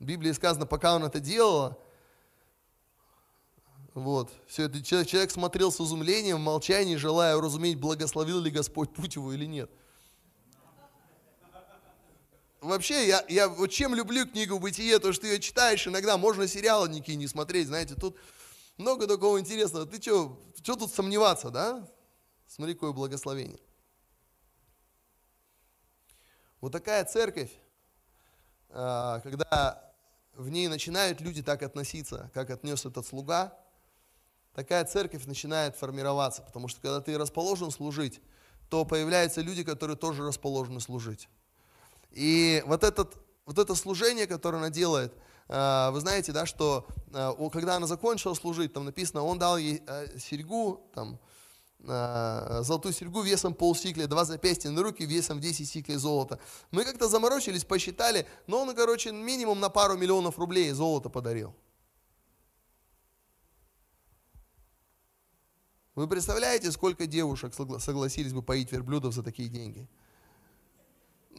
В 0.00 0.04
Библии 0.04 0.32
сказано, 0.32 0.66
пока 0.66 0.96
он 0.96 1.04
это 1.04 1.20
делала, 1.20 1.78
вот, 3.94 4.32
все 4.46 4.64
это 4.64 4.82
человек, 4.82 5.08
человек 5.08 5.30
смотрел 5.30 5.70
с 5.70 5.80
изумлением, 5.80 6.38
в 6.38 6.40
молчании, 6.40 6.96
желая 6.96 7.36
уразуметь, 7.36 7.78
благословил 7.78 8.40
ли 8.40 8.50
Господь 8.50 8.92
путь 8.92 9.16
его 9.16 9.32
или 9.32 9.44
нет 9.44 9.70
вообще, 12.60 13.06
я, 13.06 13.24
я 13.28 13.48
вот 13.48 13.68
чем 13.68 13.94
люблю 13.94 14.26
книгу 14.26 14.58
«Бытие», 14.58 14.98
то, 14.98 15.12
что 15.12 15.26
ее 15.26 15.40
читаешь, 15.40 15.86
иногда 15.86 16.16
можно 16.16 16.46
сериалы 16.46 16.88
никакие 16.88 17.16
не 17.16 17.26
смотреть, 17.26 17.68
знаете, 17.68 17.94
тут 17.94 18.16
много 18.76 19.06
такого 19.06 19.38
интересного. 19.40 19.86
Ты 19.86 20.00
что, 20.00 20.38
что 20.62 20.76
тут 20.76 20.92
сомневаться, 20.92 21.50
да? 21.50 21.86
Смотри, 22.46 22.74
какое 22.74 22.92
благословение. 22.92 23.60
Вот 26.60 26.72
такая 26.72 27.04
церковь, 27.04 27.50
а, 28.68 29.20
когда 29.20 29.92
в 30.34 30.48
ней 30.48 30.68
начинают 30.68 31.20
люди 31.20 31.42
так 31.42 31.62
относиться, 31.62 32.30
как 32.34 32.50
отнес 32.50 32.84
этот 32.84 33.06
слуга, 33.06 33.58
такая 34.54 34.84
церковь 34.84 35.26
начинает 35.26 35.76
формироваться, 35.76 36.42
потому 36.42 36.68
что 36.68 36.80
когда 36.80 37.00
ты 37.00 37.16
расположен 37.16 37.70
служить, 37.70 38.20
то 38.68 38.84
появляются 38.84 39.40
люди, 39.40 39.64
которые 39.64 39.96
тоже 39.96 40.22
расположены 40.22 40.80
служить. 40.80 41.28
И 42.12 42.62
вот, 42.66 42.84
этот, 42.84 43.16
вот 43.46 43.58
это 43.58 43.74
служение, 43.74 44.26
которое 44.26 44.58
она 44.58 44.70
делает, 44.70 45.12
э, 45.48 45.90
вы 45.90 46.00
знаете, 46.00 46.32
да, 46.32 46.46
что 46.46 46.86
э, 47.12 47.32
когда 47.52 47.76
она 47.76 47.86
закончила 47.86 48.34
служить, 48.34 48.72
там 48.72 48.84
написано, 48.84 49.22
он 49.22 49.38
дал 49.38 49.58
ей 49.58 49.82
э, 49.86 50.18
серьгу, 50.18 50.90
там, 50.94 51.18
золотую 51.82 52.92
серьгу 52.92 53.22
весом 53.22 53.54
полсикля, 53.54 54.06
два 54.06 54.26
запястья 54.26 54.68
на 54.68 54.82
руки 54.82 55.06
весом 55.06 55.40
10 55.40 55.66
сиклей 55.66 55.96
золота. 55.96 56.38
Мы 56.70 56.84
как-то 56.84 57.08
заморочились, 57.08 57.64
посчитали, 57.64 58.26
но 58.46 58.60
он, 58.60 58.74
короче, 58.74 59.12
минимум 59.12 59.60
на 59.60 59.70
пару 59.70 59.96
миллионов 59.96 60.38
рублей 60.38 60.70
золота 60.72 61.08
подарил. 61.08 61.54
Вы 65.94 66.06
представляете, 66.06 66.70
сколько 66.70 67.06
девушек 67.06 67.54
согласились 67.54 68.32
бы 68.32 68.42
поить 68.42 68.70
верблюдов 68.72 69.14
за 69.14 69.22
такие 69.22 69.48
деньги? 69.48 69.88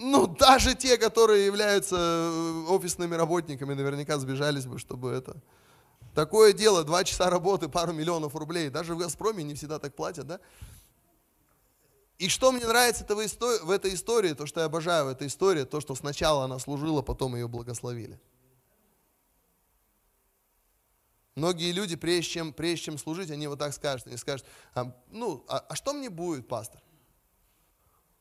Ну, 0.01 0.25
даже 0.25 0.73
те, 0.73 0.97
которые 0.97 1.45
являются 1.45 1.95
э, 1.95 2.65
офисными 2.69 3.13
работниками, 3.13 3.75
наверняка 3.75 4.17
сбежались 4.17 4.65
бы, 4.65 4.79
чтобы 4.79 5.11
это. 5.11 5.41
Такое 6.15 6.53
дело, 6.53 6.83
два 6.83 7.03
часа 7.03 7.29
работы, 7.29 7.69
пару 7.69 7.93
миллионов 7.93 8.35
рублей. 8.35 8.69
Даже 8.69 8.95
в 8.95 8.97
«Газпроме» 8.97 9.43
не 9.43 9.53
всегда 9.53 9.77
так 9.77 9.95
платят, 9.95 10.25
да? 10.25 10.39
И 12.17 12.29
что 12.29 12.51
мне 12.51 12.65
нравится 12.65 13.05
в 13.05 13.69
этой 13.69 13.93
истории, 13.93 14.33
то, 14.33 14.45
что 14.45 14.59
я 14.59 14.65
обожаю 14.65 15.05
в 15.05 15.09
этой 15.09 15.27
истории, 15.27 15.63
то, 15.63 15.79
что 15.79 15.95
сначала 15.95 16.45
она 16.45 16.57
служила, 16.59 17.01
потом 17.01 17.35
ее 17.35 17.47
благословили. 17.47 18.19
Многие 21.35 21.71
люди, 21.71 21.95
прежде 21.95 22.31
чем, 22.31 22.53
прежде 22.53 22.85
чем 22.85 22.97
служить, 22.97 23.31
они 23.31 23.47
вот 23.47 23.59
так 23.59 23.73
скажут, 23.73 24.07
они 24.07 24.17
скажут, 24.17 24.45
а, 24.73 24.93
ну, 25.09 25.45
а, 25.47 25.59
а 25.59 25.75
что 25.75 25.93
мне 25.93 26.09
будет, 26.09 26.47
пастор? 26.47 26.81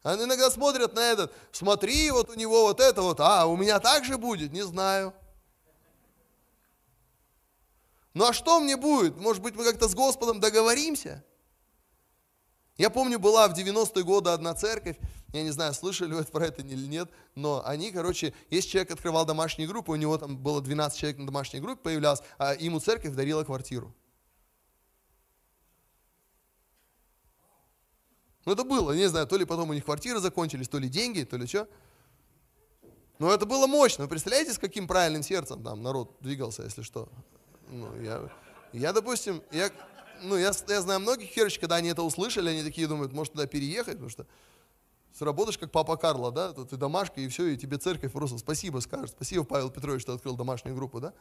Они 0.02 0.24
иногда 0.24 0.50
смотрят 0.50 0.94
на 0.94 1.00
этот, 1.00 1.32
смотри, 1.52 2.10
вот 2.10 2.30
у 2.30 2.34
него 2.34 2.62
вот 2.62 2.80
это 2.80 3.02
вот, 3.02 3.20
а 3.20 3.46
у 3.46 3.56
меня 3.56 3.78
так 3.80 4.04
же 4.04 4.16
будет, 4.16 4.52
не 4.52 4.62
знаю. 4.62 5.12
Ну 8.14 8.24
а 8.24 8.32
что 8.32 8.60
мне 8.60 8.76
будет? 8.76 9.16
Может 9.18 9.42
быть, 9.42 9.54
мы 9.54 9.64
как-то 9.64 9.88
с 9.88 9.94
Господом 9.94 10.40
договоримся? 10.40 11.22
Я 12.78 12.88
помню, 12.88 13.18
была 13.18 13.46
в 13.46 13.52
90-е 13.52 14.02
годы 14.04 14.30
одна 14.30 14.54
церковь, 14.54 14.96
я 15.34 15.42
не 15.42 15.50
знаю, 15.50 15.74
слышали 15.74 16.14
вы 16.14 16.24
про 16.32 16.46
это 16.46 16.62
или 16.62 16.86
нет, 16.86 17.10
но 17.34 17.62
они, 17.66 17.90
короче, 17.90 18.32
если 18.48 18.70
человек 18.70 18.92
открывал 18.92 19.26
домашнюю 19.26 19.68
группу, 19.68 19.92
у 19.92 19.96
него 19.96 20.16
там 20.16 20.38
было 20.38 20.62
12 20.62 20.98
человек 20.98 21.18
на 21.18 21.26
домашней 21.26 21.60
группе 21.60 21.82
появлялось, 21.82 22.22
а 22.38 22.54
ему 22.54 22.80
церковь 22.80 23.14
дарила 23.14 23.44
квартиру. 23.44 23.94
Ну 28.50 28.54
это 28.54 28.64
было, 28.64 28.90
не 28.90 29.08
знаю, 29.08 29.28
то 29.28 29.36
ли 29.36 29.44
потом 29.44 29.70
у 29.70 29.74
них 29.74 29.84
квартиры 29.84 30.18
закончились, 30.18 30.68
то 30.68 30.78
ли 30.78 30.88
деньги, 30.88 31.22
то 31.22 31.36
ли 31.36 31.46
что. 31.46 31.68
Но 33.20 33.32
это 33.32 33.46
было 33.46 33.68
мощно. 33.68 34.02
Вы 34.02 34.10
представляете, 34.10 34.52
с 34.52 34.58
каким 34.58 34.88
правильным 34.88 35.22
сердцем 35.22 35.62
там 35.62 35.84
народ 35.84 36.16
двигался, 36.18 36.64
если 36.64 36.82
что? 36.82 37.08
Ну, 37.68 38.02
я, 38.02 38.28
я 38.72 38.92
допустим, 38.92 39.40
я, 39.52 39.70
ну, 40.24 40.36
я, 40.36 40.50
я 40.66 40.80
знаю 40.80 40.98
многих 40.98 41.36
верующих, 41.36 41.60
когда 41.60 41.76
они 41.76 41.90
это 41.90 42.02
услышали, 42.02 42.50
они 42.50 42.64
такие 42.64 42.88
думают, 42.88 43.12
может 43.12 43.34
туда 43.34 43.46
переехать, 43.46 43.92
потому 43.94 44.10
что 44.10 44.26
сработаешь 45.12 45.56
как 45.56 45.70
папа 45.70 45.96
Карло, 45.96 46.32
да, 46.32 46.52
ты 46.52 46.76
домашка, 46.76 47.20
и 47.20 47.28
все, 47.28 47.46
и 47.46 47.56
тебе 47.56 47.78
церковь 47.78 48.10
просто 48.10 48.36
спасибо 48.38 48.80
скажет. 48.80 49.10
Спасибо, 49.10 49.44
Павел 49.44 49.70
Петрович, 49.70 50.02
что 50.02 50.12
открыл 50.12 50.34
домашнюю 50.34 50.74
группу, 50.74 50.98
да? 50.98 51.14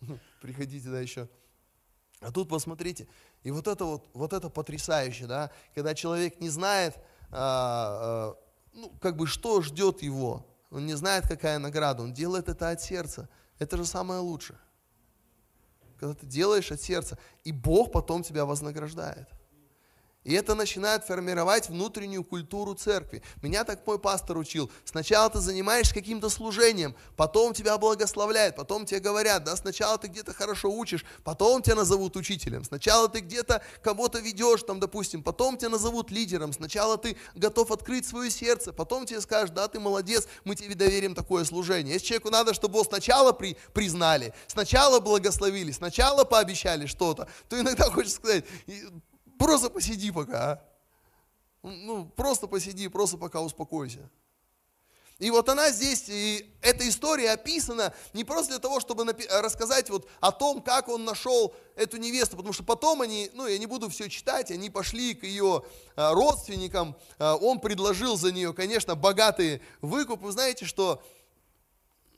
Приходите, 0.40 0.88
да, 0.88 0.98
еще. 0.98 1.28
А 2.22 2.30
тут 2.30 2.48
посмотрите, 2.48 3.08
и 3.42 3.50
вот 3.50 3.66
это 3.66 3.84
вот, 3.84 4.08
вот 4.14 4.32
это 4.32 4.48
потрясающе, 4.48 5.26
да, 5.26 5.50
когда 5.74 5.94
человек 5.94 6.40
не 6.40 6.48
знает, 6.48 6.96
а, 7.30 8.34
а, 8.34 8.36
ну, 8.72 8.90
как 9.00 9.16
бы, 9.16 9.26
что 9.26 9.60
ждет 9.60 10.02
его, 10.02 10.46
он 10.70 10.86
не 10.86 10.94
знает, 10.94 11.26
какая 11.26 11.58
награда, 11.58 12.02
он 12.02 12.12
делает 12.12 12.48
это 12.48 12.70
от 12.70 12.80
сердца. 12.80 13.28
Это 13.58 13.76
же 13.76 13.84
самое 13.84 14.20
лучшее 14.20 14.58
когда 16.02 16.14
ты 16.16 16.26
делаешь 16.26 16.72
от 16.72 16.82
сердца, 16.82 17.16
и 17.44 17.52
Бог 17.52 17.92
потом 17.92 18.24
тебя 18.24 18.44
вознаграждает. 18.44 19.28
И 20.24 20.34
это 20.34 20.54
начинает 20.54 21.04
формировать 21.04 21.68
внутреннюю 21.68 22.22
культуру 22.22 22.74
церкви. 22.74 23.22
Меня 23.42 23.64
так 23.64 23.84
мой 23.86 23.98
пастор 23.98 24.38
учил. 24.38 24.70
Сначала 24.84 25.28
ты 25.28 25.40
занимаешься 25.40 25.92
каким-то 25.92 26.28
служением, 26.28 26.94
потом 27.16 27.54
тебя 27.54 27.76
благословляют, 27.76 28.54
потом 28.54 28.86
тебе 28.86 29.00
говорят, 29.00 29.42
да, 29.42 29.56
сначала 29.56 29.98
ты 29.98 30.06
где-то 30.06 30.32
хорошо 30.32 30.70
учишь, 30.70 31.04
потом 31.24 31.60
тебя 31.60 31.74
назовут 31.74 32.16
учителем. 32.16 32.62
Сначала 32.62 33.08
ты 33.08 33.18
где-то 33.18 33.62
кого-то 33.82 34.20
ведешь, 34.20 34.62
там, 34.62 34.78
допустим, 34.78 35.24
потом 35.24 35.56
тебя 35.56 35.70
назовут 35.70 36.12
лидером. 36.12 36.52
Сначала 36.52 36.96
ты 36.98 37.16
готов 37.34 37.72
открыть 37.72 38.06
свое 38.06 38.30
сердце, 38.30 38.72
потом 38.72 39.06
тебе 39.06 39.20
скажут, 39.20 39.54
да, 39.54 39.66
ты 39.66 39.80
молодец, 39.80 40.28
мы 40.44 40.54
тебе 40.54 40.76
доверим 40.76 41.16
такое 41.16 41.44
служение. 41.44 41.94
Если 41.94 42.06
человеку 42.06 42.30
надо, 42.30 42.54
чтобы 42.54 42.74
его 42.76 42.84
сначала 42.84 43.32
при, 43.32 43.56
признали, 43.72 44.32
сначала 44.46 45.00
благословили, 45.00 45.72
сначала 45.72 46.22
пообещали 46.22 46.86
что-то, 46.86 47.28
то 47.48 47.58
иногда 47.58 47.84
хочется 47.90 48.16
сказать, 48.18 48.44
Просто 49.42 49.70
посиди 49.70 50.12
пока. 50.12 50.52
А. 50.52 50.62
Ну, 51.62 52.06
просто 52.06 52.46
посиди, 52.46 52.86
просто 52.86 53.18
пока 53.18 53.40
успокойся. 53.40 54.08
И 55.18 55.30
вот 55.30 55.48
она 55.48 55.70
здесь, 55.70 56.04
и 56.08 56.48
эта 56.62 56.88
история 56.88 57.32
описана 57.32 57.92
не 58.12 58.24
просто 58.24 58.52
для 58.52 58.58
того, 58.60 58.80
чтобы 58.80 59.04
рассказать 59.30 59.90
вот 59.90 60.08
о 60.20 60.32
том, 60.32 60.62
как 60.62 60.88
он 60.88 61.04
нашел 61.04 61.54
эту 61.76 61.96
невесту, 61.96 62.36
потому 62.36 62.52
что 62.52 62.64
потом 62.64 63.02
они, 63.02 63.30
ну 63.34 63.46
я 63.46 63.58
не 63.58 63.66
буду 63.66 63.88
все 63.88 64.08
читать, 64.08 64.50
они 64.50 64.70
пошли 64.70 65.14
к 65.14 65.24
ее 65.24 65.64
а, 65.94 66.12
родственникам, 66.12 66.96
а, 67.18 67.36
он 67.36 67.60
предложил 67.60 68.16
за 68.16 68.32
нее, 68.32 68.52
конечно, 68.52 68.94
богатый 68.96 69.60
выкуп. 69.80 70.22
Вы 70.22 70.32
знаете, 70.32 70.64
что 70.64 71.02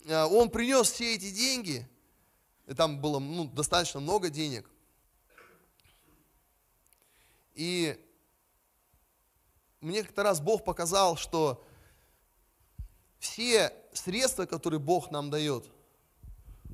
он 0.07 0.51
принес 0.51 0.91
все 0.91 1.15
эти 1.15 1.31
деньги, 1.31 1.89
и 2.67 2.75
там 2.75 3.01
было 3.01 3.19
ну, 3.19 3.45
достаточно 3.45 4.01
много 4.01 4.29
денег, 4.29 4.71
и 7.55 8.01
мне 9.81 10.03
как-то 10.03 10.23
раз 10.23 10.41
Бог 10.41 10.65
показал, 10.65 11.17
что 11.17 11.63
все 13.19 13.73
средства, 13.93 14.47
которые 14.47 14.81
Бог 14.81 15.11
нам 15.11 15.31
дает, 15.31 15.71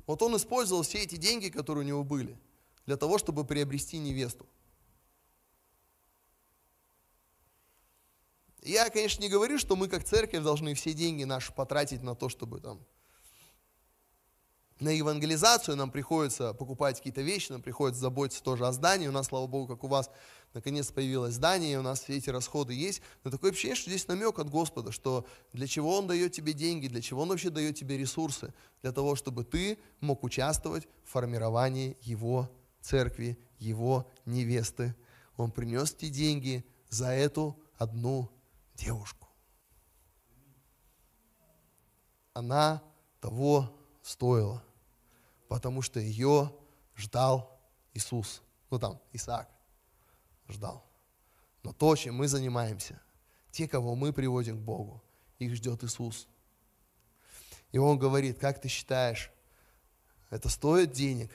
вот 0.07 0.21
Он 0.21 0.35
использовал 0.35 0.83
все 0.83 0.99
эти 0.99 1.15
деньги, 1.15 1.49
которые 1.49 1.85
у 1.85 1.87
него 1.87 2.03
были, 2.03 2.37
для 2.85 2.97
того, 2.97 3.17
чтобы 3.17 3.45
приобрести 3.45 3.97
невесту. 3.97 4.47
Я, 8.63 8.89
конечно, 8.89 9.21
не 9.21 9.29
говорю, 9.29 9.57
что 9.57 9.75
мы 9.75 9.87
как 9.87 10.03
церковь 10.03 10.43
должны 10.43 10.73
все 10.75 10.93
деньги 10.93 11.23
наши 11.23 11.51
потратить 11.51 12.03
на 12.03 12.15
то, 12.15 12.29
чтобы 12.29 12.59
там 12.59 12.79
на 14.81 14.89
евангелизацию 14.89 15.77
нам 15.77 15.91
приходится 15.91 16.53
покупать 16.53 16.97
какие-то 16.97 17.21
вещи, 17.21 17.51
нам 17.51 17.61
приходится 17.61 18.01
заботиться 18.01 18.43
тоже 18.43 18.65
о 18.65 18.71
здании. 18.71 19.07
У 19.07 19.11
нас, 19.11 19.27
слава 19.27 19.45
Богу, 19.45 19.67
как 19.67 19.83
у 19.83 19.87
вас, 19.87 20.09
наконец 20.53 20.91
появилось 20.91 21.35
здание, 21.35 21.79
у 21.79 21.81
нас 21.81 22.01
все 22.01 22.17
эти 22.17 22.29
расходы 22.29 22.73
есть. 22.73 23.01
Но 23.23 23.31
такое 23.31 23.51
ощущение, 23.51 23.75
что 23.75 23.89
здесь 23.89 24.07
намек 24.07 24.39
от 24.39 24.49
Господа, 24.49 24.91
что 24.91 25.25
для 25.53 25.67
чего 25.67 25.97
Он 25.97 26.07
дает 26.07 26.33
тебе 26.33 26.53
деньги, 26.53 26.87
для 26.87 27.01
чего 27.01 27.21
Он 27.21 27.29
вообще 27.29 27.49
дает 27.49 27.75
тебе 27.75 27.97
ресурсы? 27.97 28.53
Для 28.81 28.91
того, 28.91 29.15
чтобы 29.15 29.43
ты 29.43 29.77
мог 29.99 30.23
участвовать 30.23 30.87
в 31.03 31.11
формировании 31.11 31.97
Его 32.01 32.49
церкви, 32.81 33.37
Его 33.59 34.09
невесты. 34.25 34.95
Он 35.37 35.51
принес 35.51 35.93
тебе 35.93 36.11
деньги 36.11 36.65
за 36.89 37.07
эту 37.07 37.57
одну 37.77 38.29
девушку. 38.75 39.27
Она 42.33 42.81
того 43.19 43.69
стоила 44.01 44.63
потому 45.51 45.81
что 45.81 45.99
ее 45.99 46.49
ждал 46.95 47.59
Иисус. 47.93 48.41
Ну 48.69 48.79
там, 48.79 49.01
Исаак 49.11 49.49
ждал. 50.51 50.85
Но 51.63 51.73
то, 51.73 51.95
чем 51.95 52.15
мы 52.15 52.27
занимаемся, 52.27 53.01
те, 53.51 53.67
кого 53.67 53.95
мы 53.95 54.13
приводим 54.13 54.57
к 54.57 54.61
Богу, 54.61 55.03
их 55.39 55.55
ждет 55.55 55.83
Иисус. 55.83 56.27
И 57.71 57.77
Он 57.77 57.97
говорит, 57.97 58.39
как 58.39 58.59
ты 58.59 58.67
считаешь, 58.67 59.31
это 60.29 60.49
стоит 60.49 60.91
денег? 60.91 61.31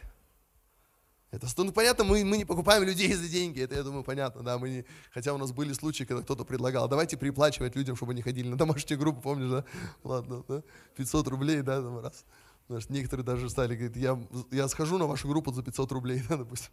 Это 1.31 1.49
стоит, 1.49 1.67
ну 1.67 1.73
понятно, 1.73 2.05
мы, 2.05 2.25
мы 2.25 2.39
не 2.39 2.45
покупаем 2.45 2.85
людей 2.85 3.13
за 3.13 3.29
деньги, 3.29 3.61
это, 3.61 3.75
я 3.75 3.83
думаю, 3.83 4.05
понятно, 4.05 4.43
да, 4.43 4.59
мы 4.59 4.71
не, 4.71 4.85
хотя 5.13 5.35
у 5.35 5.39
нас 5.39 5.53
были 5.53 5.73
случаи, 5.73 6.05
когда 6.05 6.23
кто-то 6.23 6.45
предлагал, 6.45 6.89
давайте 6.89 7.17
приплачивать 7.17 7.75
людям, 7.75 7.97
чтобы 7.97 8.13
они 8.13 8.23
ходили 8.23 8.49
на 8.49 8.57
домашнюю 8.57 8.99
группу, 8.99 9.21
помнишь, 9.21 9.51
да? 9.51 9.65
Ладно, 10.05 10.45
да? 10.49 10.63
500 10.95 11.29
рублей, 11.29 11.63
да, 11.63 11.83
там 11.83 11.99
раз. 11.99 12.25
Знаешь, 12.69 12.89
некоторые 12.89 13.25
даже 13.25 13.51
стали, 13.51 13.77
говорят, 13.77 13.97
я, 13.97 14.19
я 14.51 14.69
схожу 14.69 14.99
на 14.99 15.07
вашу 15.07 15.29
группу 15.29 15.53
за 15.53 15.63
500 15.63 15.93
рублей, 15.93 16.23
да, 16.29 16.37
допустим. 16.37 16.71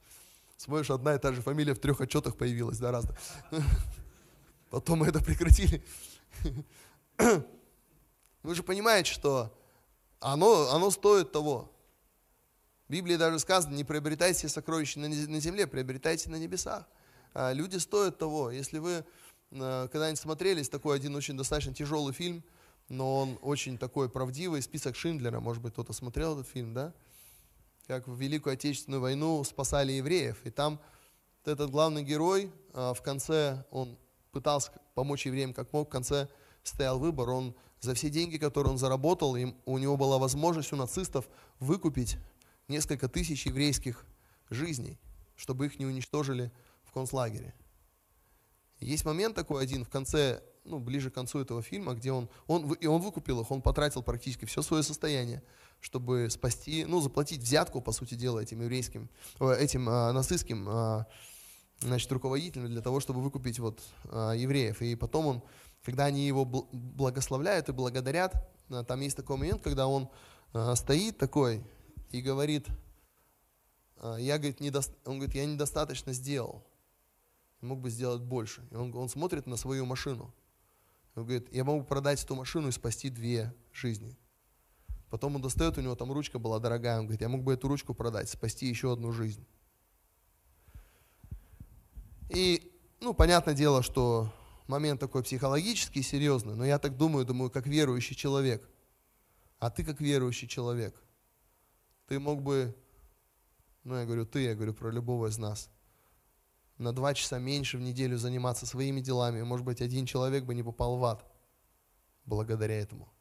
Смотришь, 0.58 0.90
одна 0.90 1.16
и 1.16 1.20
та 1.20 1.34
же 1.34 1.42
фамилия 1.42 1.74
в 1.74 1.80
трех 1.80 2.02
отчетах 2.02 2.38
появилась, 2.38 2.78
да, 2.80 2.92
разных. 2.92 3.18
Потом 4.70 5.00
мы 5.00 5.08
это 5.08 5.24
прекратили. 5.24 5.84
Вы 8.44 8.56
же 8.56 8.64
понимаете, 8.64 9.12
что 9.12 9.58
оно, 10.20 10.70
оно 10.72 10.92
стоит 10.92 11.32
того. 11.32 11.72
В 12.88 12.92
Библии 12.92 13.16
даже 13.16 13.40
сказано, 13.40 13.76
не 13.76 13.84
приобретайте 13.84 14.50
сокровища 14.50 15.00
на 15.00 15.40
земле, 15.40 15.68
приобретайте 15.68 16.30
на 16.30 16.36
небесах. 16.36 16.86
А 17.34 17.52
люди 17.54 17.78
стоят 17.78 18.18
того. 18.18 18.52
Если 18.52 18.80
вы 18.80 19.06
э, 19.52 19.88
когда-нибудь 19.92 20.20
смотрели, 20.20 20.64
такой 20.64 20.96
один 20.96 21.16
очень 21.16 21.38
достаточно 21.38 21.74
тяжелый 21.74 22.14
фильм– 22.14 22.44
но 22.90 23.20
он 23.20 23.40
очень 23.42 23.78
такой 23.78 24.10
правдивый. 24.10 24.62
Список 24.62 24.96
Шиндлера, 24.96 25.40
может 25.40 25.62
быть, 25.62 25.74
кто-то 25.74 25.94
смотрел 25.94 26.40
этот 26.40 26.52
фильм, 26.52 26.74
да? 26.74 26.94
Как 27.88 28.08
в 28.08 28.16
Великую 28.16 28.54
Отечественную 28.54 29.02
войну 29.02 29.44
спасали 29.44 29.94
евреев. 29.94 30.46
И 30.46 30.50
там 30.50 30.80
этот 31.46 31.70
главный 31.70 32.04
герой 32.04 32.52
а, 32.74 32.94
в 32.94 33.02
конце, 33.02 33.66
он 33.72 33.98
пытался 34.32 34.72
помочь 34.96 35.26
евреям 35.26 35.54
как 35.54 35.72
мог, 35.74 35.90
в 35.90 35.92
конце 35.92 36.30
стоял 36.64 36.98
выбор. 36.98 37.30
Он 37.30 37.56
за 37.82 37.94
все 37.94 38.10
деньги, 38.10 38.38
которые 38.38 38.72
он 38.72 38.78
заработал, 38.78 39.36
им, 39.36 39.58
у 39.66 39.78
него 39.78 39.98
была 39.98 40.18
возможность 40.18 40.72
у 40.72 40.78
нацистов 40.78 41.28
выкупить 41.60 42.18
несколько 42.70 43.10
тысяч 43.10 43.46
еврейских 43.46 44.06
жизней, 44.50 44.98
чтобы 45.36 45.66
их 45.66 45.80
не 45.80 45.86
уничтожили 45.86 46.52
в 46.86 46.92
концлагере. 46.92 47.54
Есть 48.80 49.04
момент 49.06 49.36
такой 49.36 49.64
один 49.64 49.84
в 49.84 49.90
конце 49.90 50.42
ну, 50.66 50.80
ближе 50.80 51.12
к 51.12 51.14
концу 51.14 51.40
этого 51.40 51.62
фильма, 51.62 51.94
где 51.94 52.12
он, 52.12 52.30
он, 52.48 52.72
и 52.74 52.88
он 52.88 53.02
выкупил 53.02 53.42
их, 53.42 53.52
он 53.52 53.62
потратил 53.62 54.02
практически 54.02 54.46
все 54.46 54.62
свое 54.62 54.84
состояние, 54.84 55.44
чтобы 55.84 56.30
спасти, 56.30 56.86
ну, 56.86 57.02
заплатить 57.02 57.42
взятку, 57.42 57.82
по 57.82 57.92
сути 57.92 58.16
дела, 58.16 58.40
этим 58.40 58.62
еврейским, 58.62 59.10
этим 59.40 59.90
а, 59.90 60.14
нацистским 60.14 60.66
а, 60.70 61.08
значит, 61.82 62.10
руководителям 62.10 62.68
для 62.68 62.82
того, 62.82 63.02
чтобы 63.02 63.22
выкупить 63.22 63.60
вот 63.60 63.82
а, 64.06 64.32
евреев. 64.32 64.82
И 64.82 64.96
потом 64.96 65.26
он, 65.28 65.44
когда 65.84 66.06
они 66.06 66.26
его 66.26 66.46
благословляют 66.46 67.68
и 67.68 67.74
благодарят, 67.74 68.34
а, 68.70 68.86
там 68.86 69.02
есть 69.02 69.18
такой 69.18 69.36
момент, 69.36 69.62
когда 69.62 69.88
он 69.88 70.10
а, 70.54 70.74
стоит 70.76 71.18
такой 71.18 71.62
и 72.12 72.22
говорит, 72.22 72.66
а, 73.98 74.16
я, 74.16 74.38
говорит, 74.38 74.62
недо... 74.62 74.80
он 75.04 75.18
говорит, 75.18 75.36
я 75.36 75.46
недостаточно 75.46 76.14
сделал, 76.14 76.64
мог 77.60 77.82
бы 77.82 77.90
сделать 77.90 78.22
больше. 78.22 78.66
И 78.72 78.76
он, 78.76 78.96
он 78.96 79.10
смотрит 79.10 79.48
на 79.48 79.58
свою 79.58 79.86
машину. 79.86 80.34
Он 81.16 81.26
говорит, 81.26 81.54
я 81.54 81.66
могу 81.66 81.84
продать 81.84 82.24
эту 82.24 82.36
машину 82.36 82.70
и 82.70 82.72
спасти 82.72 83.10
две 83.10 83.54
жизни. 83.74 84.18
Потом 85.14 85.36
он 85.36 85.44
достает, 85.44 85.78
у 85.78 85.82
него 85.82 85.94
там 85.94 86.12
ручка 86.12 86.40
была 86.40 86.58
дорогая, 86.58 86.98
он 86.98 87.06
говорит, 87.06 87.22
я 87.22 87.30
мог 87.30 87.44
бы 87.44 87.54
эту 87.54 87.68
ручку 87.68 87.94
продать, 87.94 88.30
спасти 88.30 88.66
еще 88.66 88.92
одну 88.92 89.12
жизнь. 89.12 89.46
И, 92.30 92.74
ну, 93.00 93.14
понятное 93.14 93.54
дело, 93.54 93.84
что 93.84 94.34
момент 94.66 95.00
такой 95.00 95.22
психологический, 95.22 96.02
серьезный, 96.02 96.56
но 96.56 96.66
я 96.66 96.80
так 96.80 96.98
думаю, 96.98 97.28
думаю, 97.28 97.52
как 97.52 97.68
верующий 97.68 98.16
человек. 98.16 98.68
А 99.60 99.70
ты 99.70 99.86
как 99.86 100.02
верующий 100.02 100.48
человек, 100.48 101.00
ты 102.08 102.20
мог 102.20 102.42
бы, 102.42 102.76
ну, 103.84 103.96
я 103.96 104.06
говорю, 104.06 104.26
ты, 104.26 104.42
я 104.42 104.56
говорю 104.56 104.74
про 104.74 104.90
любого 104.90 105.28
из 105.28 105.38
нас, 105.38 105.70
на 106.80 106.92
два 106.92 107.14
часа 107.14 107.38
меньше 107.38 107.78
в 107.78 107.82
неделю 107.82 108.18
заниматься 108.18 108.66
своими 108.66 109.00
делами, 109.00 109.44
может 109.44 109.64
быть, 109.64 109.80
один 109.80 110.08
человек 110.08 110.44
бы 110.44 110.56
не 110.56 110.64
попал 110.64 110.98
в 110.98 111.06
ад 111.06 111.24
благодаря 112.26 112.80
этому. 112.80 113.14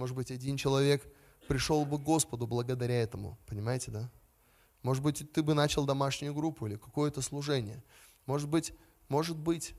Может 0.00 0.16
быть, 0.16 0.30
один 0.30 0.56
человек 0.56 1.06
пришел 1.46 1.84
бы 1.84 1.98
к 1.98 2.02
Господу 2.02 2.46
благодаря 2.46 3.02
этому, 3.02 3.38
понимаете, 3.46 3.90
да? 3.90 4.10
Может 4.82 5.02
быть, 5.02 5.30
ты 5.30 5.42
бы 5.42 5.52
начал 5.52 5.84
домашнюю 5.84 6.32
группу 6.32 6.66
или 6.66 6.76
какое-то 6.76 7.20
служение. 7.20 7.84
Может 8.24 8.48
быть, 8.48 8.72
может 9.08 9.36
быть, 9.36 9.74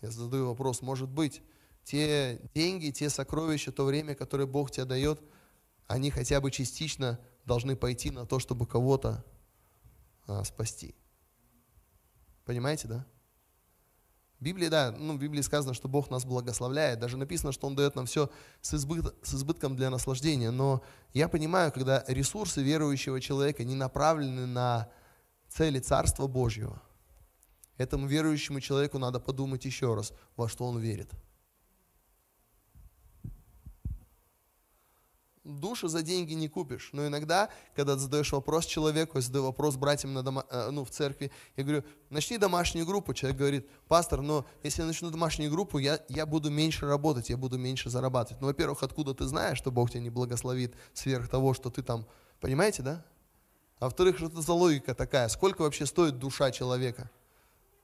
я 0.00 0.12
задаю 0.12 0.46
вопрос, 0.46 0.80
может 0.80 1.08
быть, 1.08 1.42
те 1.82 2.40
деньги, 2.54 2.92
те 2.92 3.10
сокровища, 3.10 3.72
то 3.72 3.84
время, 3.84 4.14
которое 4.14 4.46
Бог 4.46 4.70
тебе 4.70 4.84
дает, 4.84 5.20
они 5.88 6.12
хотя 6.12 6.40
бы 6.40 6.52
частично 6.52 7.18
должны 7.44 7.74
пойти 7.74 8.12
на 8.12 8.26
то, 8.26 8.38
чтобы 8.38 8.68
кого-то 8.68 9.24
а, 10.28 10.44
спасти. 10.44 10.94
Понимаете, 12.44 12.86
да? 12.86 13.06
Библии, 14.44 14.68
да, 14.68 14.92
ну, 14.92 15.14
в 15.14 15.18
Библии 15.18 15.40
сказано, 15.40 15.74
что 15.74 15.88
Бог 15.88 16.10
нас 16.10 16.24
благословляет. 16.24 17.00
Даже 17.00 17.16
написано, 17.16 17.50
что 17.50 17.66
Он 17.66 17.74
дает 17.74 17.96
нам 17.96 18.06
все 18.06 18.30
с, 18.60 18.74
избыт, 18.74 19.14
с 19.22 19.34
избытком 19.34 19.74
для 19.74 19.90
наслаждения. 19.90 20.50
Но 20.50 20.82
я 21.14 21.28
понимаю, 21.28 21.72
когда 21.72 22.04
ресурсы 22.06 22.62
верующего 22.62 23.20
человека 23.20 23.64
не 23.64 23.74
направлены 23.74 24.46
на 24.46 24.88
цели 25.48 25.80
Царства 25.80 26.26
Божьего, 26.26 26.82
этому 27.78 28.06
верующему 28.06 28.60
человеку 28.60 28.98
надо 28.98 29.18
подумать 29.18 29.64
еще 29.64 29.94
раз, 29.94 30.12
во 30.36 30.48
что 30.48 30.66
он 30.66 30.78
верит. 30.78 31.10
Душу 35.44 35.88
за 35.88 36.02
деньги 36.02 36.32
не 36.32 36.48
купишь. 36.48 36.90
Но 36.92 37.06
иногда, 37.06 37.50
когда 37.76 37.96
задаешь 37.96 38.32
вопрос 38.32 38.66
человеку, 38.66 39.18
я 39.18 39.22
задаю 39.22 39.44
вопрос 39.44 39.76
братьям 39.76 40.14
на 40.14 40.22
дома, 40.22 40.44
э, 40.50 40.70
ну, 40.70 40.84
в 40.84 40.90
церкви, 40.90 41.30
я 41.56 41.64
говорю, 41.64 41.84
начни 42.10 42.38
домашнюю 42.38 42.86
группу. 42.86 43.14
Человек 43.14 43.38
говорит, 43.38 43.68
пастор, 43.86 44.22
но 44.22 44.46
если 44.62 44.82
я 44.82 44.86
начну 44.86 45.10
домашнюю 45.10 45.50
группу, 45.50 45.78
я, 45.78 46.00
я 46.08 46.26
буду 46.26 46.50
меньше 46.50 46.86
работать, 46.86 47.30
я 47.30 47.36
буду 47.36 47.58
меньше 47.58 47.90
зарабатывать. 47.90 48.40
Ну, 48.40 48.48
во-первых, 48.48 48.82
откуда 48.82 49.14
ты 49.14 49.26
знаешь, 49.26 49.58
что 49.58 49.70
Бог 49.70 49.90
тебя 49.90 50.00
не 50.00 50.10
благословит 50.10 50.74
сверх 50.94 51.28
того, 51.28 51.54
что 51.54 51.70
ты 51.70 51.82
там, 51.82 52.06
понимаете, 52.40 52.82
да? 52.82 53.04
А 53.78 53.86
во-вторых, 53.86 54.16
что 54.16 54.26
это 54.26 54.40
за 54.40 54.52
логика 54.52 54.94
такая? 54.94 55.28
Сколько 55.28 55.62
вообще 55.62 55.84
стоит 55.84 56.18
душа 56.18 56.50
человека? 56.50 57.10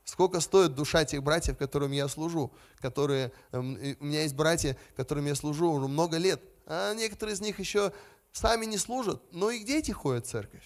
Сколько 0.05 0.41
стоит 0.41 0.75
душа 0.75 1.05
тех 1.05 1.23
братьев, 1.23 1.59
которым 1.59 1.93
я 1.93 2.09
служу, 2.09 2.53
которые, 2.79 3.33
эм, 3.53 3.79
у 4.01 4.05
меня 4.05 4.23
есть 4.23 4.35
братья, 4.35 4.77
которым 4.97 5.27
я 5.27 5.35
служу 5.35 5.71
уже 5.71 5.89
много 5.89 6.17
лет, 6.17 6.43
а 6.71 6.95
некоторые 6.95 7.35
из 7.35 7.41
них 7.41 7.59
еще 7.59 7.93
сами 8.33 8.65
не 8.65 8.79
служат, 8.79 9.21
но 9.33 9.51
их 9.51 9.65
дети 9.65 9.91
ходят 9.91 10.25
в 10.25 10.31
церковь. 10.31 10.63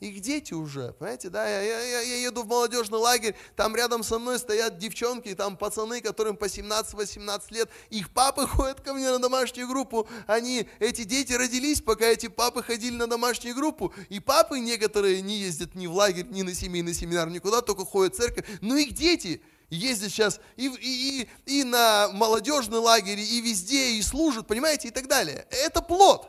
Их 0.00 0.18
дети 0.18 0.52
уже, 0.52 0.92
понимаете, 0.94 1.30
да, 1.30 1.48
я, 1.48 1.62
я, 1.62 2.00
я 2.00 2.16
еду 2.16 2.42
в 2.42 2.48
молодежный 2.48 2.98
лагерь, 2.98 3.36
там 3.54 3.76
рядом 3.76 4.02
со 4.02 4.18
мной 4.18 4.40
стоят 4.40 4.76
девчонки, 4.76 5.32
там 5.36 5.56
пацаны, 5.56 6.00
которым 6.00 6.36
по 6.36 6.46
17-18 6.46 7.54
лет, 7.54 7.70
их 7.90 8.10
папы 8.10 8.44
ходят 8.48 8.80
ко 8.80 8.94
мне 8.94 9.08
на 9.08 9.20
домашнюю 9.20 9.68
группу, 9.68 10.08
они, 10.26 10.68
эти 10.80 11.04
дети 11.04 11.32
родились, 11.34 11.80
пока 11.80 12.06
эти 12.06 12.26
папы 12.26 12.64
ходили 12.64 12.96
на 12.96 13.06
домашнюю 13.06 13.54
группу, 13.54 13.94
и 14.08 14.18
папы 14.18 14.58
некоторые 14.58 15.22
не 15.22 15.38
ездят 15.38 15.76
ни 15.76 15.86
в 15.86 15.92
лагерь, 15.92 16.26
ни 16.26 16.42
на 16.42 16.52
семейный 16.52 16.94
семинар, 16.94 17.30
никуда, 17.30 17.60
только 17.60 17.84
ходят 17.84 18.14
в 18.14 18.16
церковь, 18.16 18.46
но 18.60 18.76
их 18.76 18.94
дети– 18.94 19.40
ездят 19.76 20.10
сейчас 20.10 20.40
и, 20.56 20.66
и, 20.66 21.28
и, 21.46 21.60
и 21.60 21.64
на 21.64 22.08
молодежный 22.12 22.78
лагерь, 22.78 23.20
и 23.20 23.40
везде, 23.40 23.92
и 23.92 24.02
служат, 24.02 24.46
понимаете, 24.46 24.88
и 24.88 24.90
так 24.90 25.08
далее. 25.08 25.46
Это 25.50 25.80
плод. 25.80 26.28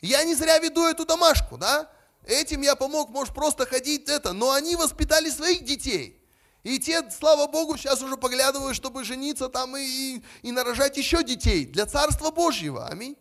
Я 0.00 0.22
не 0.24 0.34
зря 0.34 0.58
веду 0.58 0.86
эту 0.86 1.04
домашку, 1.04 1.56
да? 1.56 1.90
Этим 2.24 2.62
я 2.62 2.76
помог, 2.76 3.10
может, 3.10 3.34
просто 3.34 3.66
ходить 3.66 4.08
это, 4.08 4.32
но 4.32 4.52
они 4.52 4.76
воспитали 4.76 5.30
своих 5.30 5.64
детей. 5.64 6.22
И 6.62 6.78
те, 6.78 7.08
слава 7.10 7.46
Богу, 7.46 7.76
сейчас 7.76 8.02
уже 8.02 8.16
поглядывают, 8.16 8.76
чтобы 8.76 9.04
жениться 9.04 9.48
там 9.48 9.76
и, 9.76 9.82
и, 9.82 10.22
и 10.42 10.52
нарожать 10.52 10.96
еще 10.96 11.22
детей 11.24 11.64
для 11.64 11.86
Царства 11.86 12.30
Божьего. 12.30 12.86
Аминь. 12.86 13.16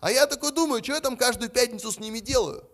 А 0.00 0.10
я 0.10 0.26
такой 0.26 0.50
думаю, 0.50 0.82
что 0.82 0.94
я 0.94 1.00
там 1.00 1.16
каждую 1.16 1.50
пятницу 1.50 1.92
с 1.92 1.98
ними 1.98 2.18
делаю? 2.18 2.68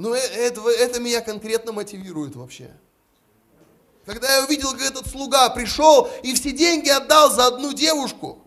Но 0.00 0.14
э, 0.14 0.18
это, 0.18 0.66
это 0.70 0.98
меня 0.98 1.20
конкретно 1.20 1.72
мотивирует 1.72 2.34
вообще. 2.34 2.74
Когда 4.06 4.34
я 4.34 4.44
увидел, 4.44 4.72
как 4.72 4.80
этот 4.80 5.06
слуга 5.06 5.50
пришел 5.50 6.08
и 6.22 6.32
все 6.32 6.52
деньги 6.52 6.88
отдал 6.88 7.30
за 7.30 7.48
одну 7.48 7.74
девушку, 7.74 8.38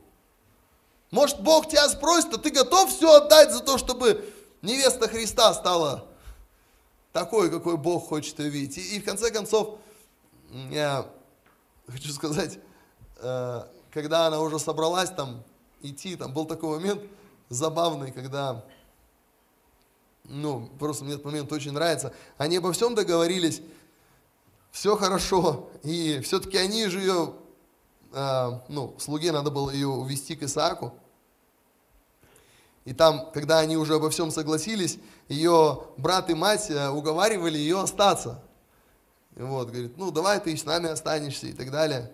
может 1.11 1.39
Бог 1.41 1.69
тебя 1.69 1.87
спросит, 1.89 2.33
а 2.33 2.39
ты 2.39 2.49
готов 2.49 2.89
все 2.89 3.17
отдать 3.17 3.51
за 3.51 3.59
то, 3.59 3.77
чтобы 3.77 4.27
невеста 4.63 5.07
Христа 5.07 5.53
стала 5.53 6.07
такой, 7.11 7.51
какой 7.51 7.77
Бог 7.77 8.07
хочет 8.07 8.39
ее 8.39 8.49
видеть. 8.49 8.79
И, 8.79 8.95
и 8.95 8.99
в 8.99 9.05
конце 9.05 9.29
концов, 9.29 9.77
я 10.71 11.07
хочу 11.87 12.11
сказать, 12.13 12.57
э, 13.17 13.61
когда 13.91 14.25
она 14.25 14.39
уже 14.39 14.57
собралась 14.57 15.11
там 15.11 15.43
идти, 15.83 16.15
там 16.15 16.33
был 16.33 16.45
такой 16.45 16.79
момент 16.79 17.03
забавный, 17.49 18.11
когда 18.11 18.65
ну, 20.25 20.69
просто 20.79 21.03
мне 21.03 21.13
этот 21.13 21.25
момент 21.25 21.51
очень 21.51 21.71
нравится. 21.71 22.13
Они 22.37 22.57
обо 22.57 22.71
всем 22.71 22.95
договорились, 22.95 23.61
все 24.71 24.95
хорошо, 24.95 25.69
и 25.83 26.19
все-таки 26.21 26.57
они 26.57 26.87
же 26.87 26.99
ее, 26.99 27.33
э, 28.13 28.59
ну, 28.69 28.95
слуге 28.99 29.31
надо 29.31 29.51
было 29.51 29.69
ее 29.69 29.87
увести 29.87 30.35
к 30.35 30.43
Исааку. 30.43 30.93
И 32.85 32.93
там, 32.93 33.31
когда 33.33 33.59
они 33.59 33.77
уже 33.77 33.95
обо 33.95 34.09
всем 34.09 34.31
согласились, 34.31 34.99
ее 35.27 35.83
брат 35.97 36.29
и 36.29 36.33
мать 36.33 36.69
э, 36.69 36.89
уговаривали 36.89 37.57
ее 37.57 37.81
остаться. 37.81 38.43
Вот, 39.35 39.69
говорит, 39.69 39.97
ну, 39.97 40.11
давай 40.11 40.39
ты 40.39 40.55
с 40.55 40.65
нами 40.65 40.89
останешься 40.89 41.47
и 41.47 41.53
так 41.53 41.71
далее. 41.71 42.11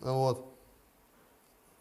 Вот. 0.00 0.46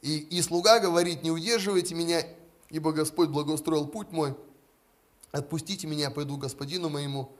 И, 0.02 0.18
и 0.18 0.42
слуга 0.42 0.80
говорит, 0.80 1.24
не 1.24 1.32
удерживайте 1.32 1.96
меня, 1.96 2.24
ибо 2.70 2.92
Господь 2.92 3.30
благоустроил 3.30 3.88
путь 3.88 4.12
мой 4.12 4.36
отпустите 5.34 5.88
меня, 5.88 6.12
пойду 6.12 6.38
господину 6.38 6.90
моему. 6.90 7.32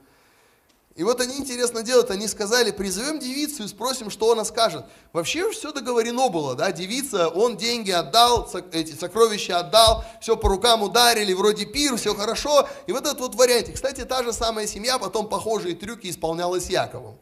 И 0.96 1.02
вот 1.02 1.20
они 1.20 1.38
интересно 1.38 1.82
делают, 1.82 2.10
они 2.10 2.28
сказали, 2.28 2.70
призовем 2.70 3.18
девицу 3.18 3.64
и 3.64 3.68
спросим, 3.68 4.10
что 4.10 4.30
она 4.30 4.44
скажет. 4.44 4.84
Вообще 5.12 5.50
все 5.50 5.72
договорено 5.72 6.28
было, 6.28 6.54
да, 6.54 6.70
девица, 6.70 7.28
он 7.28 7.56
деньги 7.56 7.90
отдал, 7.90 8.48
эти 8.72 8.94
сокровища 8.94 9.58
отдал, 9.58 10.04
все 10.20 10.36
по 10.36 10.48
рукам 10.48 10.82
ударили, 10.82 11.32
вроде 11.32 11.66
пир, 11.66 11.96
все 11.96 12.14
хорошо. 12.14 12.68
И 12.86 12.92
вот 12.92 13.06
этот 13.06 13.20
вот 13.20 13.34
вариант. 13.34 13.70
Кстати, 13.72 14.04
та 14.04 14.22
же 14.22 14.32
самая 14.32 14.66
семья 14.68 14.98
потом 14.98 15.28
похожие 15.28 15.74
трюки 15.74 16.08
исполняла 16.08 16.60
с 16.60 16.68
Яковом. 16.68 17.16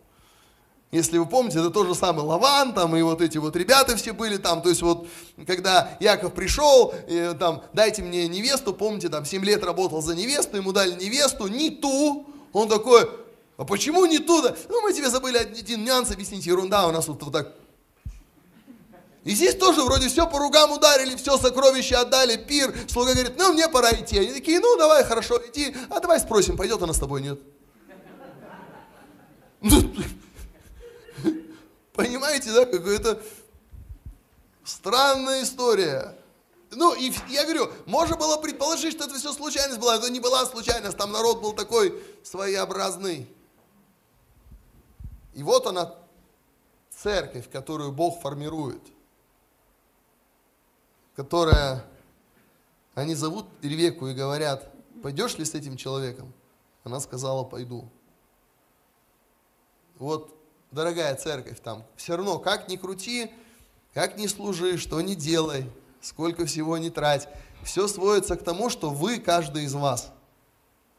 Если 0.92 1.16
вы 1.16 1.24
помните, 1.24 1.58
это 1.58 1.70
то 1.70 1.86
же 1.86 1.94
самое 1.94 2.26
Лаван, 2.28 2.74
там, 2.74 2.94
и 2.94 3.00
вот 3.00 3.22
эти 3.22 3.38
вот 3.38 3.56
ребята 3.56 3.96
все 3.96 4.12
были 4.12 4.36
там, 4.36 4.60
то 4.60 4.68
есть 4.68 4.82
вот, 4.82 5.08
когда 5.46 5.96
Яков 6.00 6.34
пришел, 6.34 6.92
и, 7.08 7.34
там, 7.40 7.62
дайте 7.72 8.02
мне 8.02 8.28
невесту, 8.28 8.74
помните, 8.74 9.08
там, 9.08 9.24
7 9.24 9.42
лет 9.42 9.64
работал 9.64 10.02
за 10.02 10.14
невесту, 10.14 10.58
ему 10.58 10.70
дали 10.72 10.92
невесту, 11.02 11.46
не 11.46 11.70
ту, 11.70 12.26
он 12.52 12.68
такой, 12.68 13.08
а 13.56 13.64
почему 13.64 14.04
не 14.04 14.18
ту? 14.18 14.42
Ну, 14.68 14.82
мы 14.82 14.92
тебе 14.92 15.08
забыли 15.08 15.38
один 15.38 15.82
нюанс 15.82 16.10
объяснить, 16.10 16.44
ерунда, 16.44 16.86
у 16.86 16.92
нас 16.92 17.06
тут 17.06 17.22
вот 17.22 17.32
так 17.32 17.54
и 19.24 19.30
здесь 19.30 19.54
тоже 19.54 19.82
вроде 19.82 20.08
все 20.08 20.26
по 20.26 20.38
ругам 20.40 20.72
ударили, 20.72 21.14
все 21.14 21.38
сокровища 21.38 22.00
отдали, 22.00 22.36
пир. 22.36 22.74
Слуга 22.88 23.12
говорит, 23.12 23.34
ну 23.38 23.52
мне 23.52 23.68
пора 23.68 23.92
идти. 23.92 24.18
Они 24.18 24.32
такие, 24.32 24.58
ну 24.58 24.76
давай, 24.76 25.04
хорошо, 25.04 25.40
иди. 25.48 25.76
А 25.90 26.00
давай 26.00 26.18
спросим, 26.18 26.56
пойдет 26.56 26.82
она 26.82 26.92
с 26.92 26.98
тобой, 26.98 27.22
нет? 27.22 27.38
Понимаете, 31.92 32.52
да, 32.52 32.64
какая-то 32.64 33.22
странная 34.64 35.42
история. 35.42 36.16
Ну, 36.70 36.94
и 36.94 37.12
я 37.28 37.44
говорю, 37.44 37.70
можно 37.84 38.16
было 38.16 38.38
предположить, 38.38 38.94
что 38.94 39.04
это 39.04 39.14
все 39.18 39.32
случайность 39.32 39.78
была. 39.78 39.96
Это 39.96 40.10
не 40.10 40.20
была 40.20 40.46
случайность, 40.46 40.96
там 40.96 41.12
народ 41.12 41.42
был 41.42 41.52
такой 41.52 42.02
своеобразный. 42.22 43.28
И 45.34 45.42
вот 45.42 45.66
она, 45.66 45.94
церковь, 46.90 47.50
которую 47.50 47.92
Бог 47.92 48.20
формирует, 48.20 48.82
которая, 51.14 51.84
они 52.94 53.14
зовут 53.14 53.46
Ревеку 53.60 54.06
и 54.08 54.14
говорят, 54.14 54.72
пойдешь 55.02 55.36
ли 55.36 55.44
с 55.44 55.54
этим 55.54 55.76
человеком? 55.76 56.32
Она 56.84 57.00
сказала, 57.00 57.44
пойду. 57.44 57.88
Вот, 59.98 60.34
дорогая 60.72 61.14
церковь 61.14 61.60
там, 61.62 61.84
все 61.96 62.16
равно, 62.16 62.38
как 62.38 62.68
ни 62.68 62.76
крути, 62.76 63.30
как 63.94 64.16
ни 64.16 64.26
служи, 64.26 64.78
что 64.78 65.00
ни 65.00 65.14
делай, 65.14 65.70
сколько 66.00 66.46
всего 66.46 66.78
не 66.78 66.90
трать, 66.90 67.28
все 67.62 67.86
сводится 67.86 68.36
к 68.36 68.42
тому, 68.42 68.70
что 68.70 68.90
вы, 68.90 69.18
каждый 69.18 69.64
из 69.64 69.74
вас– 69.74 70.10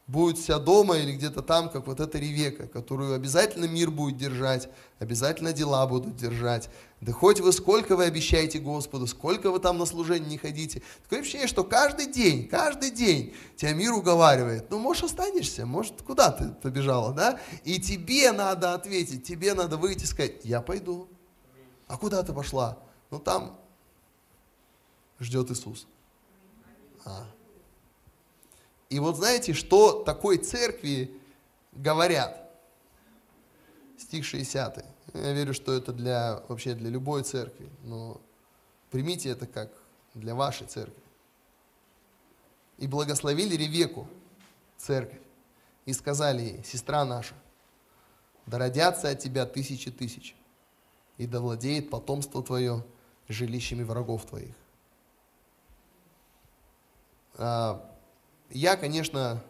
будет 0.07 0.37
вся 0.37 0.59
дома 0.59 0.97
или 0.97 1.13
где-то 1.13 1.41
там, 1.41 1.69
как 1.69 1.87
вот 1.87 1.99
эта 1.99 2.17
Ревека, 2.17 2.67
которую 2.67 3.15
обязательно 3.15 3.65
мир 3.65 3.89
будет 3.89 4.17
держать, 4.17 4.69
обязательно 4.99 5.53
дела 5.53 5.87
будут 5.87 6.17
держать. 6.17 6.69
Да 6.99 7.13
хоть 7.13 7.39
вы 7.39 7.53
сколько 7.53 7.95
вы 7.95 8.05
обещаете 8.05 8.59
Господу, 8.59 9.07
сколько 9.07 9.49
вы 9.49 9.59
там 9.59 9.77
на 9.77 9.85
служение 9.85 10.29
не 10.29 10.37
ходите. 10.37 10.81
Такое 11.03 11.21
ощущение, 11.21 11.47
что 11.47 11.63
каждый 11.63 12.07
день, 12.07 12.47
каждый 12.47 12.91
день 12.91 13.33
тебя 13.55 13.73
мир 13.73 13.93
уговаривает. 13.93 14.69
Ну, 14.69 14.79
может, 14.79 15.05
останешься, 15.05 15.65
может, 15.65 16.01
куда 16.01 16.31
ты 16.31 16.49
побежала, 16.49 17.13
да? 17.13 17.39
И 17.63 17.79
тебе 17.79 18.31
надо 18.33 18.73
ответить, 18.73 19.23
тебе 19.23 19.53
надо 19.53 19.77
выйти 19.77 20.03
и 20.03 20.07
сказать, 20.07 20.43
я 20.43 20.61
пойду. 20.61 21.07
А 21.87 21.97
куда 21.97 22.23
ты 22.23 22.33
пошла? 22.33 22.77
Ну, 23.09 23.19
там 23.19 23.57
ждет 25.19 25.49
Иисус. 25.51 25.87
А. 27.05 27.25
И 28.93 28.99
вот 28.99 29.15
знаете, 29.15 29.53
что 29.53 30.03
такой 30.03 30.37
церкви 30.37 31.19
говорят? 31.71 32.47
Стих 33.97 34.23
60. 34.23 34.85
Я 35.15 35.33
верю, 35.33 35.55
что 35.55 35.73
это 35.73 35.91
для, 35.91 36.43
вообще 36.47 36.75
для 36.75 36.91
любой 36.91 37.23
церкви, 37.23 37.71
но 37.81 38.21
примите 38.91 39.29
это 39.29 39.47
как 39.47 39.71
для 40.13 40.35
вашей 40.35 40.67
церкви. 40.67 41.01
И 42.77 42.85
благословили 42.85 43.55
Ревеку, 43.55 44.07
церковь, 44.77 45.21
и 45.85 45.93
сказали 45.93 46.41
ей, 46.43 46.63
сестра 46.63 47.03
наша, 47.03 47.33
да 48.45 48.59
родятся 48.59 49.09
от 49.09 49.17
тебя 49.17 49.47
тысячи 49.47 49.89
тысяч, 49.89 50.35
и 51.17 51.25
да 51.25 51.39
владеет 51.39 51.89
потомство 51.89 52.43
твое 52.43 52.85
жилищами 53.27 53.81
врагов 53.81 54.27
твоих. 54.27 54.53
А, 57.39 57.89
я, 58.53 58.75
конечно, 58.75 59.43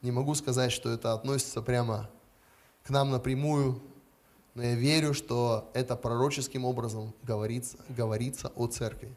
не 0.00 0.10
могу 0.10 0.34
сказать, 0.34 0.72
что 0.72 0.90
это 0.90 1.12
относится 1.12 1.62
прямо 1.62 2.08
к 2.82 2.90
нам 2.90 3.10
напрямую, 3.10 3.80
но 4.54 4.62
я 4.62 4.74
верю, 4.74 5.14
что 5.14 5.70
это 5.74 5.96
пророческим 5.96 6.64
образом 6.64 7.14
говорится, 7.22 7.78
говорится 7.88 8.52
о 8.56 8.66
церкви. 8.66 9.14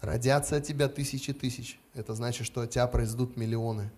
Родятся 0.00 0.56
от 0.56 0.64
тебя 0.64 0.88
тысячи 0.88 1.32
тысяч. 1.32 1.78
Это 1.94 2.14
значит, 2.14 2.46
что 2.46 2.62
от 2.62 2.70
тебя 2.70 2.86
произойдут 2.86 3.36
миллионы. 3.36 3.90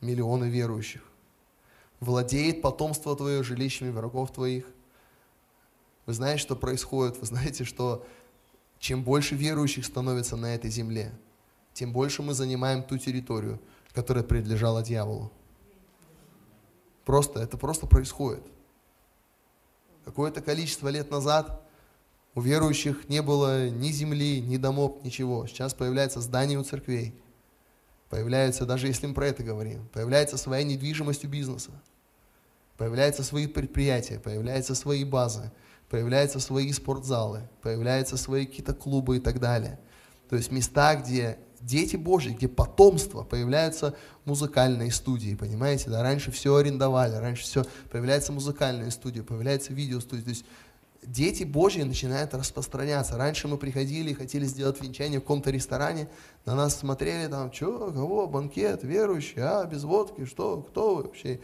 Миллионы 0.00 0.44
верующих. 0.44 1.02
Владеет 2.00 2.62
потомство 2.62 3.16
твое 3.16 3.42
жилищами 3.42 3.90
врагов 3.90 4.32
твоих. 4.32 4.66
Вы 6.06 6.14
знаете, 6.14 6.40
что 6.40 6.56
происходит? 6.56 7.18
Вы 7.18 7.26
знаете, 7.26 7.64
что 7.64 8.06
чем 8.78 9.04
больше 9.04 9.34
верующих 9.34 9.84
становится 9.84 10.36
на 10.36 10.54
этой 10.54 10.70
земле, 10.70 11.12
тем 11.72 11.92
больше 11.92 12.22
мы 12.22 12.34
занимаем 12.34 12.82
ту 12.82 12.98
территорию, 12.98 13.60
которая 13.92 14.24
принадлежала 14.24 14.82
дьяволу. 14.82 15.32
Просто, 17.04 17.40
это 17.40 17.56
просто 17.56 17.86
происходит. 17.86 18.44
Какое-то 20.04 20.40
количество 20.40 20.88
лет 20.88 21.10
назад 21.10 21.62
у 22.34 22.40
верующих 22.40 23.08
не 23.08 23.22
было 23.22 23.68
ни 23.68 23.90
земли, 23.90 24.40
ни 24.40 24.56
домов, 24.56 25.02
ничего. 25.02 25.46
Сейчас 25.46 25.74
появляется 25.74 26.20
здание 26.20 26.58
у 26.58 26.64
церквей. 26.64 27.14
Появляется, 28.08 28.66
даже 28.66 28.88
если 28.88 29.06
мы 29.06 29.14
про 29.14 29.28
это 29.28 29.42
говорим, 29.42 29.88
появляется 29.92 30.36
своя 30.36 30.64
недвижимость 30.64 31.24
у 31.24 31.28
бизнеса. 31.28 31.70
Появляются 32.76 33.22
свои 33.22 33.46
предприятия, 33.46 34.18
появляются 34.18 34.74
свои 34.74 35.04
базы, 35.04 35.52
появляются 35.88 36.40
свои 36.40 36.72
спортзалы, 36.72 37.48
появляются 37.60 38.16
свои 38.16 38.46
какие-то 38.46 38.74
клубы 38.74 39.18
и 39.18 39.20
так 39.20 39.40
далее. 39.40 39.78
То 40.28 40.36
есть 40.36 40.50
места, 40.50 40.94
где 40.96 41.38
дети 41.62 41.96
Божьи, 41.96 42.32
где 42.32 42.48
потомство, 42.48 43.22
появляются 43.22 43.94
музыкальные 44.24 44.90
студии, 44.90 45.34
понимаете, 45.34 45.90
да, 45.90 46.02
раньше 46.02 46.30
все 46.30 46.56
арендовали, 46.56 47.14
раньше 47.14 47.42
все, 47.42 47.64
появляется 47.90 48.32
музыкальная 48.32 48.90
студия, 48.90 49.22
появляется 49.22 49.72
видеостудия, 49.72 50.24
то 50.24 50.30
есть 50.30 50.44
дети 51.02 51.42
Божьи 51.42 51.82
начинают 51.82 52.34
распространяться. 52.34 53.16
Раньше 53.16 53.48
мы 53.48 53.58
приходили 53.58 54.12
хотели 54.12 54.44
сделать 54.44 54.80
венчание 54.80 55.18
в 55.18 55.22
каком-то 55.22 55.50
ресторане, 55.50 56.08
на 56.44 56.54
нас 56.54 56.76
смотрели 56.76 57.28
там, 57.28 57.52
что, 57.52 57.90
кого, 57.92 58.26
банкет, 58.26 58.82
верующий, 58.82 59.42
а, 59.42 59.64
без 59.64 59.84
водки, 59.84 60.24
что, 60.24 60.62
кто 60.62 60.96
вы 60.96 61.02
вообще, 61.04 61.40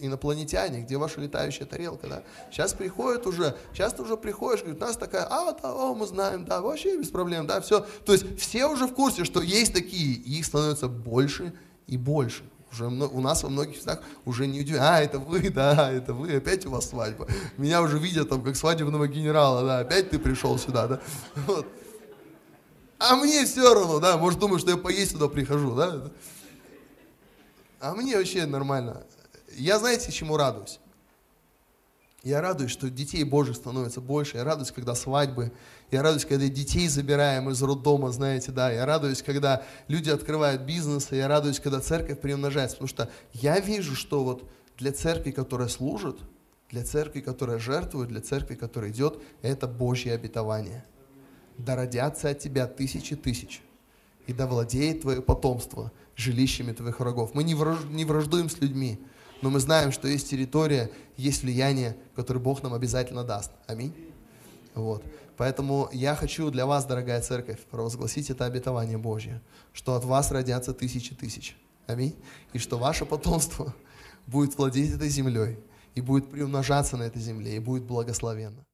инопланетяне, 0.00 0.82
где 0.82 0.96
ваша 0.96 1.20
летающая 1.20 1.66
тарелка, 1.66 2.06
да? 2.08 2.22
Сейчас 2.50 2.72
приходят 2.72 3.26
уже, 3.26 3.56
сейчас 3.72 3.94
ты 3.94 4.02
уже 4.02 4.16
приходишь, 4.16 4.62
говорит, 4.62 4.80
нас 4.80 4.96
такая, 4.96 5.26
а, 5.28 5.52
да, 5.52 5.72
о, 5.72 5.94
мы 5.94 6.06
знаем, 6.06 6.44
да, 6.44 6.60
вообще 6.60 6.96
без 6.98 7.08
проблем, 7.08 7.46
да, 7.46 7.60
все. 7.60 7.86
То 8.04 8.12
есть 8.12 8.38
все 8.38 8.66
уже 8.66 8.86
в 8.86 8.94
курсе, 8.94 9.24
что 9.24 9.40
есть 9.40 9.72
такие, 9.72 10.14
и 10.14 10.38
их 10.38 10.46
становится 10.46 10.88
больше 10.88 11.52
и 11.86 11.96
больше. 11.96 12.44
Уже 12.74 12.86
у 12.86 13.20
нас 13.20 13.44
во 13.44 13.48
многих 13.48 13.76
местах 13.76 14.00
уже 14.24 14.48
не 14.48 14.60
удивляют. 14.60 14.84
А, 14.84 15.00
это 15.00 15.18
вы, 15.20 15.48
да, 15.50 15.92
это 15.92 16.12
вы, 16.12 16.34
опять 16.34 16.66
у 16.66 16.70
вас 16.70 16.88
свадьба. 16.88 17.28
Меня 17.56 17.80
уже 17.82 17.98
видят 17.98 18.28
там 18.28 18.42
как 18.42 18.56
свадебного 18.56 19.06
генерала, 19.06 19.64
да, 19.64 19.78
опять 19.78 20.10
ты 20.10 20.18
пришел 20.18 20.58
сюда, 20.58 20.88
да. 20.88 21.00
Вот. 21.46 21.66
А 22.98 23.16
мне 23.16 23.44
все 23.44 23.74
равно, 23.74 24.00
да, 24.00 24.16
может 24.16 24.40
думаю, 24.40 24.58
что 24.58 24.70
я 24.70 24.76
поесть 24.76 25.12
сюда 25.12 25.28
прихожу, 25.28 25.74
да. 25.76 26.10
А 27.80 27.94
мне 27.94 28.16
вообще 28.16 28.44
нормально. 28.46 29.04
Я 29.56 29.78
знаете, 29.78 30.10
чему 30.10 30.36
радуюсь? 30.36 30.80
Я 32.24 32.40
радуюсь, 32.40 32.70
что 32.70 32.88
детей 32.88 33.22
Божьих 33.22 33.56
становится 33.56 34.00
больше. 34.00 34.38
Я 34.38 34.44
радуюсь, 34.44 34.72
когда 34.72 34.94
свадьбы. 34.94 35.52
Я 35.90 36.02
радуюсь, 36.02 36.24
когда 36.24 36.48
детей 36.48 36.88
забираем 36.88 37.50
из 37.50 37.62
роддома, 37.62 38.10
знаете, 38.12 38.50
да. 38.50 38.72
Я 38.72 38.86
радуюсь, 38.86 39.22
когда 39.22 39.62
люди 39.88 40.08
открывают 40.08 40.62
бизнесы. 40.62 41.16
Я 41.16 41.28
радуюсь, 41.28 41.60
когда 41.60 41.80
церковь 41.80 42.18
приумножается. 42.20 42.76
Потому 42.76 42.88
что 42.88 43.10
я 43.34 43.60
вижу, 43.60 43.94
что 43.94 44.24
вот 44.24 44.50
для 44.78 44.90
церкви, 44.92 45.32
которая 45.32 45.68
служит, 45.68 46.18
для 46.70 46.82
церкви, 46.82 47.20
которая 47.20 47.58
жертвует, 47.58 48.08
для 48.08 48.22
церкви, 48.22 48.54
которая 48.54 48.90
идет, 48.90 49.22
это 49.42 49.68
Божье 49.68 50.14
обетование. 50.14 50.84
Да 51.58 51.76
родятся 51.76 52.30
от 52.30 52.38
тебя 52.40 52.66
тысячи 52.66 53.14
тысяч, 53.14 53.60
и 54.26 54.32
да 54.32 54.46
владеет 54.46 55.02
твое 55.02 55.22
потомство 55.22 55.92
жилищами 56.16 56.72
твоих 56.72 56.98
врагов. 56.98 57.34
Мы 57.34 57.44
не, 57.44 57.54
враждуем 57.54 58.48
с 58.48 58.58
людьми, 58.60 58.98
но 59.44 59.50
мы 59.50 59.60
знаем, 59.60 59.92
что 59.92 60.08
есть 60.08 60.30
территория, 60.30 60.90
есть 61.18 61.42
влияние, 61.42 61.98
которое 62.16 62.40
Бог 62.40 62.62
нам 62.62 62.72
обязательно 62.72 63.24
даст. 63.24 63.50
Аминь. 63.66 63.94
Вот. 64.74 65.04
Поэтому 65.36 65.90
я 65.92 66.14
хочу 66.14 66.50
для 66.50 66.64
вас, 66.64 66.86
дорогая 66.86 67.20
церковь, 67.20 67.60
провозгласить 67.70 68.30
это 68.30 68.46
обетование 68.46 68.96
Божье, 68.96 69.42
что 69.74 69.96
от 69.96 70.04
вас 70.04 70.30
родятся 70.30 70.72
тысячи 70.72 71.14
тысяч. 71.14 71.58
Аминь. 71.86 72.16
И 72.54 72.58
что 72.58 72.78
ваше 72.78 73.04
потомство 73.04 73.74
будет 74.26 74.56
владеть 74.56 74.94
этой 74.94 75.10
землей 75.10 75.58
и 75.94 76.00
будет 76.00 76.30
приумножаться 76.30 76.96
на 76.96 77.02
этой 77.02 77.20
земле 77.20 77.56
и 77.56 77.58
будет 77.58 77.82
благословенно. 77.82 78.64